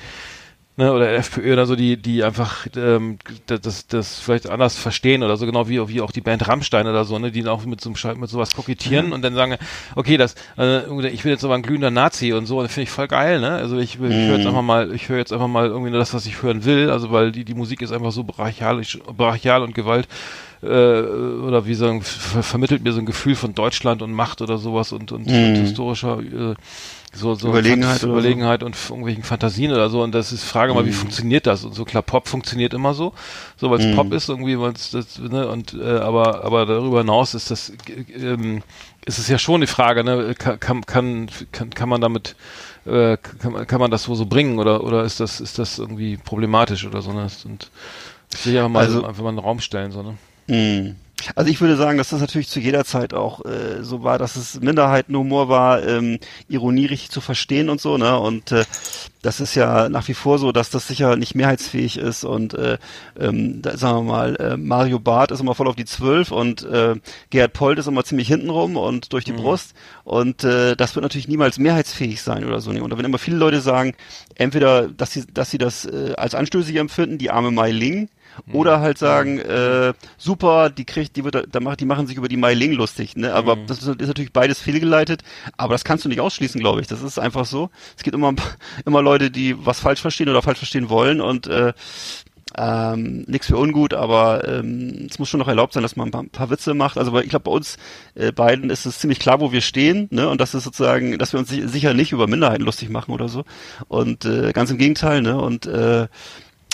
[0.76, 5.36] ne, oder FPÖ oder so, die, die einfach ähm, das, das, vielleicht anders verstehen oder
[5.36, 7.90] so, genau wie, wie auch die Band Rammstein oder so, ne, die auch mit so
[8.16, 9.56] mit sowas kokettieren und dann sagen,
[9.94, 12.84] okay, das, äh, ich bin jetzt aber ein glühender Nazi und so, und das finde
[12.84, 13.50] ich voll geil, ne?
[13.50, 16.14] Also ich, ich höre jetzt einfach mal, ich höre jetzt einfach mal irgendwie nur das,
[16.14, 19.74] was ich hören will, also weil die, die Musik ist einfach so brachialisch, brachial und
[19.74, 20.08] Gewalt
[20.62, 24.58] äh, oder wie sagen, ver vermittelt mir so ein Gefühl von Deutschland und Macht oder
[24.58, 26.54] sowas und, und, und historischer äh,
[27.14, 28.18] so, so Überlegenheit Fant- oder so.
[28.18, 30.02] Überlegenheit und irgendwelchen Fantasien oder so.
[30.02, 31.64] Und das ist Frage mal, wie funktioniert das?
[31.64, 33.14] Und so klar, Pop funktioniert immer so,
[33.56, 36.98] so weil es Pop ist irgendwie, weil es das, ne, und äh, aber aber darüber
[36.98, 38.62] hinaus ist das äh, ähm,
[39.06, 42.36] ist es ja schon die Frage, ne, kann kann kann, kann, man damit
[42.84, 45.78] äh, kann, man- kann man das so so bringen oder oder ist das ist das
[45.78, 47.28] irgendwie problematisch oder so ne?
[47.44, 47.70] Und
[48.58, 50.14] einfach mal Also- einfach mal in den Raum stellen so ne.
[50.48, 50.96] Mhm.
[51.34, 54.36] Also ich würde sagen, dass das natürlich zu jeder Zeit auch äh, so war, dass
[54.36, 58.18] es Minderheitenhumor war, ähm, Ironie richtig zu verstehen und so, ne?
[58.18, 58.64] Und äh,
[59.22, 62.78] das ist ja nach wie vor so, dass das sicher nicht mehrheitsfähig ist und äh,
[63.18, 66.62] ähm, da sagen wir mal, äh, Mario Barth ist immer voll auf die Zwölf und
[66.64, 66.94] äh,
[67.30, 71.28] Gerhard Polt ist immer ziemlich hintenrum und durch die Brust und äh, das wird natürlich
[71.28, 72.70] niemals mehrheitsfähig sein oder so.
[72.70, 73.94] Und da werden immer viele Leute sagen,
[74.36, 78.08] entweder, dass sie, dass sie das äh, als anstößig empfinden, die arme Mai Ling,
[78.52, 82.28] oder halt sagen, äh, super, die kriegt, die wird, da macht, die machen sich über
[82.28, 83.32] die Mai Ling lustig, ne?
[83.34, 85.22] Aber das ist, ist natürlich beides fehlgeleitet,
[85.56, 86.86] aber das kannst du nicht ausschließen, glaube ich.
[86.86, 87.70] Das ist einfach so.
[87.96, 88.34] Es gibt immer,
[88.84, 91.72] immer Leute, die was falsch verstehen oder falsch verstehen wollen und äh,
[92.58, 96.10] ähm, nichts für ungut, aber ähm, es muss schon noch erlaubt sein, dass man ein
[96.10, 96.96] paar, ein paar Witze macht.
[96.96, 97.76] Also ich glaube, bei uns
[98.14, 100.28] äh, beiden ist es ziemlich klar, wo wir stehen, ne?
[100.28, 103.28] Und das ist sozusagen, dass wir uns si- sicher nicht über Minderheiten lustig machen oder
[103.28, 103.44] so.
[103.88, 105.36] Und äh, ganz im Gegenteil, ne?
[105.38, 106.06] Und äh,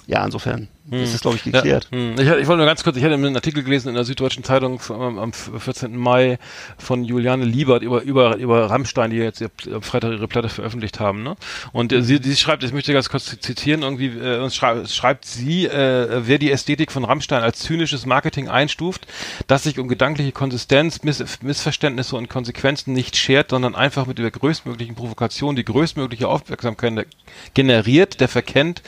[0.06, 0.68] ja, insofern
[1.00, 1.88] ist es, glaube ich, geklärt.
[1.90, 2.14] Ja, hm.
[2.14, 4.80] ich, ich wollte nur ganz kurz, ich hatte einen Artikel gelesen in der Süddeutschen Zeitung
[4.88, 5.96] am, am 14.
[5.96, 6.38] Mai
[6.78, 11.22] von Juliane Liebert über, über, über Rammstein, die jetzt am Freitag ihre Platte veröffentlicht haben.
[11.22, 11.36] Ne?
[11.72, 15.66] Und äh, sie, sie schreibt, ich möchte ganz kurz zitieren, irgendwie äh, schrei schreibt sie,
[15.66, 19.06] äh, wer die Ästhetik von Rammstein als zynisches Marketing einstuft,
[19.46, 24.30] das sich um gedankliche Konsistenz, Miss Missverständnisse und Konsequenzen nicht schert, sondern einfach mit der
[24.30, 27.06] größtmöglichen Provokation die größtmögliche Aufmerksamkeit
[27.54, 28.82] generiert, der verkennt,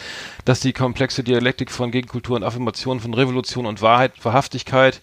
[0.45, 5.01] dass die komplexe Dialektik von Gegenkultur und Affirmation von Revolution und Wahrheit, Wahrhaftigkeit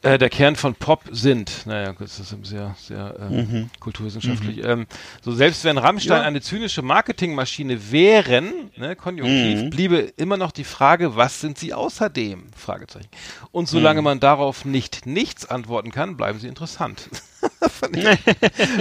[0.00, 3.70] Äh, der Kern von Pop sind, naja, das ist sehr, sehr ähm, Mhm.
[3.80, 4.62] kulturwissenschaftlich.
[4.64, 4.86] Ähm,
[5.22, 6.22] so selbst wenn Rammstein Ja.
[6.22, 9.70] eine zynische Marketingmaschine wären, ne, konjunktiv, Mhm.
[9.70, 12.44] bliebe immer noch die Frage, was sind sie außerdem?
[12.56, 13.08] Fragezeichen.
[13.50, 13.66] Und Mhm.
[13.72, 17.08] solange man darauf nicht nichts antworten kann, bleiben sie interessant.
[17.68, 18.04] fand, ich,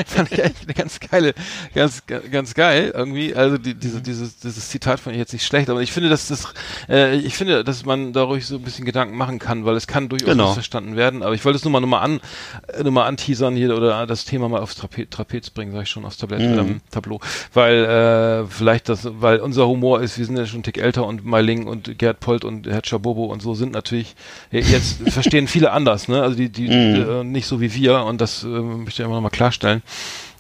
[0.06, 1.34] fand ich eigentlich eine ganz geile,
[1.74, 3.36] ganz, ganz geil irgendwie.
[3.36, 3.80] Also die, Mhm.
[3.80, 6.54] diese, dieses, dieses Zitat fand ich jetzt nicht schlecht, aber ich finde, dass das,
[6.90, 10.10] äh, ich finde, dass man dadurch so ein bisschen Gedanken machen kann, weil es kann
[10.10, 10.48] durchaus Genau.
[10.48, 11.24] missverstanden werden.
[11.24, 12.20] Aber ich wollte es nur mal, nur mal an,
[12.68, 15.90] äh, nur mal anteasern hier oder das Thema mal aufs Trape Trapez bringen, sag ich
[15.90, 16.60] schon, aufs Tablett, Mhm.
[16.60, 17.20] ähm, Tableau,
[17.54, 21.06] weil äh, vielleicht das, weil unser Humor ist, wir sind ja schon einen Tick älter
[21.06, 24.16] und Meiling und Gerd Polt und Herr Chabobo und so sind natürlich
[24.52, 26.22] äh, jetzt verstehen viele anders, ne?
[26.22, 26.96] Also die, die Mhm.
[27.10, 29.82] äh, nicht so wie wir und das äh, möchte ich immer noch mal klarstellen.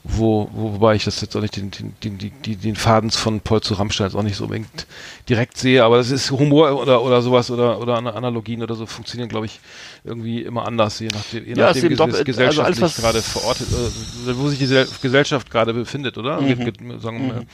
[0.10, 1.70] Wo, wo, wobei ich das jetzt auch nicht den,
[2.02, 4.88] den, den, den Faden von Paul zu Rammstein jetzt auch nicht so unbedingt
[5.28, 8.86] direkt sehe, aber das ist Humor oder, oder sowas oder, oder Ana- Analogien oder so
[8.86, 9.60] funktionieren, glaube ich,
[10.06, 13.22] irgendwie immer anders, je nachdem, je Ja, nachdem wie es gesellschaftlich also alles, was- gerade
[13.22, 16.40] verortet, äh, wo sich die Gesell- Gesellschaft gerade befindet, oder?
[16.40, 16.48] Mhm.
[16.60, 17.46] Ge- ge- Sagen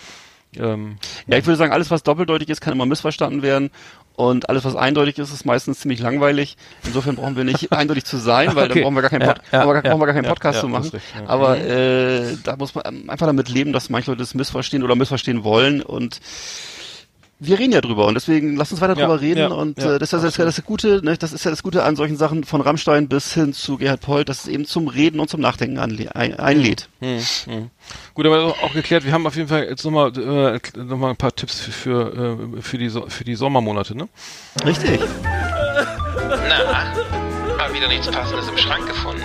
[0.53, 3.71] wir, ähm, Ja, ich würde sagen, alles, was doppeldeutig ist, kann immer missverstanden werden.
[4.16, 6.55] Und alles, was eindeutig ist, ist meistens ziemlich langweilig.
[6.86, 8.76] Insofern brauchen wir nicht eindeutig zu sein, weil Okay.
[8.76, 10.91] dann brauchen wir gar keinen, Pod ja, gar- ja, keinen Podcast zu machen.
[11.26, 14.95] Aber äh, da muss man ähm, einfach damit leben, dass manche Leute es missverstehen oder
[14.95, 15.82] missverstehen wollen.
[15.82, 16.20] Und
[17.39, 19.39] wir reden ja drüber und deswegen lass uns weiter Ja, drüber reden.
[19.39, 21.17] ja, und ja, äh, das ist ja das, das Gute, ne?
[21.17, 24.29] das ist ja das Gute an solchen Sachen von Rammstein bis hin zu Gerhard Polt,
[24.29, 26.09] dass es eben zum Reden und zum Nachdenken ein
[26.39, 26.88] einlädt.
[26.99, 27.69] Hm, hm.
[28.13, 31.17] Gut, aber auch geklärt, wir haben auf jeden Fall jetzt nochmal äh, noch mal ein
[31.17, 34.07] paar Tipps für, für, äh, für, die, so für die Sommermonate, ne?
[34.65, 34.99] Richtig.
[36.29, 36.93] Na,
[37.57, 39.21] mal wieder nichts Passendes im Schrank gefunden?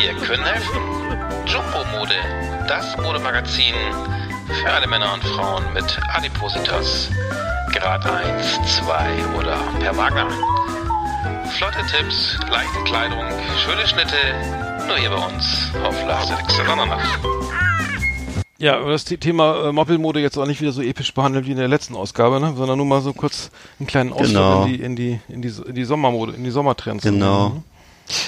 [0.00, 0.78] Wir können helfen.
[1.46, 2.14] Jumbo Mode,
[2.68, 3.74] das Modemagazin
[4.62, 7.08] für alle Männer und Frauen mit Adipositas.
[7.74, 10.26] Grad 1, 2 oder per Wagner.
[11.56, 13.24] Flotte Tipps, leichte Kleidung,
[13.64, 14.16] schöne Schnitte,
[14.86, 16.32] nur hier bei uns auf Last
[16.66, 17.18] Sondernacht.
[18.58, 21.56] Ja, das The- Thema äh, Moppelmode jetzt auch nicht wieder so episch behandelt wie in
[21.56, 22.52] der letzten Ausgabe, ne?
[22.56, 24.64] Sondern nur mal so kurz einen kleinen Ausflug Genau.
[24.64, 27.02] in die in die in die in die Sommermode, in die Sommertrends.
[27.02, 27.62] Genau.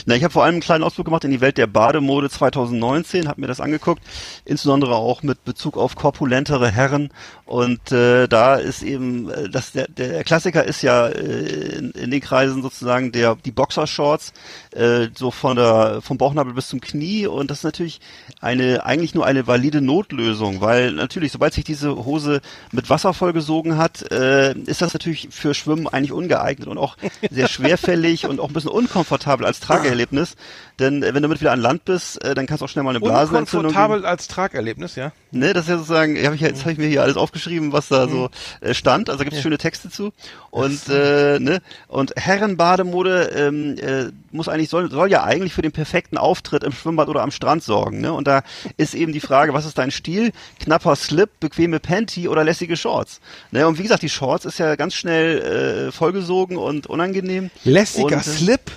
[0.06, 3.28] Na, ich habe vor allem einen kleinen Ausflug gemacht in die Welt der Bademode 2019,
[3.28, 4.02] habe mir das angeguckt,
[4.44, 7.10] insbesondere auch mit Bezug auf korpulentere Herren.
[7.44, 12.10] Und äh, da ist eben, äh, das, der, der Klassiker ist ja äh, in, in
[12.10, 14.32] den Kreisen sozusagen der die Boxershorts,
[14.72, 17.26] äh, so von der vom Bauchnabel bis zum Knie.
[17.26, 18.00] Und das ist natürlich
[18.40, 23.76] eine eigentlich nur eine valide Notlösung, weil natürlich, sobald sich diese Hose mit Wasser vollgesogen
[23.76, 26.96] hat, äh, ist das natürlich für Schwimmen eigentlich ungeeignet und auch
[27.30, 30.36] sehr schwerfällig und auch ein bisschen unkomfortabel als Trageerlebnis.
[30.78, 32.82] Denn äh, wenn du mit wieder an Land bist, äh, dann kannst du auch schnell
[32.82, 35.12] mal eine Blasenentzündung Unkomfortabel als Tragerlebnis, ja.
[35.30, 37.72] Ne, das ist ja sozusagen, hab ich ja, jetzt habe ich mir hier alles aufgeschrieben,
[37.72, 39.08] was da so äh, stand.
[39.08, 40.12] Also gibt es schöne Texte zu.
[40.50, 45.72] Und äh, ne, und Herrenbademode ähm, äh, muss eigentlich soll, soll ja eigentlich für den
[45.72, 48.00] perfekten Auftritt im Schwimmbad oder am Strand sorgen.
[48.00, 48.12] Ne?
[48.12, 48.42] Und da
[48.76, 50.32] ist eben die Frage, was ist dein Stil?
[50.60, 53.20] Knapper Slip, bequeme Panty oder lässige Shorts?
[53.50, 53.66] Ne?
[53.66, 57.50] Und wie gesagt, die Shorts ist ja ganz schnell äh, vollgesogen und unangenehm.
[57.64, 58.70] Lässiger und, Slip.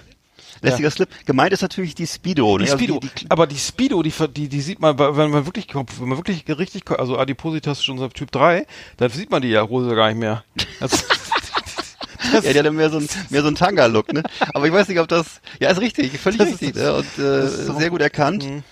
[0.61, 1.09] Lässiger Slip.
[1.25, 2.57] Gemeint ist natürlich die Speedo.
[2.57, 2.71] Die ne?
[2.71, 2.99] Also Speedo.
[2.99, 6.17] die, die, aber die Speedo, die, die, die sieht man, wenn man wirklich, wenn man
[6.17, 8.65] wirklich richtig, also Adipositas schon so Typ 3,
[8.97, 10.43] dann sieht man die ja Hose gar nicht mehr.
[10.79, 11.05] Das,
[12.43, 14.23] Ja, der hat ja mehr so ein, mehr so ein Tanga-Look, ne?
[14.53, 16.93] Aber ich weiß nicht, ob das, ja, ist richtig, völlig Das richtig, ne?
[16.93, 18.43] Und, äh, ist so- sehr gut erkannt.
[18.45, 18.63] Mhm,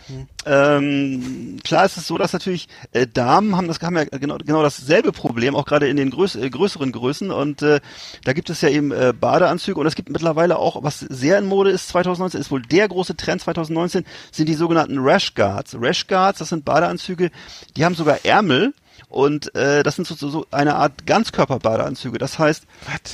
[0.45, 4.61] Ähm, klar ist es so, dass natürlich äh, Damen haben das haben ja genau, genau
[4.61, 7.32] dasselbe Problem, auch gerade in den größ, äh, größeren Größen.
[7.32, 7.80] Und äh,
[8.24, 11.45] da gibt es ja eben äh, Badeanzüge und es gibt mittlerweile auch, was sehr in
[11.45, 15.76] Mode ist 2019, ist wohl der große Trend 2019, sind die sogenannten Rash Guards.
[15.80, 17.32] Rash Guards, das sind Badeanzüge,
[17.78, 18.74] die haben sogar Ärmel.
[19.14, 22.18] Und äh, das sind so, so, so eine Art Ganzkörper-Badeanzüge.
[22.18, 22.66] Das heißt,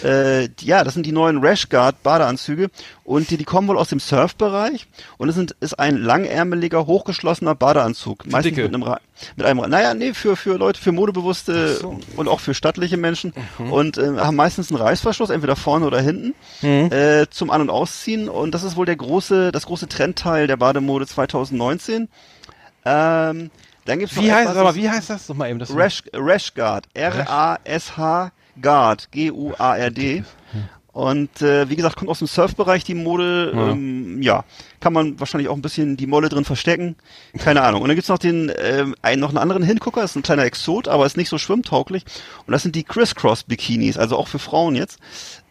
[0.05, 2.69] äh, die- ja, das sind die neuen Rashguard Badeanzüge
[3.03, 4.87] und die, die kommen wohl aus dem Surfbereich
[5.17, 8.25] und es sind, ist ein langärmeliger, hochgeschlossener Badeanzug.
[8.27, 8.61] Meistens Dicke.
[8.63, 9.01] mit einem, Ra-
[9.35, 11.79] mit einem, Ra- naja, nee, für, für Leute, für modebewusste
[12.15, 16.33] und auch für stattliche Menschen und äh, haben meistens einen Reißverschluss, entweder vorne oder hinten,
[16.91, 20.55] äh, zum An- und Ausziehen und das ist wohl der große, das große Trendteil der
[20.55, 22.07] Bademode 2019.
[22.85, 23.51] Ähm,
[23.89, 25.59] dann gibt's wie heißt, das- wie heißt das nochmal eben?
[25.59, 26.85] Das Rash, Rashguard.
[26.93, 28.31] R-A-S-H
[28.61, 29.11] Guard.
[29.11, 30.23] G-U-A-R-D.
[30.91, 33.51] Und äh, wie gesagt, kommt aus dem Surfbereich die Mode.
[33.55, 33.67] Ja.
[33.69, 34.43] Ähm, ja,
[34.79, 36.95] kann man wahrscheinlich auch ein bisschen die Molle drin verstecken.
[37.37, 37.81] Keine Ahnung.
[37.83, 40.01] Und dann gibt's noch den ähm, einen, noch einen anderen Hingucker.
[40.01, 42.03] Das ist ein kleiner Exot, aber ist nicht so schwimmtauglich.
[42.47, 44.99] Und das sind die Crisscross-Bikinis, also auch für Frauen jetzt.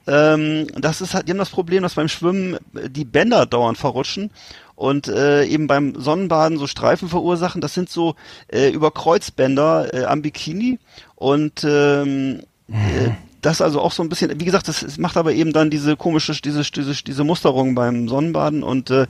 [0.06, 3.78] Ähm, das ist halt, die haben das Problem, dass beim Schwimmen äh, die Bänder dauernd
[3.78, 4.30] verrutschen
[4.78, 7.60] und äh, eben beim Sonnenbaden so Streifen verursachen.
[7.60, 8.14] Das sind so
[8.46, 10.78] äh, über Kreuzbänder äh, am Bikini
[11.16, 13.10] und ähm, äh,
[13.40, 15.96] das also auch so ein bisschen, wie gesagt, das, das macht aber eben dann diese
[15.96, 19.08] komische, diese, diese, diese Musterung beim Sonnenbaden und äh,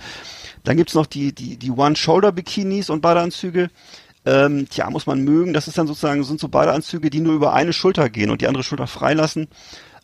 [0.64, 3.68] dann gibt's noch die, die, die One-Shoulder-Bikinis und Badeanzüge.
[4.24, 5.52] Ähm, tja, muss man mögen.
[5.52, 8.48] Das ist dann sozusagen, sind so Badeanzüge, die nur über eine Schulter gehen und die
[8.48, 9.48] andere Schulter freilassen.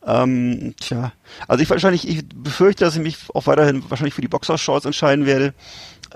[0.06, 1.12] Ähm, tja,
[1.48, 5.24] also ich wahrscheinlich, ich befürchte, dass ich mich auch weiterhin wahrscheinlich für die Boxershorts entscheiden
[5.26, 5.54] werde.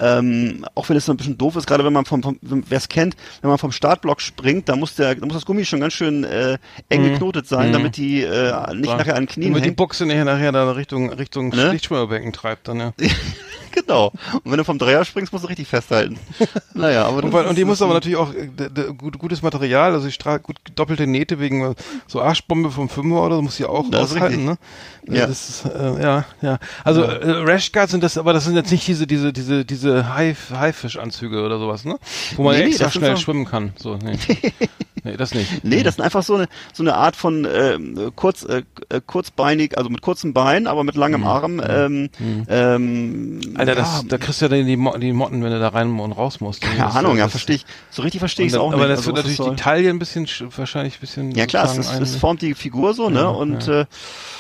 [0.01, 2.79] Ähm, auch wenn es so ein bisschen doof ist, gerade wenn man vom, vom wer
[2.79, 5.81] es kennt, wenn man vom Startblock springt, da muss der, da muss das Gummi schon
[5.81, 6.57] ganz schön äh,
[6.89, 7.13] eng Mhm.
[7.15, 7.73] geknotet sein, Mhm.
[7.73, 9.77] damit die äh, nicht Da- nachher an den Knien Damit die hängt.
[9.77, 11.73] Buchse nicht nachher da Richtung, Richtung Ne?
[11.73, 12.93] Lichtschwimmerbecken treibt dann, ja.
[13.81, 14.13] genau.
[14.33, 16.19] Und wenn du vom Dreier springst, musst du richtig festhalten.
[16.75, 18.49] naja, aber Und, das weil, ist- und die muss aber natürlich auch äh,
[18.97, 21.75] gut, gutes Material, also die Stra gut doppelte Nähte wegen
[22.07, 24.51] so Arschbombe vom Fünfer oder so muss sie auch Das ist aushalten, ne?
[25.03, 25.19] richtig.
[25.19, 25.27] Ja.
[25.27, 26.59] Das ist, äh, ja, ja.
[26.85, 30.37] Also äh, Rashguards sind das, aber das sind jetzt nicht diese, diese, diese, diese Hai-
[30.53, 31.99] Haifischanzüge oder sowas, ne?
[32.37, 33.73] Wo man Nee, extra schnell so- schwimmen kann.
[33.79, 34.19] So, nee.
[35.05, 35.65] nee, das nicht.
[35.65, 39.77] Nee, das sind einfach so eine so eine Art von ähm, kurz äh, äh, kurzbeinig,
[39.79, 41.61] also mit kurzem Bein, aber mit langem Arm.
[41.67, 42.11] Ähm,
[42.49, 42.89] ähm,
[43.39, 43.41] Mhm.
[43.57, 45.69] Alter, das, ja, da kriegst du ja dann die, Mo die Motten, wenn du da
[45.69, 46.61] rein und raus musst.
[46.61, 47.67] keine Das- Ahnung, ja, das- verstehe ich.
[47.91, 48.91] So richtig verstehe ich es auch aber nicht.
[48.91, 49.51] das also, wird natürlich soll.
[49.51, 51.31] die Taille ein bisschen, sch- wahrscheinlich ein bisschen.
[51.33, 53.21] Ja klar, es, ist, es formt die Figur so, ne?
[53.21, 53.83] Ja, und ja.
[53.83, 53.87] Äh,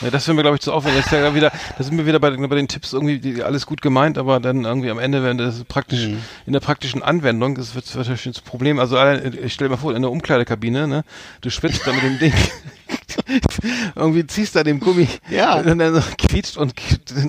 [0.01, 1.03] Ja, das wäre mir, glaube ich, zu aufwendig.
[1.05, 3.43] Das ist ja wieder, da sind wir wieder bei, den- bei den Tipps irgendwie, die,
[3.43, 6.19] alles gut gemeint, aber dann irgendwie am Ende, wenn das praktisch, Mhm.
[6.47, 8.79] in der praktischen Anwendung, das wird wahrscheinlich das Problem.
[8.79, 10.11] Also, allein, ich stell dir mal vor, in der
[10.49, 11.05] Umkleidekabine, ne,
[11.41, 12.33] du schwitzt da mit dem Ding,
[13.95, 15.57] irgendwie ziehst da den Gummi, Ja.
[15.57, 16.75] und dann quietscht und,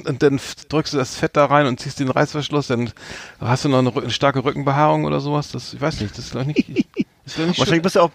[0.05, 0.39] und dann
[0.69, 2.91] drückst du das Fett da rein und ziehst den Reißverschluss, dann
[3.39, 6.31] hast du noch eine, eine starke Rückenbehaarung oder sowas, das, ich weiß nicht, das ist
[6.31, 6.87] glaube ich nicht,
[7.25, 8.11] das wäre nicht wahrscheinlich bist du auch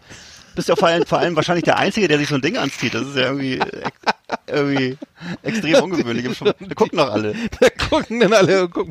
[0.54, 2.56] bist du auch vor allem, vor allem wahrscheinlich der Einzige, der sich so ein Ding
[2.56, 2.94] anzieht.
[2.94, 3.58] Das ist ja irgendwie,
[4.46, 4.96] irgendwie
[5.42, 6.24] extrem ungewöhnlich.
[6.40, 7.34] Wir gucken doch alle.
[7.60, 8.88] Da gucken dann alle, guck,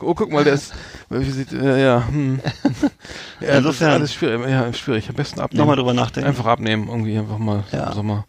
[0.00, 0.72] oh, guck mal, der ist,
[1.08, 2.40] wie sieht, ja, ja, hm.
[3.40, 5.60] ja das ist alles schwierig, ja, schwierig, am besten abnehmen.
[5.60, 6.28] Nochmal drüber nachdenken.
[6.28, 7.92] Einfach abnehmen, irgendwie einfach mal, Ja.
[7.94, 8.24] sag mal,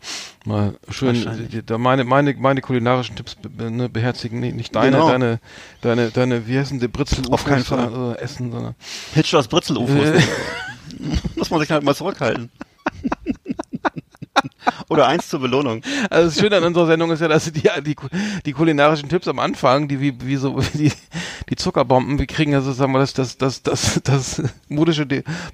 [0.46, 1.26] mal schön,
[1.66, 5.10] da meine, meine, meine kulinarischen Tipps be- ne, beherzigen, nee, nicht deine, Genau.
[5.10, 5.40] deine,
[5.82, 7.90] deine, deine, wie heißen die, Britzel Auf keinen Fall.
[7.92, 8.76] Oder Essen, sondern,
[9.14, 10.06] Hitch aus Britzel-UFOs.
[10.06, 10.22] Äh.
[11.36, 12.50] Muss man sich halt mal zurückhalten.
[14.90, 15.82] Oder eins zur Belohnung.
[16.10, 17.96] Also das Schöne an unserer Sendung ist ja, dass die, die,
[18.46, 20.92] die kulinarischen Tipps am Anfang, die wie, wie so die,
[21.50, 25.06] die Zuckerbomben, wir kriegen ja sozusagen das, das, das, das, das modische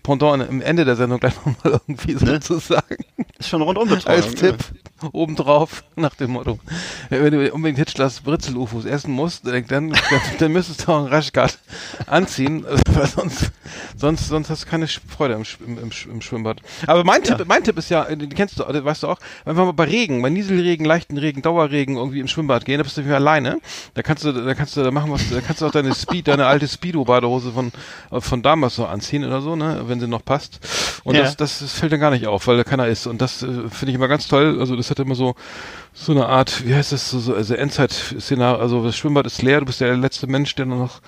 [0.04, 2.40] Pendant am Ende der Sendung gleich nochmal irgendwie Ne?
[2.42, 2.98] sozusagen
[3.38, 4.16] Ist schon rundum Betreuung.
[4.24, 4.58] als Tipp
[5.14, 6.60] obendrauf nach dem Motto.
[7.10, 9.94] Wenn du unbedingt Hitchlers Britzel-UFOs essen musst, dann, dann,
[10.40, 11.58] dann müsstest du auch einen Rashguard
[12.08, 13.52] anziehen, weil sonst,
[13.96, 16.62] sonst, sonst hast du keine Freude im, im, im, Sch- im Schwimmbad.
[16.86, 19.66] Aber mein Tipp, mein Tipp ist ja, den kennst du, äh, weißt du auch, einfach
[19.66, 23.06] mal bei Regen, bei Nieselregen, leichten Regen, Dauerregen irgendwie im Schwimmbad gehen, da bist du
[23.06, 23.60] wieder alleine.
[23.94, 26.28] Da kannst du, da kannst du da machen was, da kannst du auch deine Speed,
[26.28, 27.72] deine alte Speedo-Badehose von,
[28.12, 30.60] von damals so anziehen oder so, ne, wenn sie noch passt.
[31.04, 31.22] Und Ja.
[31.22, 33.08] das, das, das fällt dann gar nicht auf, weil da keiner ist.
[33.08, 34.58] Und das äh, finde ich immer ganz toll.
[34.60, 35.36] Also das hat immer so,
[35.94, 39.60] so eine Art, wie heißt das, so, so also Endzeit-Szenario, also das Schwimmbad ist leer,
[39.60, 41.02] du bist der letzte Mensch, der noch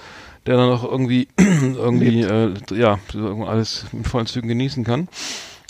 [0.47, 2.97] der dann noch irgendwie irgendwie äh, ja
[3.45, 5.07] alles in vollen Zügen genießen kann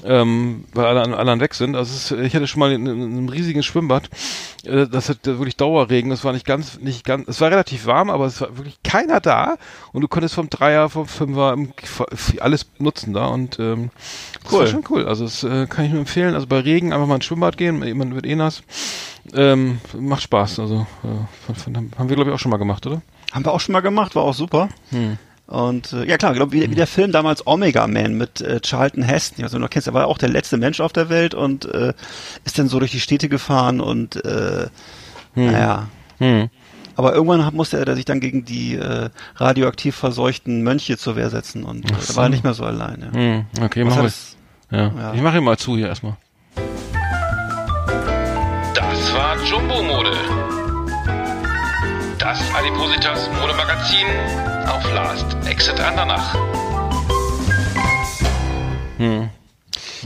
[0.05, 1.75] ähm, weil alle an- anderen weg sind.
[1.75, 4.09] Also ist, ich hatte schon mal in, in einem riesigen Schwimmbad,
[4.65, 7.85] äh, das hat äh, wirklich Dauerregen, das war nicht ganz, nicht ganz, es war relativ
[7.85, 9.57] warm, aber es war wirklich keiner da
[9.93, 11.55] und du konntest vom Dreier, vom Fünfer
[12.39, 13.89] alles nutzen da und ähm,
[14.43, 14.59] das Cool.
[14.59, 15.05] war schon cool.
[15.07, 16.33] Also das äh, kann ich nur empfehlen.
[16.35, 18.63] Also bei Regen einfach mal ins Schwimmbad gehen, man wird eh nass.
[19.33, 20.59] Ähm, macht Spaß.
[20.59, 23.01] Also äh, von, von, haben wir glaube ich auch schon mal gemacht, oder?
[23.31, 24.67] Haben wir auch schon mal gemacht, war auch super.
[24.89, 25.17] Hm.
[25.51, 28.61] Und äh, ja klar, ich glaube, wie, wie der Film damals Omega Man mit äh,
[28.61, 31.33] Charlton Heston, also du noch kennst, er war auch der letzte Mensch auf der Welt
[31.33, 31.93] und äh,
[32.45, 34.67] ist dann so durch die Städte gefahren und äh,
[35.35, 35.87] naja.
[36.19, 36.49] Hm.
[36.95, 41.29] Aber irgendwann hat, musste er sich dann gegen die äh, radioaktiv verseuchten Mönche zur Wehr
[41.29, 43.01] setzen und äh, da war er nicht mehr so allein.
[43.13, 43.19] Ja.
[43.19, 43.45] Hm.
[43.61, 44.03] Okay, wir.
[44.05, 44.37] es-
[44.71, 44.91] Ja.
[44.97, 45.13] Ja.
[45.13, 46.15] Ich mache ihn mal zu hier erstmal.
[48.73, 50.11] Das war Jumbo Mode.
[52.31, 54.07] Das Adipositas Modemagazin
[54.65, 56.33] auf Last Exit Andernach.
[58.95, 59.29] Hm.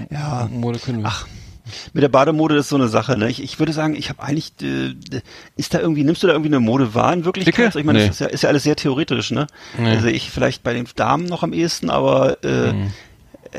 [0.09, 1.07] ja, Mode können wir.
[1.07, 1.28] Ach,
[1.93, 3.15] mit der Bademode ist so eine Sache.
[3.15, 3.30] Ne?
[3.30, 4.95] Ich, ich würde sagen, ich habe eigentlich, äh,
[5.56, 7.53] ist da irgendwie, nimmst du da irgendwie eine Mode wahr in Wirklichkeit?
[7.57, 7.65] Dicke?
[7.68, 8.07] Also ich meine, Nee.
[8.07, 9.30] das ist ja, ist ja alles sehr theoretisch.
[9.30, 9.45] Ne?
[9.77, 9.91] Nee.
[9.91, 12.91] Also ich vielleicht bei den Damen noch am ehesten, aber äh, Hm.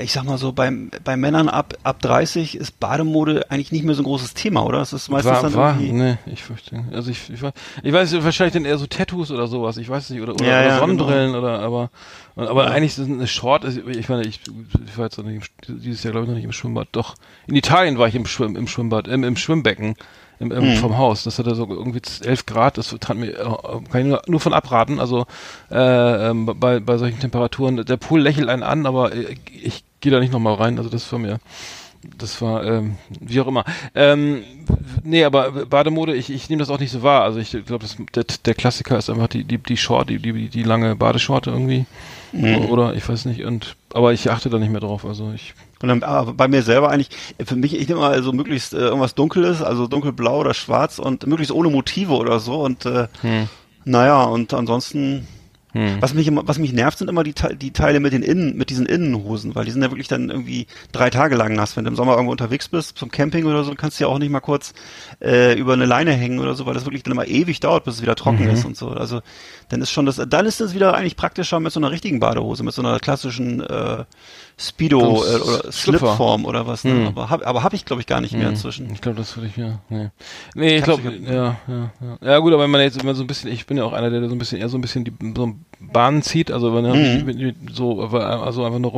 [0.00, 3.94] Ich sag mal so, beim, bei Männern ab, ab 30 ist Bademode eigentlich nicht mehr
[3.94, 4.78] so ein großes Thema, oder?
[4.78, 6.84] Das ist meistens war, dann war, nee, ich fürchte.
[6.92, 7.52] Also ich, ich, weiß-
[7.82, 10.44] ich weiß wahrscheinlich dann eher so Tattoos oder sowas, ich weiß es nicht, oder, oder,
[10.44, 11.90] Ja, oder ja, Sonnenbrillen oder aber
[12.36, 12.70] aber Ja.
[12.72, 14.40] eigentlich ist eine Short, also ich meine, ich,
[14.86, 17.14] ich war jetzt noch nicht im, dieses Jahr glaube ich noch nicht im Schwimmbad, doch.
[17.46, 19.94] In Italien war ich im Schwimm, im Schwimmbad, im, im Schwimmbecken.
[20.38, 20.76] Im, im, Mhm.
[20.76, 23.44] vom Haus, das hatte so irgendwie 11 Grad, das tat mir, äh,
[23.90, 25.26] kann ich nur, nur von abraten, also
[25.70, 30.12] äh, ähm, bei, bei solchen Temperaturen, der Pool lächelt einen an, aber äh, ich gehe
[30.12, 31.38] da nicht nochmal rein, also das war mir,
[32.18, 33.64] das war, ähm, wie auch immer.
[33.94, 34.42] Ähm,
[35.02, 37.22] nee, aber Bademode, ich, ich nehme das auch nicht so wahr.
[37.22, 40.62] Also ich glaube, der, der Klassiker ist einfach die, die, die Short, die, die, die
[40.62, 41.86] lange Badeshorte irgendwie.
[42.32, 42.66] Mhm.
[42.66, 43.44] Oder ich weiß nicht.
[43.44, 45.04] Und aber ich achte da nicht mehr drauf.
[45.04, 45.54] Also ich.
[45.82, 47.10] Und dann, aber bei mir selber eigentlich,
[47.44, 51.26] für mich, ich nehme mal so möglichst äh, irgendwas Dunkles, also dunkelblau oder schwarz und
[51.26, 52.62] möglichst ohne Motive oder so.
[52.62, 53.48] Und äh, Hm.
[53.84, 55.26] naja, und ansonsten
[55.72, 56.00] Hm.
[56.00, 58.70] Was mich immer, was mich nervt, sind immer die, die Teile mit den Innen, mit
[58.70, 61.76] diesen Innenhosen, weil die sind ja wirklich dann irgendwie drei Tage lang nass.
[61.76, 64.18] Wenn du im Sommer irgendwo unterwegs bist, zum Camping oder so, kannst du ja auch
[64.18, 64.72] nicht mal kurz
[65.22, 67.96] äh, über eine Leine hängen oder so, weil das wirklich dann immer ewig dauert, bis
[67.96, 68.50] es wieder trocken Mhm.
[68.52, 68.88] ist und so.
[68.88, 69.20] Also
[69.68, 72.62] dann ist schon das, dann ist es wieder eigentlich praktischer mit so einer richtigen Badehose,
[72.64, 74.04] mit so einer klassischen äh,
[74.58, 75.70] Speedo äh, oder.
[75.70, 76.82] Slipform oder was.
[76.84, 76.94] Ne?
[76.94, 77.06] Mhm.
[77.08, 78.50] Aber habe aber hab ich glaube ich gar nicht mehr Hm.
[78.54, 78.90] inzwischen.
[78.90, 79.80] Ich glaube, das würde ich ja.
[79.90, 80.08] Nee,
[80.54, 82.18] nee ich glaube, ja, ja, ja.
[82.22, 84.08] Ja gut, aber wenn man jetzt immer so ein bisschen, ich bin ja auch einer,
[84.08, 86.94] der so ein bisschen eher so ein bisschen die so Bahnen zieht, also wenn er
[86.94, 87.26] Mhm.
[87.26, 88.92] mit- mit- so also einfach nur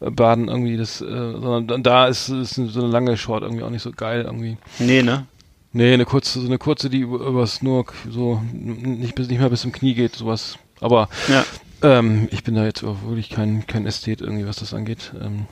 [0.00, 3.70] rumbaden irgendwie, das, äh, sondern dann da ist, ist so eine lange Short irgendwie auch
[3.70, 4.58] nicht so geil irgendwie.
[4.78, 5.24] Nee, ne?
[5.72, 9.38] Nee, eine kurze, so eine kurze, die über- übers nur k- so nicht bis nicht
[9.40, 10.58] mehr bis zum Knie geht, sowas.
[10.82, 11.44] Aber Ja.
[11.82, 15.12] Ähm, ich bin da jetzt auch wirklich kein kein Ästhet irgendwie, was das angeht.
[15.20, 15.46] Ähm,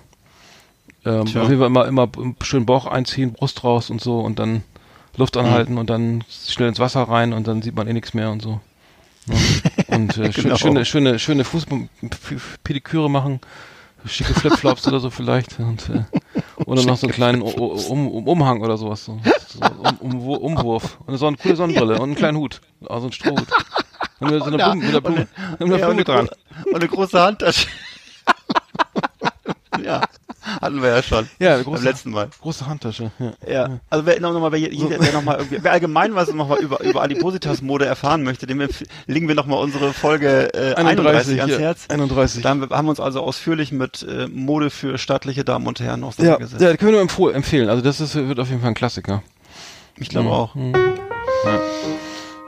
[1.05, 2.09] ähm, auf jeden Fall immer immer
[2.43, 4.63] schön Bauch einziehen, Brust raus und so und dann
[5.17, 5.41] Luft Mhm.
[5.43, 8.43] anhalten und dann schnell ins Wasser rein und dann sieht man eh nichts mehr und
[8.43, 8.61] so.
[9.27, 9.35] Ja.
[9.97, 10.57] Und äh, Genau.
[10.57, 13.41] schöne schöne schöne Fußpediküre machen,
[14.07, 16.05] schicke Flipflops oder so vielleicht und äh,
[16.65, 19.61] oder noch so einen kleinen um, um, Umhang oder sowas so, so
[20.01, 23.49] um, Umwurf und so eine coole Sonnenbrille und einen kleinen Hut, also einen Strohhut.
[24.21, 25.27] Und mit so einer Ja, Blume, mit einer Blume,
[25.59, 26.29] mit einer Ja, Blume und, dran.
[26.67, 27.67] und eine große Handtasche.
[29.85, 30.03] ja,
[30.61, 31.29] hatten wir ja schon.
[31.39, 32.29] Ja, eine beim große, letzten Mal.
[32.41, 33.11] große Handtasche.
[33.19, 33.33] Ja.
[33.51, 36.49] Ja, also wer noch, noch mal, wer, wer noch mal irgendwie, wer allgemein was noch
[36.49, 38.61] mal über, über Adipositas-Mode erfahren möchte, dem
[39.07, 41.87] legen wir noch mal unsere Folge äh, 31, ans ja, Herz.
[41.89, 42.43] 31.
[42.43, 46.03] Da haben wir, haben uns also ausführlich mit äh, Mode für staatliche Damen und Herren
[46.03, 46.63] Ja, auseinandergesetzt.
[46.63, 47.69] ja, können wir nur empfehlen.
[47.69, 49.23] Also das ist, wird auf jeden Fall ein Klassiker.
[49.97, 50.55] ich glaube auch.
[50.55, 50.75] Mhm.
[51.45, 51.61] Ja.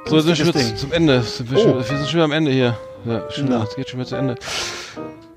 [0.07, 1.23] So, jetzt sind wir schon zum Ende.
[1.45, 1.63] Wir, Oh.
[1.63, 2.77] schon, wir sind schon wieder am Ende hier.
[3.05, 4.35] Ja, schon, es geht schon wieder zu Ende.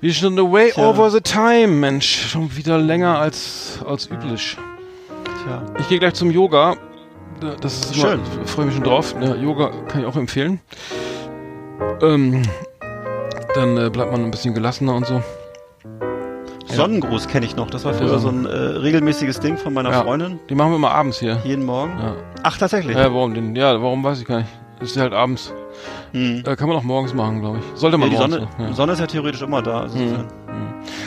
[0.00, 0.88] Wir sind the way Tja.
[0.88, 2.28] over the time, Mensch.
[2.30, 4.56] Schon wieder länger als, als üblich.
[5.44, 5.62] Tja.
[5.78, 6.76] Ich gehe gleich zum Yoga.
[7.60, 8.20] Das ist immer, Schön.
[8.44, 9.14] Ich freue mich schon drauf.
[9.20, 10.60] Ja, Yoga kann ich auch empfehlen.
[12.02, 12.42] Ähm,
[13.54, 15.22] dann äh, bleibt man ein bisschen gelassener und so.
[16.76, 17.70] Sonnengruß kenne ich noch.
[17.70, 18.18] Das war früher Ja.
[18.18, 20.02] so ein äh, regelmäßiges Ding von meiner Ja.
[20.02, 20.38] Freundin.
[20.48, 21.40] Die machen wir immer abends hier.
[21.44, 21.92] Jeden Morgen.
[21.98, 22.14] Ja.
[22.42, 22.96] Ach, tatsächlich.
[22.96, 23.56] Ja, warum denn?
[23.56, 24.50] Ja, warum weiß ich gar nicht.
[24.78, 25.52] Das ist halt abends.
[26.12, 26.42] Hm.
[26.46, 27.78] Äh, kann man auch morgens machen, glaube ich.
[27.80, 28.34] Sollte Ja, man die morgens.
[28.34, 28.72] Sonne, machen, ja.
[28.74, 29.80] Sonne ist ja theoretisch immer da.
[29.82, 30.02] Also Hm.
[30.02, 30.26] insofern-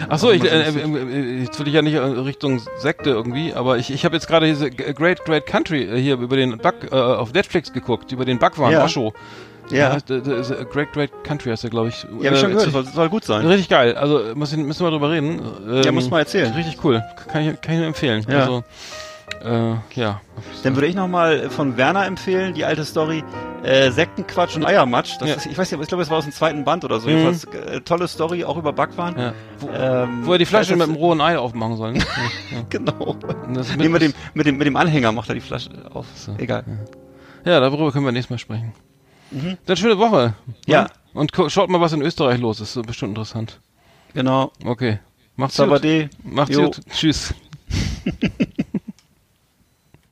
[0.10, 3.54] Ach so, ich, äh, äh, äh, jetzt will ich ja nicht äh, Richtung Sekte irgendwie,
[3.54, 6.90] aber ich, ich habe jetzt gerade diese Great Great Country äh, hier über den Back
[6.92, 8.84] äh, auf Netflix geguckt, über den Backwaren Ja.
[8.86, 9.14] Osho.
[9.72, 12.06] Ja, äh, äh, Great Great Country heißt der, glaube ich.
[12.22, 12.72] ja, hab ich schon Äh, gehört.
[12.72, 13.46] Soll, soll gut sein.
[13.46, 13.96] Richtig geil.
[13.96, 15.42] Also äh, ich, müssen wir drüber reden.
[15.68, 16.52] Ähm, Ja, muss man erzählen.
[16.54, 17.04] Richtig cool.
[17.32, 18.26] Kann ich, kann ich nur empfehlen.
[18.30, 18.40] Ja.
[18.40, 18.64] Also,
[19.44, 20.22] äh, ja.
[20.64, 23.24] Dann würde ich nochmal von Werner empfehlen, die alte Story,
[23.64, 25.18] äh, Sektenquatsch und Eiermatsch.
[25.20, 25.36] Das Ja.
[25.36, 27.08] ist, ich weiß nicht, ich glaube, es war aus dem zweiten Band oder so.
[27.08, 27.18] Mhm.
[27.18, 29.18] Jedenfalls, äh, tolle Story, auch über Backwaren.
[29.20, 29.34] ja.
[29.60, 31.94] Wo, Ähm, wo er die Flasche mit dem rohen Ei aufmachen soll.
[31.94, 32.00] Ne?
[32.52, 32.58] ja.
[32.70, 33.16] Genau.
[33.78, 36.08] Nee, mit dem, mit dem, mit dem Anhänger macht er die Flasche auf.
[36.16, 36.34] So.
[36.38, 36.64] Egal.
[37.46, 38.74] Ja, darüber können wir nächstes Mal sprechen.
[39.32, 39.58] Mhm.
[39.66, 40.34] Dann schöne Woche.
[40.66, 40.84] Ja.
[40.84, 40.90] Ne?
[41.14, 42.82] Und gu- schaut mal, was in Österreich los ist.
[42.86, 43.60] Bestimmt interessant.
[44.14, 44.52] Genau.
[44.66, 45.00] Okay.
[45.36, 45.66] Macht's gut.
[45.68, 46.10] Sabade.
[46.24, 46.66] Macht's Jo.
[46.66, 46.82] gut.
[46.92, 47.34] Tschüss.